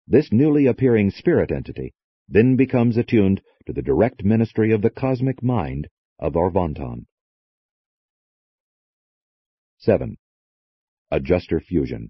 This 0.09 0.31
newly 0.31 0.67
appearing 0.67 1.11
spirit 1.11 1.51
entity 1.51 1.93
then 2.29 2.55
becomes 2.55 2.95
attuned 2.95 3.41
to 3.65 3.73
the 3.73 3.81
direct 3.81 4.23
ministry 4.23 4.71
of 4.71 4.81
the 4.81 4.89
cosmic 4.89 5.43
mind 5.43 5.89
of 6.17 6.33
Orvonton. 6.33 7.07
7. 9.79 10.17
Adjuster 11.11 11.59
Fusion 11.59 12.09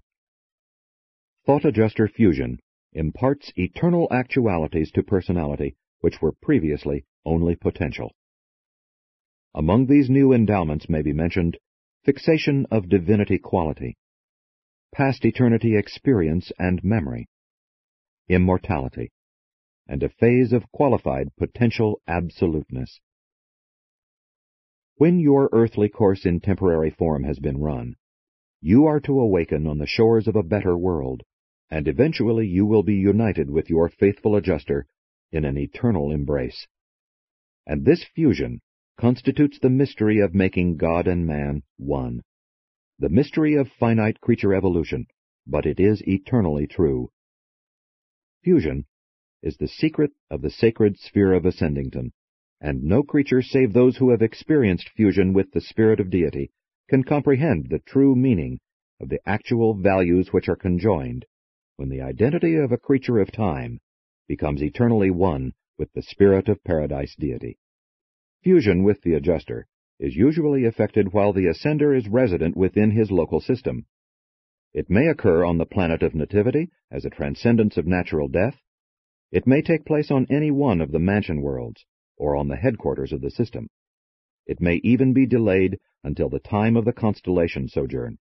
Thought 1.44 1.64
Adjuster 1.64 2.06
Fusion 2.06 2.60
imparts 2.92 3.52
eternal 3.56 4.06
actualities 4.12 4.92
to 4.92 5.02
personality 5.02 5.74
which 6.00 6.22
were 6.22 6.32
previously 6.40 7.04
only 7.24 7.56
potential. 7.56 8.14
Among 9.54 9.86
these 9.86 10.08
new 10.08 10.32
endowments 10.32 10.88
may 10.88 11.02
be 11.02 11.12
mentioned 11.12 11.58
fixation 12.04 12.64
of 12.70 12.88
divinity 12.88 13.38
quality, 13.38 13.96
past 14.94 15.24
eternity 15.24 15.76
experience 15.76 16.52
and 16.60 16.82
memory, 16.84 17.28
immortality, 18.28 19.10
and 19.86 20.02
a 20.02 20.08
phase 20.08 20.52
of 20.52 20.70
qualified 20.72 21.28
potential 21.36 22.00
absoluteness. 22.06 23.00
When 24.96 25.18
your 25.20 25.48
earthly 25.52 25.88
course 25.88 26.26
in 26.26 26.40
temporary 26.40 26.90
form 26.90 27.24
has 27.24 27.38
been 27.38 27.58
run, 27.58 27.94
you 28.60 28.86
are 28.86 29.00
to 29.00 29.20
awaken 29.20 29.66
on 29.66 29.78
the 29.78 29.86
shores 29.86 30.26
of 30.26 30.34
a 30.34 30.42
better 30.42 30.76
world, 30.76 31.22
and 31.70 31.86
eventually 31.86 32.46
you 32.46 32.66
will 32.66 32.82
be 32.82 32.96
united 32.96 33.48
with 33.48 33.70
your 33.70 33.88
faithful 33.88 34.34
adjuster 34.34 34.86
in 35.30 35.44
an 35.44 35.56
eternal 35.56 36.10
embrace. 36.10 36.66
And 37.66 37.84
this 37.84 38.04
fusion 38.14 38.60
constitutes 38.98 39.58
the 39.60 39.70
mystery 39.70 40.18
of 40.18 40.34
making 40.34 40.76
God 40.76 41.06
and 41.06 41.26
man 41.26 41.62
one. 41.76 42.22
The 42.98 43.08
mystery 43.08 43.54
of 43.54 43.68
finite 43.78 44.20
creature 44.20 44.52
evolution, 44.52 45.06
but 45.46 45.66
it 45.66 45.78
is 45.78 46.02
eternally 46.06 46.66
true. 46.66 47.10
Fusion 48.48 48.86
is 49.42 49.58
the 49.58 49.68
secret 49.68 50.10
of 50.30 50.40
the 50.40 50.48
sacred 50.48 50.98
sphere 50.98 51.34
of 51.34 51.44
Ascendington, 51.44 52.12
and 52.62 52.82
no 52.82 53.02
creature 53.02 53.42
save 53.42 53.74
those 53.74 53.98
who 53.98 54.08
have 54.08 54.22
experienced 54.22 54.88
fusion 54.88 55.34
with 55.34 55.52
the 55.52 55.60
spirit 55.60 56.00
of 56.00 56.08
deity 56.08 56.50
can 56.88 57.04
comprehend 57.04 57.66
the 57.68 57.80
true 57.80 58.16
meaning 58.16 58.58
of 59.00 59.10
the 59.10 59.20
actual 59.28 59.74
values 59.74 60.32
which 60.32 60.48
are 60.48 60.56
conjoined 60.56 61.26
when 61.76 61.90
the 61.90 62.00
identity 62.00 62.54
of 62.54 62.72
a 62.72 62.78
creature 62.78 63.18
of 63.18 63.30
time 63.30 63.80
becomes 64.26 64.62
eternally 64.62 65.10
one 65.10 65.52
with 65.76 65.92
the 65.92 66.00
spirit 66.00 66.48
of 66.48 66.64
paradise 66.64 67.14
deity. 67.18 67.58
Fusion 68.42 68.82
with 68.82 69.02
the 69.02 69.12
adjuster 69.12 69.66
is 70.00 70.16
usually 70.16 70.64
effected 70.64 71.12
while 71.12 71.34
the 71.34 71.44
ascender 71.44 71.94
is 71.94 72.08
resident 72.08 72.56
within 72.56 72.92
his 72.92 73.10
local 73.10 73.40
system. 73.40 73.84
It 74.74 74.90
may 74.90 75.08
occur 75.08 75.44
on 75.44 75.58
the 75.58 75.66
planet 75.66 76.02
of 76.02 76.14
nativity 76.14 76.70
as 76.90 77.04
a 77.04 77.10
transcendence 77.10 77.76
of 77.76 77.86
natural 77.86 78.28
death. 78.28 78.60
It 79.32 79.46
may 79.46 79.62
take 79.62 79.86
place 79.86 80.10
on 80.10 80.26
any 80.30 80.50
one 80.50 80.80
of 80.80 80.92
the 80.92 80.98
mansion 80.98 81.40
worlds 81.40 81.84
or 82.16 82.36
on 82.36 82.48
the 82.48 82.56
headquarters 82.56 83.12
of 83.12 83.20
the 83.20 83.30
system. 83.30 83.68
It 84.46 84.60
may 84.60 84.76
even 84.84 85.12
be 85.12 85.26
delayed 85.26 85.78
until 86.04 86.28
the 86.28 86.38
time 86.38 86.76
of 86.76 86.84
the 86.84 86.92
constellation 86.92 87.68
sojourn, 87.68 88.18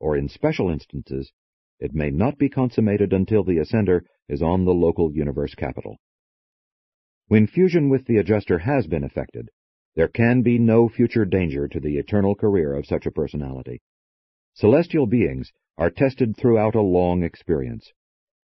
or 0.00 0.16
in 0.16 0.28
special 0.28 0.70
instances, 0.70 1.32
it 1.78 1.94
may 1.94 2.10
not 2.10 2.38
be 2.38 2.48
consummated 2.48 3.12
until 3.12 3.44
the 3.44 3.58
ascender 3.58 4.04
is 4.28 4.42
on 4.42 4.64
the 4.64 4.74
local 4.74 5.12
universe 5.12 5.54
capital. 5.54 5.98
When 7.28 7.46
fusion 7.46 7.88
with 7.88 8.06
the 8.06 8.16
adjuster 8.16 8.58
has 8.58 8.86
been 8.86 9.04
effected, 9.04 9.50
there 9.94 10.08
can 10.08 10.42
be 10.42 10.58
no 10.58 10.88
future 10.88 11.24
danger 11.24 11.68
to 11.68 11.80
the 11.80 11.98
eternal 11.98 12.34
career 12.34 12.74
of 12.74 12.86
such 12.86 13.06
a 13.06 13.10
personality. 13.10 13.80
Celestial 14.54 15.06
beings 15.06 15.52
are 15.76 15.90
tested 15.90 16.36
throughout 16.36 16.74
a 16.74 16.80
long 16.80 17.22
experience, 17.22 17.92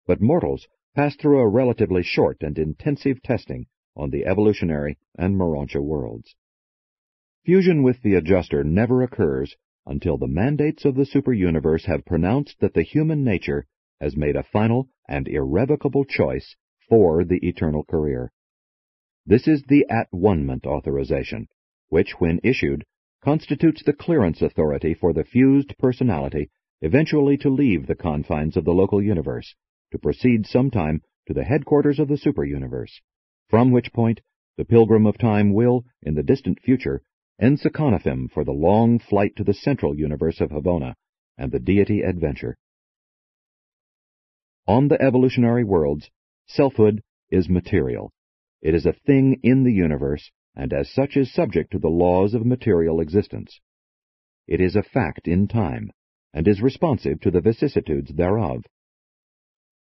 but 0.07 0.20
mortals 0.20 0.68
pass 0.95 1.16
through 1.16 1.41
a 1.41 1.49
relatively 1.49 2.03
short 2.03 2.37
and 2.43 2.59
intensive 2.59 3.22
testing 3.22 3.66
on 3.97 4.11
the 4.11 4.25
evolutionary 4.27 4.99
and 5.16 5.37
Morontia 5.37 5.83
worlds. 5.83 6.35
Fusion 7.45 7.83
with 7.83 8.03
the 8.03 8.14
adjuster 8.14 8.64
never 8.64 9.03
occurs 9.03 9.57
until 9.87 10.16
the 10.16 10.29
mandates 10.29 10.85
of 10.85 10.95
the 10.95 11.05
superuniverse 11.05 11.85
have 11.85 12.05
pronounced 12.05 12.57
that 12.61 12.75
the 12.75 12.83
human 12.83 13.22
nature 13.22 13.66
has 14.01 14.16
made 14.16 14.37
a 14.37 14.43
final 14.43 14.89
and 15.09 15.29
irrevocable 15.29 16.05
choice 16.05 16.57
for 16.89 17.25
the 17.25 17.39
eternal 17.47 17.85
career. 17.85 18.33
This 19.27 19.49
is 19.49 19.62
the 19.62 19.87
at-one-ment 19.89 20.66
authorization, 20.66 21.49
which, 21.89 22.12
when 22.18 22.41
issued, 22.43 22.85
constitutes 23.22 23.83
the 23.83 23.93
clearance 23.93 24.43
authority 24.43 24.95
for 24.95 25.12
the 25.12 25.25
fused 25.25 25.75
personality 25.79 26.51
eventually 26.81 27.37
to 27.37 27.49
leave 27.49 27.87
the 27.87 27.95
confines 27.95 28.57
of 28.57 28.64
the 28.64 28.72
local 28.72 29.03
universe, 29.03 29.55
to 29.91 29.99
proceed 29.99 30.47
sometime 30.47 31.01
to 31.27 31.35
the 31.35 31.45
headquarters 31.45 31.99
of 31.99 32.09
the 32.09 32.16
superuniverse, 32.16 33.01
from 33.49 33.70
which 33.70 33.93
point 33.93 34.20
the 34.57 34.64
pilgrim 34.64 35.07
of 35.07 35.18
time 35.18 35.53
will, 35.53 35.85
in 36.03 36.14
the 36.14 36.22
distant 36.22 36.61
future, 36.61 37.03
enseconaphimed 37.41 38.31
for 38.31 38.45
the 38.45 38.53
long 38.53 38.99
flight 38.99 39.35
to 39.37 39.45
the 39.45 39.55
central 39.55 39.97
universe 39.97 40.41
of 40.41 40.51
Havona 40.51 40.95
and 41.37 41.51
the 41.51 41.59
deity 41.59 42.03
adventure. 42.03 42.57
On 44.66 44.89
the 44.89 45.01
evolutionary 45.03 45.64
worlds, 45.64 46.11
selfhood 46.47 47.03
is 47.31 47.49
material. 47.49 48.12
It 48.62 48.75
is 48.75 48.87
a 48.87 48.93
thing 48.93 49.41
in 49.43 49.64
the 49.64 49.72
universe, 49.72 50.31
and 50.55 50.72
as 50.72 50.91
such 50.91 51.16
is 51.16 51.33
subject 51.33 51.72
to 51.72 51.79
the 51.79 51.89
laws 51.89 52.35
of 52.35 52.47
material 52.47 53.01
existence. 53.01 53.61
It 54.47 54.61
is 54.61 54.77
a 54.77 54.83
fact 54.83 55.27
in 55.27 55.49
time, 55.49 55.91
and 56.35 56.49
is 56.49 56.61
responsive 56.61 57.20
to 57.20 57.30
the 57.30 57.41
vicissitudes 57.41 58.12
thereof. 58.12 58.64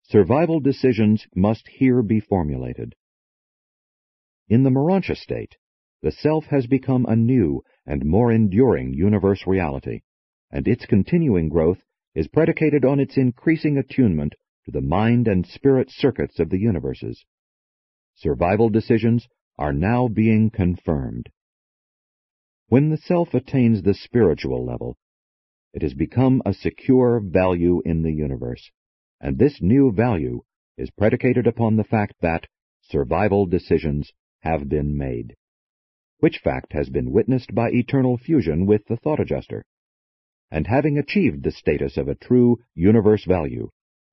Survival 0.04 0.60
decisions 0.60 1.26
must 1.34 1.66
here 1.68 2.00
be 2.00 2.20
formulated. 2.20 2.94
In 4.48 4.62
the 4.62 4.70
Morontia 4.70 5.16
state, 5.16 5.56
the 6.00 6.12
self 6.12 6.44
has 6.46 6.66
become 6.66 7.06
a 7.06 7.16
new 7.16 7.62
and 7.84 8.04
more 8.04 8.30
enduring 8.30 8.94
universe 8.94 9.46
reality, 9.46 10.02
and 10.50 10.68
its 10.68 10.86
continuing 10.86 11.48
growth 11.48 11.82
is 12.14 12.28
predicated 12.28 12.84
on 12.84 13.00
its 13.00 13.16
increasing 13.16 13.76
attunement 13.76 14.34
to 14.64 14.70
the 14.70 14.80
mind 14.80 15.26
and 15.26 15.46
spirit 15.46 15.90
circuits 15.90 16.38
of 16.38 16.50
the 16.50 16.58
universes. 16.58 17.24
Survival 18.14 18.68
decisions 18.68 19.26
are 19.58 19.72
now 19.72 20.06
being 20.06 20.50
confirmed. 20.50 21.28
When 22.68 22.90
the 22.90 22.98
self 22.98 23.34
attains 23.34 23.82
the 23.82 23.94
spiritual 23.94 24.64
level, 24.64 24.96
it 25.74 25.82
has 25.82 25.92
become 25.92 26.40
a 26.46 26.54
secure 26.54 27.20
value 27.20 27.82
in 27.84 28.02
the 28.02 28.12
universe, 28.12 28.70
and 29.20 29.38
this 29.38 29.60
new 29.60 29.92
value 29.92 30.42
is 30.78 30.88
predicated 30.90 31.46
upon 31.46 31.76
the 31.76 31.84
fact 31.84 32.14
that 32.22 32.46
survival 32.80 33.44
decisions 33.44 34.10
have 34.40 34.66
been 34.70 34.96
made 34.96 35.36
which 36.24 36.40
fact 36.42 36.72
has 36.72 36.88
been 36.88 37.12
witnessed 37.12 37.54
by 37.54 37.68
eternal 37.70 38.16
fusion 38.16 38.64
with 38.64 38.86
the 38.86 38.96
thought 38.96 39.20
adjuster. 39.20 39.62
And 40.50 40.66
having 40.66 40.96
achieved 40.96 41.42
the 41.42 41.50
status 41.50 41.98
of 41.98 42.08
a 42.08 42.14
true 42.14 42.60
universe 42.74 43.26
value, 43.26 43.68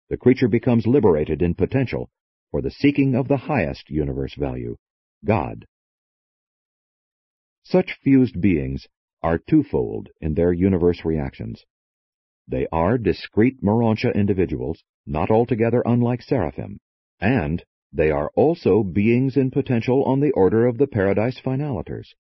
the 0.10 0.18
creature 0.18 0.50
becomes 0.50 0.86
liberated 0.86 1.42
in 1.42 1.56
potential 1.56 2.10
for 2.50 2.62
the 2.62 2.70
seeking 2.70 3.16
of 3.16 3.30
the 3.30 3.38
highest 3.38 3.90
universe 3.90 4.34
value, 4.36 4.76
God. 5.24 5.66
Such 7.64 7.98
fused 8.04 8.42
beings 8.42 8.88
are 9.24 9.38
twofold 9.38 10.10
in 10.20 10.34
their 10.34 10.52
universe 10.52 11.06
reactions. 11.06 11.66
They 12.48 12.68
are 12.72 12.98
discrete 12.98 13.62
Morontia 13.62 14.14
individuals, 14.14 14.84
not 15.06 15.30
altogether 15.30 15.84
unlike 15.86 16.22
seraphim, 16.22 16.80
and 17.20 17.64
they 17.94 18.10
are 18.10 18.32
also 18.36 18.84
beings 18.84 19.38
in 19.38 19.52
potential 19.52 20.04
on 20.06 20.20
the 20.22 20.32
order 20.32 20.66
of 20.66 20.78
the 20.78 20.88
Paradise 20.88 21.40
Finaliters. 21.40 22.16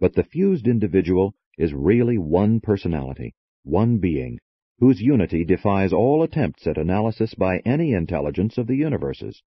But 0.00 0.14
the 0.14 0.24
fused 0.24 0.66
individual 0.66 1.34
is 1.56 1.72
really 1.72 2.18
one 2.18 2.60
personality, 2.60 3.34
one 3.62 3.98
being, 3.98 4.38
whose 4.78 5.00
unity 5.00 5.44
defies 5.44 5.92
all 5.92 6.22
attempts 6.22 6.66
at 6.66 6.76
analysis 6.76 7.34
by 7.34 7.58
any 7.60 7.92
intelligence 7.92 8.58
of 8.58 8.66
the 8.66 8.76
universes. 8.76 9.42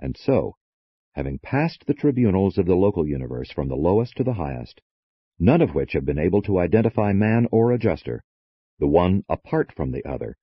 And 0.00 0.16
so, 0.16 0.56
having 1.12 1.38
passed 1.38 1.84
the 1.86 1.94
tribunals 1.94 2.56
of 2.56 2.66
the 2.66 2.76
local 2.76 3.06
universe 3.06 3.50
from 3.50 3.68
the 3.68 3.76
lowest 3.76 4.16
to 4.16 4.24
the 4.24 4.34
highest, 4.34 4.80
none 5.38 5.62
of 5.62 5.74
which 5.74 5.92
have 5.92 6.04
been 6.04 6.18
able 6.18 6.42
to 6.42 6.58
identify 6.58 7.12
man 7.12 7.46
or 7.52 7.72
adjuster, 7.72 8.22
the 8.78 8.86
one 8.86 9.24
apart 9.28 9.72
from 9.76 9.92
the 9.92 10.04
other, 10.04 10.36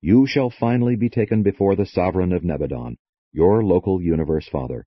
you 0.00 0.26
shall 0.26 0.50
finally 0.50 0.96
be 0.96 1.08
taken 1.08 1.42
before 1.42 1.76
the 1.76 1.86
sovereign 1.86 2.32
of 2.32 2.42
Nebadon, 2.42 2.96
your 3.32 3.64
local 3.64 4.02
universe 4.02 4.48
father. 4.48 4.86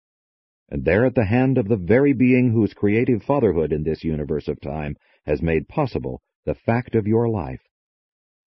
And 0.69 0.85
there 0.85 1.05
at 1.05 1.15
the 1.15 1.25
hand 1.25 1.57
of 1.57 1.67
the 1.67 1.77
very 1.77 2.13
being 2.13 2.51
whose 2.51 2.73
creative 2.73 3.23
fatherhood 3.23 3.71
in 3.71 3.83
this 3.83 4.03
universe 4.03 4.47
of 4.47 4.61
time 4.61 4.95
has 5.25 5.41
made 5.41 5.67
possible 5.67 6.21
the 6.45 6.55
fact 6.55 6.93
of 6.93 7.07
your 7.07 7.29
life, 7.29 7.61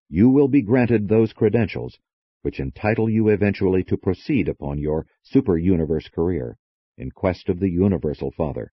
you 0.08 0.28
will 0.28 0.48
be 0.48 0.62
granted 0.62 1.08
those 1.08 1.32
credentials 1.32 1.98
which 2.42 2.58
entitle 2.58 3.08
you 3.08 3.28
eventually 3.28 3.84
to 3.84 3.96
proceed 3.96 4.48
upon 4.48 4.78
your 4.78 5.06
super-universe 5.22 6.08
career 6.08 6.56
in 6.96 7.10
quest 7.10 7.48
of 7.48 7.60
the 7.60 7.68
universal 7.68 8.30
Father. 8.30 8.72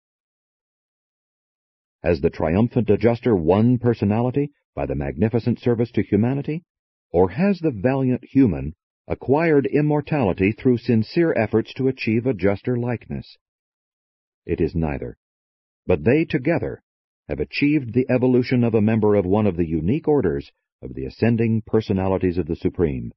Has 2.04 2.20
the 2.20 2.30
triumphant 2.30 2.90
adjuster 2.90 3.34
won 3.34 3.78
personality 3.78 4.52
by 4.76 4.86
the 4.86 4.96
magnificent 4.96 5.60
service 5.60 5.90
to 5.92 6.04
humanity, 6.04 6.64
or 7.12 7.30
has 7.30 7.60
the 7.60 7.72
valiant 7.72 8.26
human 8.26 8.76
acquired 9.08 9.66
immortality 9.68 10.52
through 10.52 10.78
sincere 10.78 11.34
efforts 11.38 11.74
to 11.76 11.88
achieve 11.88 12.26
adjuster 12.26 12.76
likeness. 12.76 13.38
It 14.46 14.60
is 14.60 14.76
neither, 14.76 15.18
but 15.88 16.04
they 16.04 16.26
together 16.26 16.82
have 17.30 17.40
achieved 17.40 17.94
the 17.94 18.06
evolution 18.10 18.66
of 18.66 18.74
a 18.74 18.82
member 18.82 19.16
of 19.16 19.26
one 19.26 19.48
of 19.48 19.56
the 19.56 19.68
unique 19.68 20.08
orders 20.08 20.52
of 20.82 20.96
the 20.96 21.06
ascending 21.06 21.62
personalities 21.66 22.38
of 22.38 22.48
the 22.48 22.58
Supreme, 22.58 23.14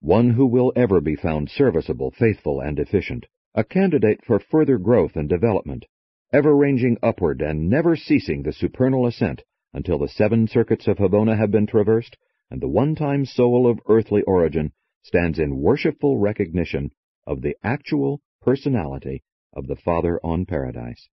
one 0.00 0.30
who 0.30 0.44
will 0.44 0.74
ever 0.76 1.00
be 1.00 1.16
found 1.16 1.48
serviceable, 1.48 2.10
faithful, 2.10 2.60
and 2.60 2.78
efficient, 2.78 3.24
a 3.54 3.64
candidate 3.64 4.22
for 4.26 4.38
further 4.38 4.76
growth 4.76 5.16
and 5.16 5.26
development, 5.26 5.86
ever 6.32 6.54
ranging 6.56 6.96
upward 7.02 7.40
and 7.40 7.68
never 7.70 7.96
ceasing 7.96 8.42
the 8.42 8.52
supernal 8.52 9.06
ascent 9.06 9.42
until 9.72 9.98
the 9.98 10.08
seven 10.08 10.46
circuits 10.46 10.88
of 10.88 10.98
Havona 10.98 11.36
have 11.36 11.50
been 11.50 11.66
traversed 11.66 12.16
and 12.50 12.60
the 12.60 12.68
one-time 12.68 13.24
soul 13.24 13.68
of 13.70 13.80
earthly 13.88 14.22
origin 14.22 14.72
stands 15.02 15.38
in 15.38 15.60
worshipful 15.60 16.18
recognition 16.18 16.90
of 17.26 17.42
the 17.42 17.54
actual 17.62 18.20
personality 18.42 19.22
of 19.54 19.66
the 19.66 19.76
Father 19.76 20.20
on 20.22 20.46
Paradise. 20.46 21.08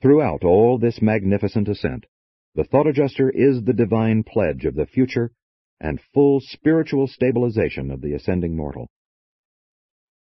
Throughout 0.00 0.44
all 0.44 0.78
this 0.78 1.02
magnificent 1.02 1.68
ascent, 1.68 2.06
the 2.54 2.64
thought 2.64 2.86
adjuster 2.86 3.30
is 3.30 3.62
the 3.62 3.72
divine 3.72 4.22
pledge 4.24 4.64
of 4.64 4.74
the 4.74 4.86
future 4.86 5.32
and 5.80 6.00
full 6.14 6.40
spiritual 6.40 7.06
stabilization 7.06 7.90
of 7.90 8.00
the 8.00 8.12
ascending 8.12 8.56
mortal. 8.56 8.88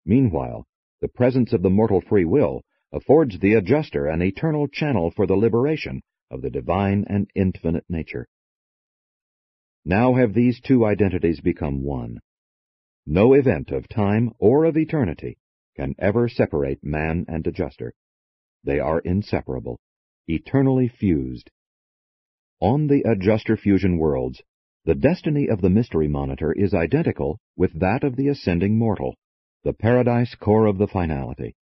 Meanwhile, 0.05 0.67
the 1.01 1.09
presence 1.09 1.53
of 1.53 1.63
the 1.63 1.71
mortal 1.71 2.01
free 2.01 2.25
will 2.25 2.63
affords 2.95 3.41
the 3.41 3.55
adjuster 3.55 4.07
an 4.07 4.23
eternal 4.23 4.69
channel 4.69 5.11
for 5.11 5.27
the 5.27 5.35
liberation 5.35 6.01
of 6.31 6.43
the 6.43 6.51
divine 6.51 7.05
and 7.09 7.29
infinite 7.35 7.85
nature. 7.89 8.29
Now 9.85 10.15
have 10.15 10.33
these 10.33 10.61
two 10.61 10.87
identities 10.87 11.41
become 11.41 11.83
one. 11.83 12.21
No 13.05 13.35
event 13.35 13.73
of 13.73 13.89
time 13.89 14.31
or 14.39 14.65
of 14.65 14.77
eternity 14.77 15.39
can 15.77 15.97
ever 15.99 16.29
separate 16.29 16.85
man 16.85 17.25
and 17.27 17.45
adjuster. 17.47 17.93
They 18.63 18.79
are 18.79 19.01
inseparable, 19.01 19.81
eternally 20.29 20.87
fused. 20.89 21.51
On 22.61 22.87
the 22.87 23.03
adjuster 23.03 23.57
fusion 23.57 23.99
worlds, 23.99 24.41
the 24.85 24.95
destiny 24.95 25.49
of 25.49 25.61
the 25.61 25.69
mystery 25.69 26.07
monitor 26.07 26.53
is 26.53 26.73
identical 26.73 27.41
with 27.57 27.79
that 27.81 28.05
of 28.05 28.15
the 28.15 28.29
ascending 28.29 28.79
mortal, 28.79 29.17
the 29.65 29.73
paradise 29.73 30.37
Corps 30.37 30.67
of 30.67 30.79
the 30.79 30.87
finality. 30.87 31.57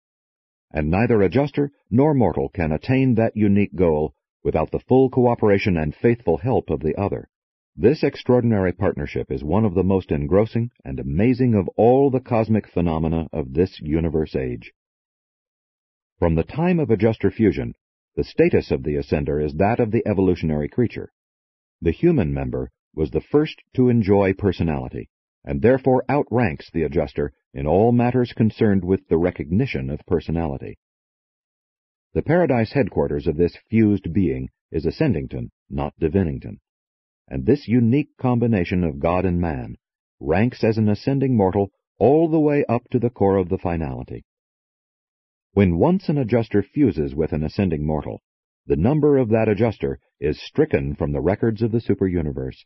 And 0.73 0.91
neither 0.91 1.21
adjuster 1.23 1.71
nor 1.91 2.15
mortal 2.15 2.49
can 2.49 2.73
attain 2.73 3.15
that 3.15 3.37
unique 3.37 3.75
goal 3.75 4.15
without 4.43 4.71
the 4.71 4.81
full 4.81 5.11
cooperation 5.11 5.77
and 5.77 5.95
faithful 5.95 6.39
help 6.39 6.71
of 6.71 6.81
the 6.81 6.97
other. 6.97 7.29
This 7.77 8.03
extraordinary 8.03 8.73
partnership 8.73 9.31
is 9.31 9.45
one 9.45 9.65
of 9.65 9.75
the 9.75 9.85
most 9.85 10.11
engrossing 10.11 10.71
and 10.85 10.99
amazing 10.99 11.55
of 11.55 11.69
all 11.77 12.11
the 12.11 12.21
cosmic 12.21 12.69
phenomena 12.69 13.29
of 13.33 13.55
this 13.55 13.81
universe 13.81 14.35
age. 14.35 14.73
From 16.19 16.35
the 16.35 16.43
time 16.43 16.79
of 16.79 16.91
adjuster 16.91 17.31
fusion, 17.31 17.75
the 18.15 18.25
status 18.25 18.71
of 18.71 18.83
the 18.83 18.97
ascender 18.97 19.43
is 19.43 19.55
that 19.55 19.81
of 19.81 19.91
the 19.91 20.07
evolutionary 20.07 20.69
creature. 20.69 21.13
The 21.81 21.93
human 21.93 22.33
member 22.33 22.71
was 22.95 23.11
the 23.11 23.23
first 23.23 23.63
to 23.75 23.89
enjoy 23.89 24.35
personality, 24.35 25.09
and 25.45 25.61
therefore 25.61 26.05
outranks 26.09 26.71
the 26.71 26.83
adjuster 26.83 27.33
in 27.53 27.67
all 27.67 27.93
matters 27.93 28.33
concerned 28.33 28.85
with 28.85 29.07
the 29.09 29.19
recognition 29.19 29.91
of 29.91 30.07
personality. 30.07 30.79
The 32.15 32.23
paradise 32.23 32.73
headquarters 32.73 33.27
of 33.27 33.37
this 33.37 33.57
fused 33.69 34.13
being 34.13 34.51
is 34.71 34.87
Ascendington, 34.87 35.51
not 35.71 35.95
Divinington, 36.01 36.59
and 37.29 37.47
this 37.47 37.67
unique 37.67 38.17
combination 38.19 38.85
of 38.85 39.01
God 39.01 39.25
and 39.25 39.41
man 39.41 39.77
ranks 40.21 40.63
as 40.63 40.79
an 40.79 40.89
ascending 40.89 41.37
mortal 41.37 41.71
all 41.99 42.29
the 42.29 42.41
way 42.41 42.65
up 42.69 42.89
to 42.91 42.99
the 42.99 43.11
Corps 43.11 43.39
of 43.39 43.49
the 43.49 43.59
finality. 43.59 44.25
When 45.53 45.79
once 45.79 46.09
an 46.09 46.19
adjuster 46.19 46.63
fuses 46.63 47.15
with 47.15 47.33
an 47.33 47.43
ascending 47.43 47.85
mortal, 47.87 48.23
the 48.67 48.77
number 48.77 49.19
of 49.19 49.29
that 49.31 49.49
adjuster 49.49 49.99
is 50.21 50.41
stricken 50.41 50.95
from 50.95 51.13
the 51.13 51.21
records 51.21 51.63
of 51.63 51.73
the 51.73 51.81
superuniverse. 51.81 52.65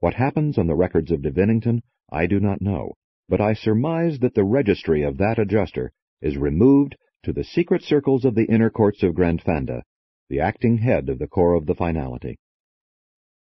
What 0.00 0.14
happens 0.14 0.56
on 0.56 0.66
the 0.66 0.74
records 0.74 1.10
of 1.10 1.20
Divinington, 1.20 1.82
I 2.10 2.26
do 2.26 2.40
not 2.40 2.62
know, 2.62 2.94
but 3.28 3.40
I 3.40 3.52
surmise 3.52 4.18
that 4.20 4.34
the 4.34 4.44
registry 4.44 5.02
of 5.02 5.18
that 5.18 5.38
adjuster 5.38 5.92
is 6.22 6.38
removed 6.38 6.96
to 7.22 7.34
the 7.34 7.44
secret 7.44 7.82
circles 7.82 8.24
of 8.24 8.34
the 8.34 8.46
inner 8.46 8.70
courts 8.70 9.02
of 9.02 9.14
Grandfanda, 9.14 9.82
the 10.30 10.40
acting 10.40 10.78
head 10.78 11.10
of 11.10 11.18
the 11.18 11.26
Corps 11.26 11.54
of 11.54 11.66
the 11.66 11.74
finality. 11.74 12.38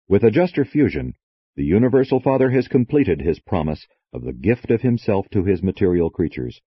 With 0.08 0.22
adjuster 0.22 0.64
fusion, 0.64 1.14
the 1.56 1.64
Universal 1.64 2.20
Father 2.20 2.50
has 2.50 2.68
completed 2.68 3.20
his 3.20 3.40
promise 3.40 3.86
of 4.12 4.22
the 4.22 4.32
gift 4.32 4.70
of 4.70 4.82
himself 4.82 5.28
to 5.30 5.42
his 5.42 5.60
material 5.60 6.08
creatures. 6.08 6.60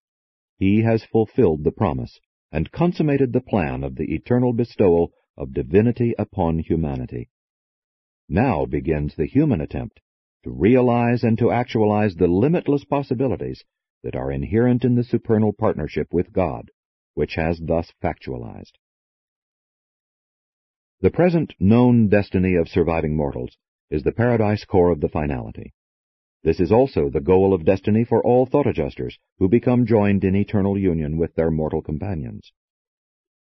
He 0.58 0.82
has 0.82 1.06
fulfilled 1.06 1.64
the 1.64 1.72
promise 1.72 2.20
and 2.52 2.72
consummated 2.72 3.32
the 3.32 3.40
plan 3.40 3.86
of 3.86 3.96
the 3.96 4.14
eternal 4.14 4.52
bestowal 4.52 5.14
of 5.38 5.54
divinity 5.54 6.14
upon 6.20 6.60
humanity. 6.60 7.30
Now 8.30 8.66
begins 8.66 9.16
the 9.16 9.26
human 9.26 9.62
attempt 9.62 10.02
to 10.44 10.52
realize 10.52 11.24
and 11.24 11.38
to 11.38 11.52
actualize 11.52 12.16
the 12.16 12.28
limitless 12.28 12.84
possibilities 12.84 13.64
that 14.04 14.16
are 14.16 14.32
inherent 14.32 14.84
in 14.84 14.96
the 14.96 15.04
supernal 15.04 15.54
partnership 15.54 16.14
with 16.14 16.34
God, 16.34 16.72
which 17.14 17.36
has 17.36 17.60
thus 17.60 17.92
factualized. 18.04 18.74
The 21.00 21.12
present 21.12 21.54
known 21.60 22.10
destiny 22.10 22.56
of 22.56 22.68
surviving 22.68 23.16
mortals 23.16 23.58
is 23.90 24.04
the 24.04 24.12
paradise 24.12 24.66
Corps 24.66 24.92
of 24.92 25.00
the 25.00 25.10
finality. 25.10 25.74
This 26.44 26.60
is 26.60 26.72
also 26.72 27.10
the 27.10 27.22
goal 27.22 27.54
of 27.54 27.66
destiny 27.66 28.04
for 28.04 28.24
all 28.24 28.46
thought 28.46 28.68
adjusters 28.68 29.20
who 29.40 29.50
become 29.50 29.86
joined 29.86 30.24
in 30.24 30.36
eternal 30.36 30.78
union 30.78 31.18
with 31.18 31.36
their 31.36 31.52
mortal 31.52 31.82
companions. 31.82 32.52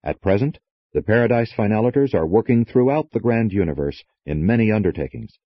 At 0.03 0.21
present, 0.21 0.59
the 0.93 1.03
Paradise 1.03 1.53
Finaliters 1.53 2.15
are 2.15 2.27
working 2.27 2.65
throughout 2.65 3.11
the 3.11 3.21
grand 3.21 3.53
universe 3.53 4.03
in 4.25 4.47
many 4.47 4.73
undertakings, 4.73 5.39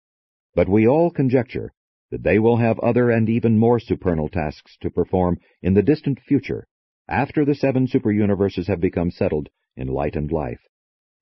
but 0.54 0.68
we 0.68 0.86
all 0.86 1.10
conjecture 1.10 1.72
that 2.10 2.22
they 2.22 2.38
will 2.38 2.58
have 2.58 2.78
other 2.80 3.10
and 3.10 3.28
even 3.28 3.58
more 3.58 3.80
supernal 3.80 4.28
tasks 4.28 4.76
to 4.80 4.90
perform 4.90 5.38
in 5.62 5.74
the 5.74 5.82
distant 5.82 6.20
future, 6.20 6.66
after 7.08 7.44
the 7.44 7.54
seven 7.54 7.86
superuniverses 7.86 8.68
have 8.68 8.80
become 8.80 9.10
settled 9.10 9.48
in 9.76 9.88
light 9.88 10.14
and 10.14 10.30
life, 10.30 10.60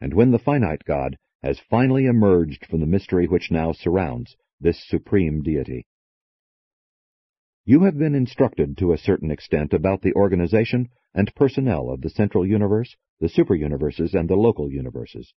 and 0.01 0.13
when 0.13 0.31
the 0.33 0.39
finite 0.39 0.85
God 0.85 1.17
has 1.43 1.59
finally 1.71 2.07
emerged 2.07 2.67
from 2.67 2.81
the 2.81 2.87
mystery 2.87 3.27
which 3.27 3.51
now 3.51 3.73
surrounds 3.73 4.37
this 4.61 4.87
supreme 4.87 5.43
deity. 5.43 5.87
You 7.65 7.85
have 7.85 7.97
been 7.97 8.15
instructed 8.15 8.77
to 8.79 8.93
a 8.93 8.99
certain 8.99 9.31
extent 9.31 9.73
about 9.73 10.03
the 10.03 10.13
organization 10.15 10.89
and 11.15 11.35
personnel 11.35 11.89
of 11.91 12.03
the 12.03 12.11
central 12.11 12.47
universe, 12.47 12.97
the 13.21 13.29
superuniverses, 13.29 14.15
and 14.15 14.29
the 14.29 14.35
local 14.35 14.71
universes. 14.71 15.33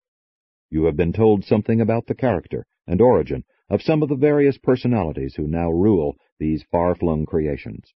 You 0.70 0.84
have 0.84 0.96
been 0.96 1.12
told 1.12 1.44
something 1.44 1.80
about 1.80 2.06
the 2.06 2.14
character 2.14 2.64
and 2.86 3.00
origin 3.00 3.44
of 3.68 3.82
some 3.82 4.02
of 4.02 4.08
the 4.08 4.16
various 4.16 4.58
personalities 4.58 5.34
who 5.34 5.46
now 5.46 5.70
rule 5.70 6.16
these 6.38 6.64
far-flung 6.70 7.26
creations. 7.26 7.92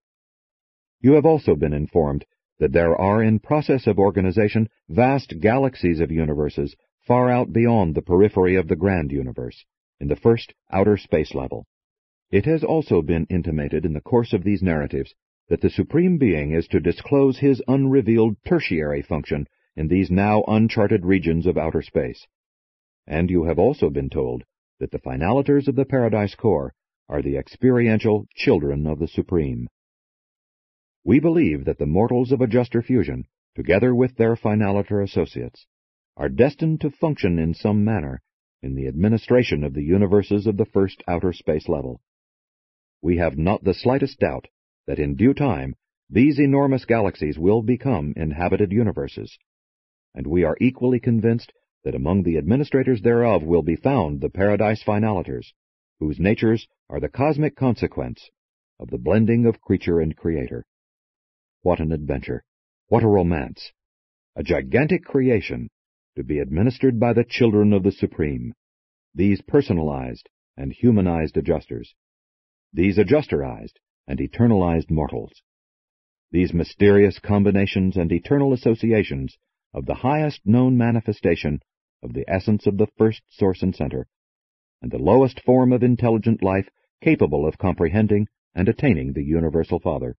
You 1.00 1.14
have 1.14 1.26
also 1.26 1.56
been 1.56 1.74
informed 1.74 2.26
that 2.60 2.72
there 2.72 2.96
are 2.96 3.22
in 3.22 3.40
process 3.40 3.86
of 3.86 4.00
organization 4.00 4.70
vast 4.90 5.40
galaxies 5.40 6.00
of 6.00 6.12
universes 6.12 6.76
far 7.06 7.30
out 7.30 7.54
beyond 7.54 7.94
the 7.94 8.02
periphery 8.02 8.56
of 8.56 8.68
the 8.68 8.76
grand 8.76 9.12
universe, 9.12 9.66
in 10.00 10.08
the 10.08 10.16
first 10.16 10.54
outer 10.72 10.98
space 10.98 11.36
level. 11.36 11.68
It 12.32 12.46
has 12.46 12.64
also 12.64 13.02
been 13.02 13.28
intimated 13.30 13.86
in 13.86 13.94
the 13.94 14.02
course 14.02 14.34
of 14.34 14.44
these 14.44 14.64
narratives 14.64 15.14
that 15.48 15.62
the 15.62 15.70
Supreme 15.70 16.18
Being 16.18 16.52
is 16.52 16.68
to 16.70 16.80
disclose 16.80 17.38
his 17.38 17.62
unrevealed 17.68 18.38
tertiary 18.48 19.04
function 19.04 19.48
in 19.76 19.88
these 19.88 20.09
now 20.09 20.43
uncharted 20.47 21.05
regions 21.05 21.45
of 21.45 21.57
outer 21.57 21.82
space. 21.82 22.26
And 23.07 23.30
you 23.30 23.43
have 23.45 23.59
also 23.59 23.89
been 23.89 24.09
told 24.09 24.43
that 24.80 24.91
the 24.91 24.99
finaliters 24.99 25.67
of 25.67 25.76
the 25.76 25.86
Paradise 25.86 26.36
Corps 26.36 26.73
are 27.09 27.21
the 27.21 27.38
experiential 27.38 28.26
children 28.36 28.88
of 28.88 28.99
the 28.99 29.07
Supreme. 29.07 29.67
We 31.03 31.19
believe 31.19 31.65
that 31.65 31.78
the 31.78 31.86
mortals 31.86 32.32
of 32.32 32.41
Adjuster 32.41 32.82
Fusion, 32.82 33.26
together 33.55 33.93
with 33.93 34.15
their 34.15 34.36
finaliter 34.36 35.03
associates, 35.03 35.67
are 36.17 36.30
destined 36.30 36.82
to 36.82 36.89
function 36.89 37.38
in 37.38 37.53
some 37.53 37.84
manner 37.84 38.21
in 38.61 38.76
the 38.76 38.88
administration 38.88 39.63
of 39.63 39.73
the 39.73 39.84
universes 39.84 40.47
of 40.47 40.57
the 40.57 40.65
first 40.65 41.03
outer 41.07 41.34
space 41.34 41.67
level 41.67 42.01
we 43.05 43.17
have 43.17 43.38
not 43.38 43.63
the 43.63 43.73
slightest 43.76 44.19
doubt 44.19 44.47
that 44.88 44.97
in 44.97 45.15
due 45.15 45.36
time 45.36 45.76
these 46.09 46.39
enormous 46.39 46.86
galaxies 46.86 47.38
will 47.38 47.61
become 47.61 48.13
inhabited 48.15 48.71
universes, 48.71 49.38
and 50.16 50.26
we 50.26 50.43
are 50.43 50.57
equally 50.59 50.99
convinced 50.99 51.53
that 51.84 51.93
among 51.93 52.24
the 52.24 52.38
administrators 52.39 53.03
thereof 53.03 53.43
will 53.43 53.61
be 53.61 53.76
found 53.76 54.20
the 54.20 54.30
paradise 54.30 54.84
finaliters, 54.84 55.53
whose 55.99 56.20
natures 56.20 56.68
are 56.89 56.99
the 56.99 57.07
cosmic 57.07 57.55
consequence 57.55 58.32
of 58.80 58.89
the 58.89 58.97
blending 58.97 59.45
of 59.45 59.61
creature 59.61 59.99
and 59.99 60.18
creator. 60.18 60.66
What 61.61 61.80
an 61.80 61.91
adventure! 61.91 62.43
What 62.88 63.03
a 63.03 63.07
romance! 63.07 63.72
A 64.36 64.41
gigantic 64.41 65.05
creation 65.05 65.70
to 66.16 66.24
be 66.24 66.39
administered 66.39 66.99
by 66.99 67.13
the 67.13 67.24
children 67.24 67.74
of 67.74 67.84
the 67.84 67.91
Supreme, 67.91 68.55
these 69.13 69.43
personalized 69.43 70.30
and 70.57 70.74
humanized 70.74 71.38
adjusters 71.38 71.93
these 72.76 72.97
adjusterized 72.97 73.80
and 74.05 74.20
eternalized 74.20 74.91
mortals. 74.91 75.41
These 76.32 76.53
mysterious 76.53 77.20
combinations 77.20 77.95
and 77.95 78.11
eternal 78.11 78.51
associations 78.51 79.38
of 79.76 79.86
the 79.86 79.93
highest 79.95 80.39
known 80.45 80.78
manifestation 80.78 81.61
of 82.01 82.13
the 82.13 82.23
essence 82.30 82.65
of 82.65 82.78
the 82.78 82.88
first 82.97 83.21
source 83.30 83.61
and 83.61 83.76
center, 83.76 84.07
and 84.82 84.89
the 84.89 84.97
lowest 84.97 85.41
form 85.41 85.73
of 85.73 85.84
intelligent 85.84 86.41
life 86.41 86.69
capable 87.01 87.45
of 87.45 87.57
comprehending 87.57 88.26
and 88.53 88.69
attaining 88.69 89.11
the 89.11 89.23
Universal 89.23 89.78
Father. 89.82 90.15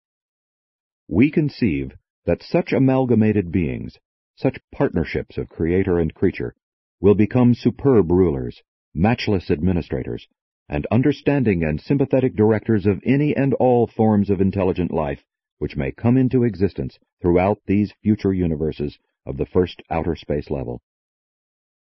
We 1.09 1.31
conceive 1.31 1.93
that 2.27 2.43
such 2.43 2.75
amalgamated 2.75 3.51
beings, 3.51 3.97
such 4.35 4.59
partnerships 4.73 5.39
of 5.39 5.49
creator 5.49 5.99
and 5.99 6.13
creature, 6.13 6.55
will 7.01 7.15
become 7.15 7.55
superb 7.55 8.11
rulers, 8.11 8.63
matchless 8.95 9.51
administrators, 9.51 10.29
and 10.69 10.87
understanding 10.91 11.65
and 11.65 11.81
sympathetic 11.81 12.37
directors 12.37 12.85
of 12.85 13.01
any 13.07 13.35
and 13.35 13.55
all 13.55 13.87
forms 13.87 14.29
of 14.29 14.43
intelligent 14.43 14.93
life 14.93 15.25
which 15.59 15.79
may 15.79 15.93
come 15.93 16.19
into 16.19 16.45
existence 16.45 16.99
throughout 17.23 17.59
these 17.67 17.95
future 18.03 18.35
universes 18.35 18.99
of 19.27 19.37
the 19.37 19.47
first 19.47 19.83
outer 19.91 20.15
space 20.15 20.49
level. 20.51 20.81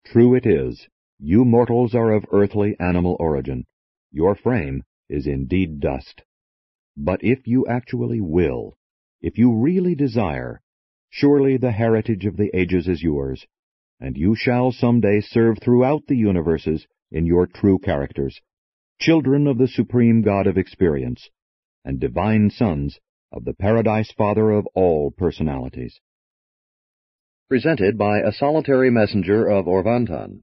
True 0.05 0.35
it 0.35 0.45
is, 0.45 0.87
you 1.19 1.45
mortals 1.45 1.95
are 1.95 2.11
of 2.11 2.25
earthly 2.31 2.75
animal 2.79 3.15
origin. 3.19 3.65
Your 4.11 4.35
frame 4.35 4.83
is 5.09 5.27
indeed 5.27 5.79
dust. 5.79 6.23
But 6.95 7.23
if 7.23 7.47
you 7.47 7.65
actually 7.67 8.19
will, 8.19 8.77
if 9.21 9.37
you 9.37 9.53
really 9.53 9.95
desire, 9.95 10.61
surely 11.09 11.57
the 11.57 11.71
heritage 11.71 12.25
of 12.25 12.37
the 12.37 12.49
ages 12.55 12.87
is 12.87 13.03
yours, 13.03 13.45
and 13.99 14.17
you 14.17 14.35
shall 14.35 14.71
some 14.71 14.99
day 14.99 15.21
serve 15.21 15.59
throughout 15.59 16.07
the 16.07 16.17
universes 16.17 16.87
in 17.11 17.25
your 17.25 17.47
true 17.47 17.79
characters, 17.79 18.41
children 18.99 19.47
of 19.47 19.57
the 19.57 19.67
supreme 19.67 20.21
God 20.21 20.47
of 20.47 20.57
experience, 20.57 21.29
and 21.85 21.99
divine 21.99 22.49
sons 22.49 22.99
of 23.31 23.45
the 23.45 23.53
Paradise 23.53 24.11
Father 24.11 24.51
of 24.51 24.67
all 24.73 25.11
personalities. 25.11 25.99
Presented 27.49 27.97
by 27.97 28.19
a 28.19 28.33
solitary 28.33 28.91
messenger 28.91 29.47
of 29.47 29.67
Orvonton. 29.67 30.41